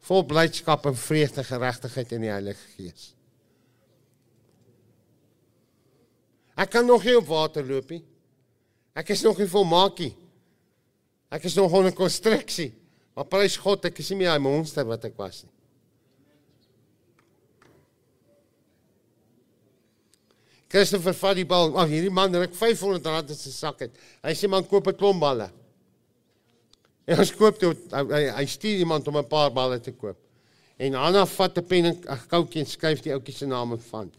[0.00, 3.14] Vol blydskap en vreugde, geregtigheid in die Heilige Gees.
[6.56, 8.04] Ek kan nog nie op water loop nie.
[8.94, 10.16] Ek is nog nie volmaak nie.
[11.30, 12.72] Ek is nog onder konstruksie.
[13.14, 15.52] Maar prys God, ek is nie meer daai monster wat ek was nie.
[20.70, 21.72] Christopher vat die bal.
[21.74, 23.96] Ag, hierdie man ruk 500 rand in sy sak uit.
[24.22, 25.50] Hy sê man koop 'n klomp balle.
[27.10, 30.18] En ons koop toe hy, hy stuur iemand om 'n paar balle te koop.
[30.78, 34.12] En Anna vat 'n pen en 'n koutjie en skryf die ouetjie se naam van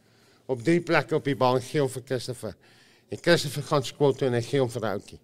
[0.46, 2.56] op drie plekke op die bal en gee hom vir Christopher.
[3.10, 5.20] En Christopher gaan skool toe en hy gee hom vir die ouetjie.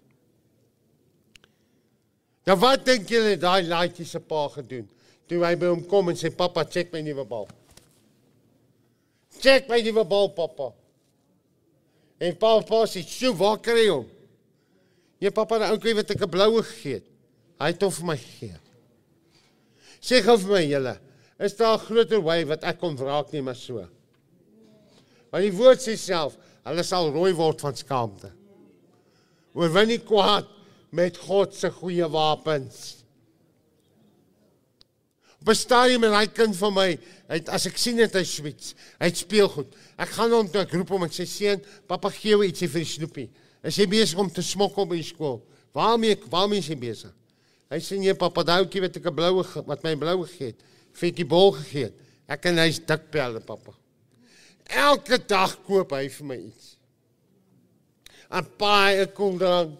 [2.46, 4.88] Nou wat dink julle daai laaitjie se pa gedoen?
[5.28, 7.48] Toe hy by hom kom en sê pappa, check my nuwe bal.
[9.42, 10.72] Check my nuwe bal pappa.
[12.18, 14.06] En pa pa sê, "Sjoe, waar kry jy hom?"
[15.20, 17.04] "Nee pappa, daai ouetjie wat ek 'n bloue gegee het.
[17.60, 18.58] Hy het hom vir my gegee."
[20.00, 20.98] Sê gou vir my julle,
[21.38, 23.86] is daar 'n groter wy wat ek kon wraak nie maar so?
[25.30, 28.32] Want die woord sê self, hulle sal rooi word van skaamte.
[29.54, 30.46] Oorwin nie kwaad
[30.90, 32.97] met God se goeie wapens.
[35.48, 36.98] Op 'n stadium en hy kind van my,
[37.28, 38.74] hy as ek sien dit hy swets.
[39.00, 39.70] Hy het speelgoed.
[39.96, 42.82] Ek gaan hom toe ek roep hom en sê seun, pappa gee jou ietsie vir
[42.84, 43.30] die snoepie.
[43.64, 45.40] Is jy besig om te smokkel by die skool?
[45.72, 47.14] Waarmee waarmee is jy besig?
[47.70, 50.60] Hy sê nee pappa, daai ouetjie wat ek 'n bloue wat my blou gegee het,
[50.92, 51.94] vir die bol gegee het.
[52.28, 53.72] Ek en hy's dik pelle pappa.
[54.68, 56.76] Elke dag koop hy vir my iets.
[58.30, 59.78] 'n Paai 'n koeldrank.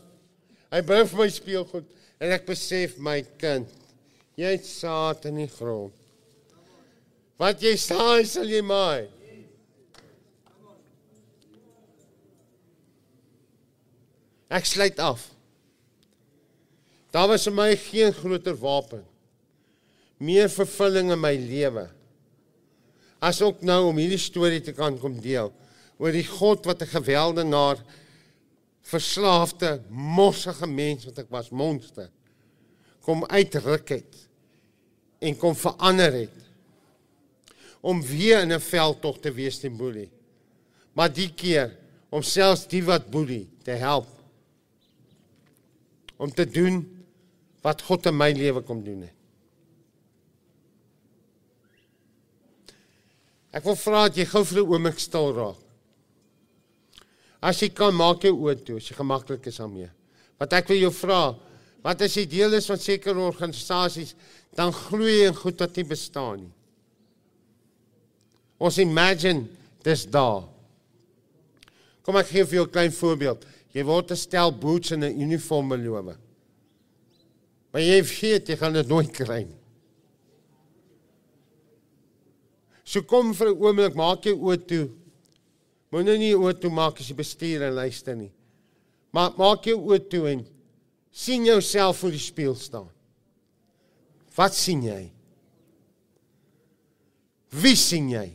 [0.72, 1.84] Hy bring vir my speelgoed
[2.20, 3.68] en ek besef my kind,
[4.38, 5.94] jy het saad in die grond.
[7.38, 9.08] Wat jy saai, sal jy maai.
[14.48, 15.26] Ek sluit af.
[17.12, 19.02] Daar was vir my geen groter wapen.
[20.22, 21.86] Meer vervulling in my lewe.
[23.22, 25.50] As ook nou om hierdie storie te kan kom deel
[25.98, 27.82] oor die God wat 'n geweldenaar
[28.86, 32.08] verslaafde, mossige mens wat ek was, monster
[33.08, 34.27] kom uitruk het
[35.18, 36.36] en kom verander het
[37.80, 40.10] om weer in 'n veldtog te wees teen boelie.
[40.92, 41.76] Maar die keer
[42.08, 44.08] om selfs die wat boelie te help
[46.16, 46.82] om te doen
[47.62, 49.14] wat God in my lewe kom doen het.
[53.58, 55.62] Ek wil vra dat jy gou vir 'n oomblik stil raak.
[57.40, 59.90] As jy kan maak jou oë toe, as jy gemaklik is daarmee.
[60.38, 61.36] Wat ek wil jou vra,
[61.82, 64.14] wat as jy deel is van sekere organisasies,
[64.56, 66.54] dan glo jy in goed wat nie bestaan nie.
[68.58, 69.46] Ons imagine
[69.86, 70.48] dis daar.
[72.02, 73.44] Kom ek gee vir jou 'n klein voorbeeld.
[73.74, 76.16] Jy word 'n stel boots en 'n uniform beloof.
[77.72, 79.58] Maar jy weet jy gaan dit nooit kry nie.
[82.84, 84.88] So kom vir 'n oomblik, maak jou oë toe.
[85.90, 88.32] Moenie nie oë toe maak as jy bestuur en luister nie.
[89.12, 90.46] Maar maak jou oë toe en
[91.12, 92.88] sien jouself voor die spieël staan.
[94.38, 95.00] Wat sien jy?
[97.58, 98.26] Wie sien jy?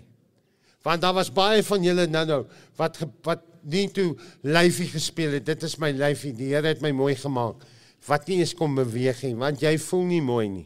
[0.84, 2.44] Want daar was baie van julle nou-nou
[2.80, 4.10] wat wat nie toe
[4.44, 5.46] lyfie gespeel het.
[5.48, 6.34] Dit is my lyfie.
[6.36, 7.64] Die Here het my mooi gemaak.
[8.04, 10.66] Wat nie eens kom beweeg nie, want jy voel nie mooi nie.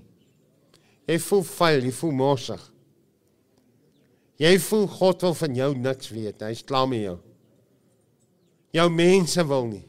[1.07, 2.63] Jy voel vuil, jy voel morsig.
[4.41, 6.41] Jy voel God wil van jou niks weet.
[6.45, 7.15] Hy's klaar met jou.
[8.75, 9.85] Jou mense wil nie.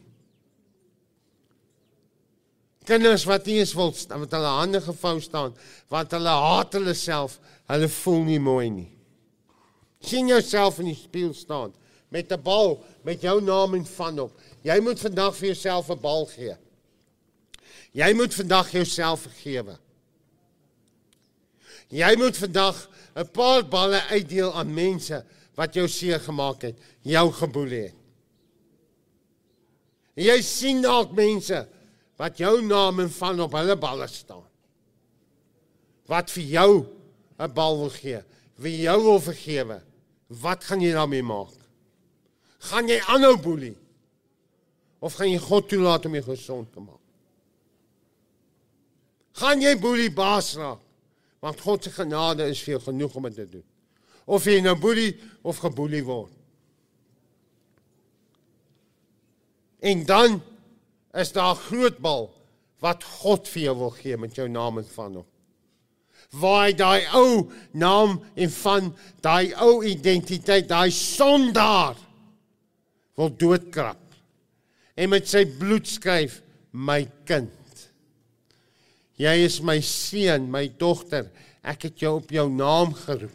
[2.88, 5.56] Kinders wat nie eens wil wat hulle hande gevou staan,
[5.92, 7.36] want hulle haat hulle self,
[7.68, 8.92] hulle voel nie mooi nie.
[10.00, 11.72] sien jouself in die spieël staan
[12.08, 14.32] met 'n bal met jou naam en van op.
[14.62, 16.56] Jy moet vandag vir jouself 'n bal gee.
[17.92, 19.78] Jy moet vandag jouself vergewe.
[21.88, 25.24] Jy moet vandag 'n paar balle uitdeel aan mense
[25.54, 27.94] wat jou seer gemaak het, jou geboelie het.
[30.14, 31.68] En jy sien dalk mense
[32.18, 34.44] wat jou naam en van op hulle balle staan.
[36.10, 36.86] Wat vir jou
[37.38, 38.22] 'n bal wil gee,
[38.56, 39.82] wie jou wil vergewe.
[40.26, 41.54] Wat gaan jy daarmee maak?
[42.58, 43.76] Gaan jy aanhou boelie?
[44.98, 47.04] Of gaan jy God toelaat om jou gesond te maak?
[49.38, 50.82] Gaan jy boelie baas raak?
[51.38, 53.64] Want God se genade is vir jou genoeg om dit te doen.
[54.26, 56.34] Of jy nou boelie of geboelie word.
[59.78, 60.40] En dan
[61.14, 62.30] is daar 'n groot bal
[62.80, 65.26] wat God vir jou wil gee met jou naam en van hom.
[66.30, 71.96] Waar hy daai ou naam en van daai ou identiteit, daai sondaar
[73.16, 74.00] wil doodkrap.
[74.94, 77.54] En met sy bloed skryf my kind.
[79.18, 81.26] Jy is my seun, my dogter.
[81.66, 83.34] Ek het jou op jou naam geroep.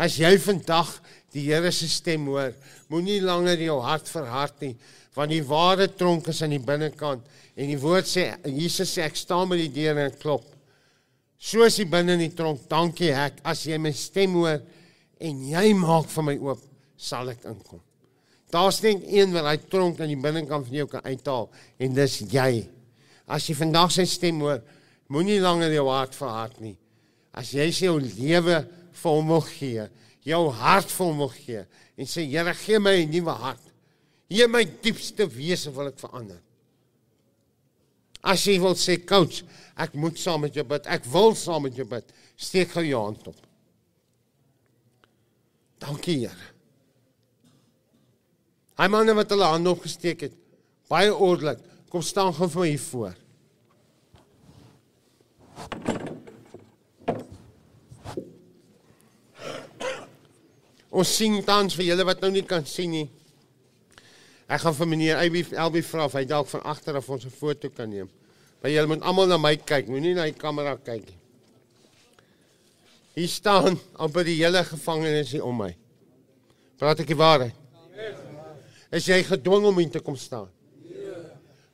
[0.00, 0.96] As jy vandag
[1.34, 2.54] die Here se stem hoor,
[2.88, 4.74] moenie langer jou hart verhard nie,
[5.14, 7.22] want die ware tronk is aan die binnekant
[7.54, 10.46] en die woord sê Jesus sê ek staan by die deur en klop.
[11.38, 14.62] Soos die binne in die tronk, dankie ek as jy my stem hoor
[15.20, 16.62] en jy maak vir my oop,
[16.96, 17.82] sal ek inkom.
[18.54, 21.48] Daar's net een wat hy tronk aan die binnekant van jou kan uithaal
[21.82, 22.64] en dis jy.
[23.26, 24.60] As jy vandag sy stem hoor,
[25.10, 26.76] moenie langer jou hart verhard nie.
[27.34, 28.60] As jy sy jou lewe
[28.94, 29.86] vir hom wil gee,
[30.24, 31.64] jou hart vir hom wil gee
[31.94, 33.63] en sê Here, gee my 'n nuwe hart.
[34.32, 36.40] Hier my diepste wese wil ek verander.
[38.24, 39.42] As jy wil sê coach,
[39.76, 40.86] ek moet saam met jou bid.
[40.88, 42.08] Ek wil saam met jou bid.
[42.40, 43.40] Steek gou jou hand op.
[45.84, 46.50] Dankie Here.
[48.80, 50.32] Hy manne wat hulle hande opgesteek het,
[50.90, 51.60] baie ordelik.
[51.92, 53.20] Kom staan gou vir my hier voor.
[60.94, 63.06] Ons sien tans vir julle wat nou nie kan sien nie.
[64.48, 67.30] Ek gaan vir meneer Elbie Elbie vra of hy dalk van agter af ons 'n
[67.30, 68.10] foto kan neem.
[68.60, 71.18] Maar julle moet almal na my kyk, moenie na die kamera kyk nie.
[73.14, 75.76] Hier staan amper die hele gevangenis hier om my.
[76.78, 77.54] Praat ek die waarheid?
[78.90, 80.48] Is jy gedwing om hier te kom staan?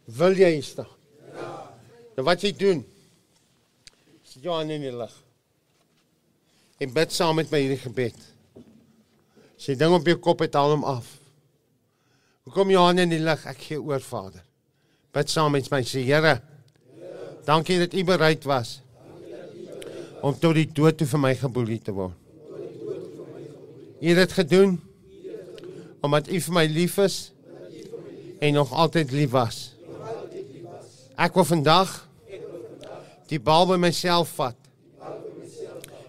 [0.05, 0.91] Wil jy hier staan?
[1.35, 1.71] Ja.
[2.17, 2.85] Nou wat jy doen?
[4.25, 5.15] Sit jou aan in die lig.
[6.81, 8.17] En bid saam met my hierdie gebed.
[9.57, 11.20] As jy ding op jou kop het, haal hom af.
[12.51, 13.43] Hoekom jou hande in die lig?
[13.47, 14.41] Ek gee oor, Vader.
[15.15, 16.41] Bid saam met my, sê Here.
[17.47, 18.81] Dankie dat U bereid was
[20.27, 22.17] om tot die dood toe vir my geboelie te word.
[24.03, 24.75] U het dit gedoen
[26.03, 27.19] omdat U vir my lief is
[28.43, 29.61] en nog altyd lief was.
[31.15, 31.93] Ek wil vandag
[33.31, 34.59] die bal by myself vat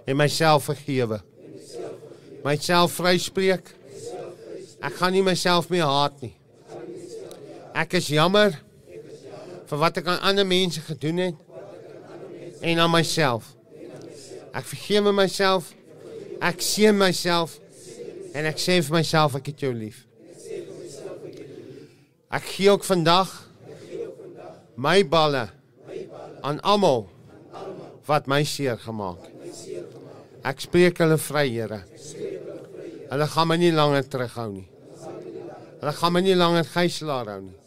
[0.10, 1.22] en myself vergewe.
[2.42, 3.76] Myself vryspreek.
[4.82, 6.34] Ek gaan nie myself meer haat nie.
[7.78, 8.56] Ek is jammer
[9.70, 13.54] vir wat ek aan ander mense gedoen het en aan myself.
[14.52, 15.72] Ek vergewe myself.
[16.42, 17.60] Ek seën myself
[18.34, 20.02] en ek sê vir myself ek het jou lief.
[22.32, 23.30] Ek gee ook vandag
[24.82, 25.46] my balle
[26.42, 27.06] aan almal
[28.10, 29.32] wat my seer gemaak het.
[30.42, 31.84] Ek spreek hulle vry, Here.
[33.12, 34.71] Hulle gaan my nie langer terughou nie.
[35.82, 37.58] Hulle gaan my nie langer gijslaar hou nie.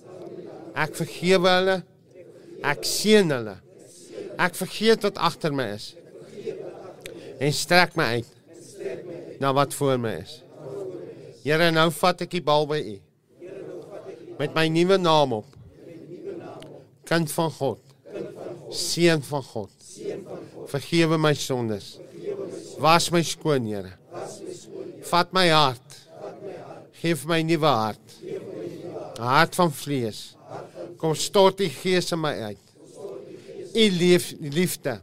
[0.78, 1.76] Ek vergewe hulle.
[2.64, 3.56] Ek seën hulle.
[4.40, 5.92] Ek vergeet wat agter my is.
[7.42, 8.30] En strek my uit
[9.42, 10.38] na wat voor my is.
[11.44, 12.94] Here, nou vat ek die bal by U.
[14.38, 15.50] Met my nuwe naam op.
[17.10, 17.82] Kind van God.
[18.74, 19.90] Seun van God.
[20.70, 21.98] Vergewe my sondes.
[22.80, 23.98] Was my skoon, Here.
[25.10, 26.00] Vat my hart.
[27.02, 28.03] Geef my nuwe hart.
[29.18, 30.34] Hart van vlees.
[30.98, 32.60] Kom stort die gees in my uit.
[33.74, 35.00] U lief, liefde.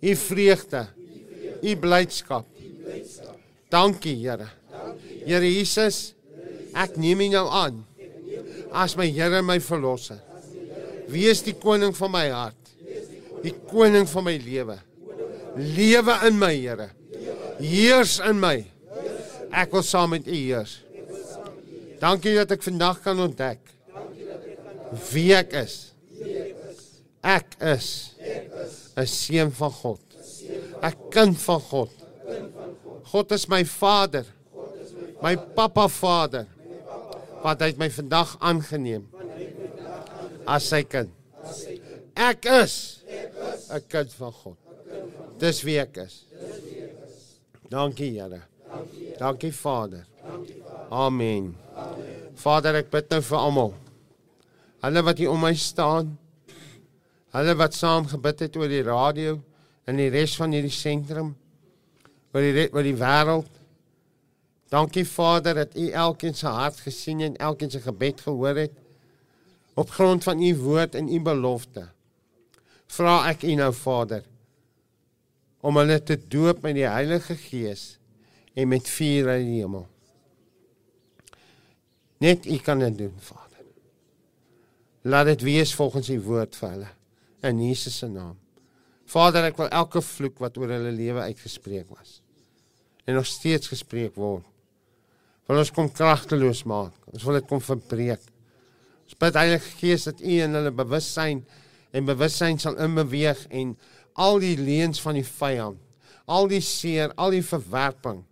[0.00, 0.86] U vreugde.
[1.62, 2.46] U blydskap.
[3.72, 4.48] Dankie, Here.
[5.26, 6.14] Here Jesus,
[6.76, 7.82] ek neem U nou aan
[8.76, 10.20] as my Here en my verlosser.
[11.10, 12.72] Wees die koning van my hart.
[13.42, 14.78] Die koning van my lewe.
[15.56, 16.90] Lewe in my, Here.
[17.60, 18.58] Heers in my.
[19.56, 20.80] Ek wil saam met U heers.
[22.00, 23.72] Dankie dat ek vandag kan ontdek
[25.10, 25.76] wie ek is.
[27.26, 28.14] Ek is
[28.96, 30.00] 'n seun van God.
[30.82, 31.90] 'n kind van God.
[33.12, 34.26] God is my Vader.
[35.22, 36.46] My pappa Vader.
[37.42, 39.06] Wat hy my vandag aangeneem
[40.46, 41.10] as sy kind.
[42.14, 43.02] Ek is
[43.70, 44.56] 'n kind van God.
[45.38, 46.24] Dis wie ek is.
[47.68, 48.42] Dankie Here.
[49.18, 50.06] Dankie Vader.
[50.90, 51.65] Amen.
[52.36, 53.74] Vader, ek bid nou vir almal.
[54.84, 56.14] Hulle wat hier om my staan.
[57.36, 59.36] Hulle wat saam gebid het oor die radio
[59.86, 61.34] en die res van hierdie sentrum
[62.32, 63.50] oor die oor die wêreld.
[64.72, 68.72] Dankie Vader dat U elkeen se hart gesien en elkeen se gebed gehoor het.
[69.76, 71.86] Op grond van U woord en U belofte.
[72.92, 74.24] Vra ek U nou Vader
[75.66, 77.96] om hulle te doop met die Heilige Gees
[78.54, 79.86] en met vuur uit die hemel.
[82.22, 83.64] Net U kan dit doen, Vader.
[85.06, 86.92] Laat dit wees volgens U woord vir hulle
[87.46, 88.36] in Jesus se naam.
[89.06, 92.20] Vader, ek wil elke vloek wat oor hulle lewe uitgespreek was
[93.06, 94.42] en nog steeds gespreek word.
[95.46, 96.94] Wil ons kom kragteloos maak.
[97.12, 98.22] Ons wil dit kom verbreek.
[99.06, 101.44] Ons bid Heilige Gees dat U in hulle bewussyn
[101.94, 103.76] en bewussyn sal inbeweeg en
[104.18, 105.78] al die leuns van die vyand,
[106.26, 108.24] al die seer, al die verwerping,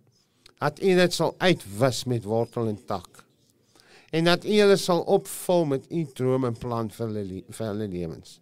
[0.59, 3.23] dat U dit sal uitwis met wortel en tak.
[4.15, 7.67] En dat U hulle sal opvul met U droom en plan vir hulle le- vir
[7.67, 8.39] hulle lewens.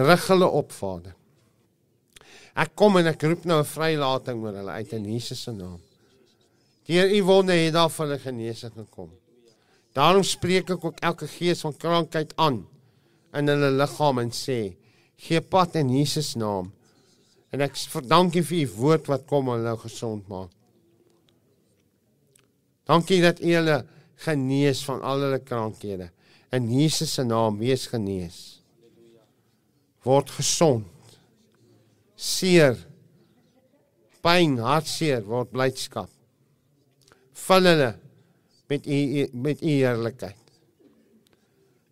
[0.00, 1.14] Rig hulle op, Vader.
[2.56, 5.80] Ek kom en ek roep nou 'n vrylating oor hulle uit in Jesus se naam.
[6.86, 9.10] Deur U wonde het daar vir hulle genesing gekom.
[9.92, 12.66] Daarom spreek ek ook elke gees van krankheid aan
[13.34, 14.76] in hulle liggaam en sê:
[15.16, 16.72] "Gee pad in Jesus naam."
[17.52, 20.50] En ek verdank U vir U woord wat kom om hulle gesond maak.
[22.86, 23.84] Dankie dat U hulle
[24.24, 26.10] genees van al hulle krankhede.
[26.52, 28.38] In Jesus se naam wees genees.
[30.04, 31.16] Word gesond.
[32.20, 32.76] Seer,
[34.24, 36.10] pyn, hartseer word blydskap.
[37.46, 37.90] Vul hulle
[38.70, 40.36] met U met U heerlikheid.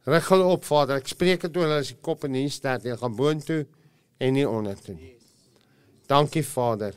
[0.08, 1.02] Rig hulle op, Vader.
[1.02, 2.96] Ek spreek dit oor hulle as die kop en nie stert nie.
[2.96, 3.62] Gaan boontoe
[4.24, 5.14] en nie ondertoe nie.
[6.08, 6.96] Dankie, Vader.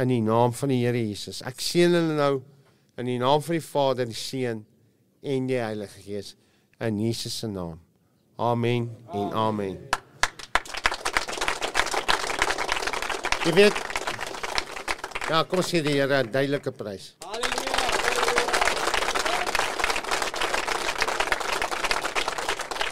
[0.00, 1.42] In die naam van die Here Jesus.
[1.44, 2.34] Ek seën hulle nou
[2.96, 4.64] in die naam van die Vader, die Seun
[5.22, 6.34] en die Heilige Gees
[6.80, 7.80] in Jesus se naam.
[8.36, 9.78] Amen en amen.
[13.46, 13.84] Jy weet
[15.26, 17.16] Ja, kom gee die Here 'n duidelike prys.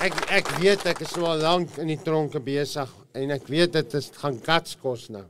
[0.03, 3.73] Ek ek weet ek is nou al lank in die tronke besig en ek weet
[3.73, 5.25] dit is gaan kats kos nou.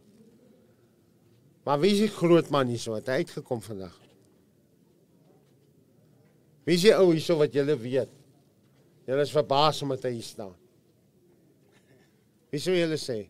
[1.65, 4.04] Maar wie is die groot man hierso wat uitgekom vandag?
[6.65, 8.13] Wie is die ou hierso wat julle weet?
[9.05, 10.55] Julle is verbaas omdat hy hier staan.
[12.53, 13.25] Wie sou julle sê?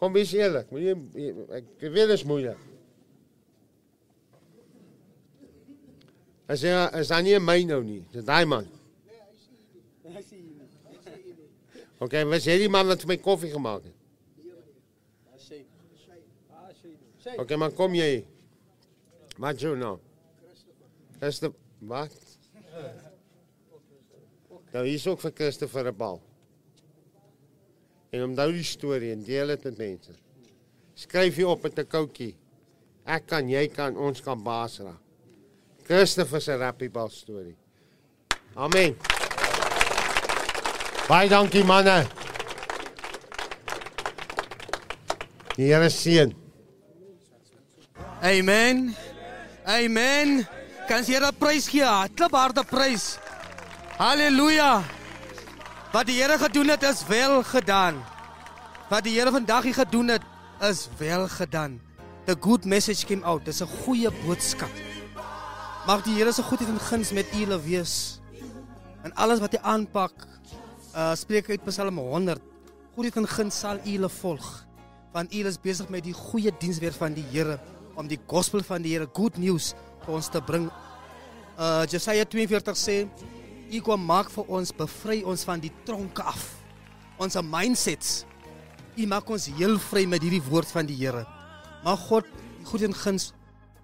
[0.00, 0.94] Kom wees eerlik, moet jy
[1.58, 2.66] ek weet dit is moeilik.
[6.50, 8.66] As jy is aan nie my nou nie, dis daai man.
[12.00, 13.96] OK, was jy die man vir my koffie gemaak het?
[17.38, 18.22] OK, maar kom jy.
[19.40, 19.98] Wat jy nou?
[21.20, 22.14] Is dit wat?
[24.72, 26.20] Nou hier is ook vir Christopher 'n bal.
[28.10, 30.12] En onthou die storie en deel dit met mense.
[30.94, 32.36] Skryf jy op met 'n koutjie.
[33.04, 35.00] Ek kan, jy kan, ons kan baas raak.
[35.84, 37.56] Christopher se rappiebal storie.
[38.54, 38.96] Amen.
[41.08, 42.06] Baie dankie manne.
[45.56, 46.34] Die Here seën.
[48.22, 48.94] Amen.
[49.66, 50.59] Amen.
[50.90, 51.86] Kan jy Here prys gee?
[52.18, 53.14] Klap harde prys.
[53.94, 54.82] Halleluja.
[55.92, 58.00] Wat die Here gedoen het is wel gedaan.
[58.90, 60.24] Wat die Here vandag hier gedoen het
[60.66, 61.78] is wel gedaan.
[62.26, 63.44] The good message came out.
[63.44, 64.70] Dis 'n goeie boodskap.
[65.86, 68.18] Mag die Here se goedheid en guns met julle wees.
[69.04, 70.12] En alles wat hy aanpak,
[70.94, 72.42] uh spreek uit Psalm 100.
[72.94, 74.66] Goedheid en guns sal julle volg.
[75.12, 77.60] Want julle is besig met die goeie diens weer van die Here
[77.94, 79.74] om die gospel van die Here, good news
[80.10, 80.66] vir ons te bring.
[81.54, 82.96] Uh Jesaja 42 sê,
[83.70, 86.56] "U kom maak vir ons, bevry ons van die tronke af.
[87.18, 88.24] Ons mindsets.
[88.96, 91.26] U maak ons heel vry met hierdie woord van die Here.
[91.84, 92.24] Mag God
[92.64, 93.32] goed en guns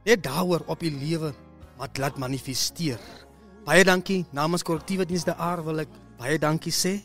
[0.05, 1.35] net daaroor op u lewe
[1.78, 2.98] wat laat manifesteer.
[3.65, 5.89] Baie dankie namens korrektiewe dienste aar wil ek
[6.19, 7.03] baie dankie sê.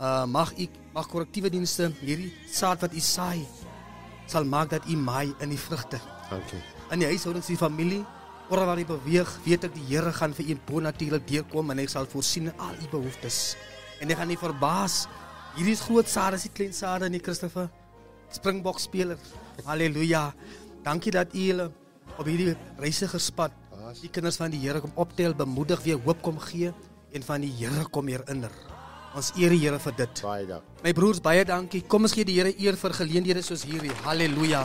[0.00, 3.46] Uh mag u mag korrektiewe dienste hierdie saad wat u saai
[4.26, 5.98] sal maak dat u maai in die vrugte.
[6.30, 6.60] Dankie.
[6.92, 8.04] In die huishoudings, die familie
[8.48, 11.84] Oral waar jy beweeg, weet ek die Here gaan vir u bonatuurlik deurkom en hy
[11.90, 13.58] sal voorsien in al u behoeftes.
[14.00, 15.02] En jy gaan nie verbaas.
[15.58, 17.68] Hierdie is groot sade, is die klein sade nie, Christopher.
[18.32, 19.20] Springbok speler.
[19.66, 20.30] Halleluja.
[20.86, 21.68] Dankie dat u hulle
[22.16, 23.52] op hierdie reisigerspad
[24.02, 26.72] die kinders van die Here kom optel, bemoedig, weer hoop kom gee
[27.12, 28.52] en van die Here kom herinner.
[29.16, 30.22] Ons eer die Here vir dit.
[30.24, 30.80] Baie dankie.
[30.84, 31.82] My broers, baie dankie.
[31.88, 33.92] Kom ons gee die Here eer vir geleenthede soos hierdie.
[34.04, 34.64] Halleluja.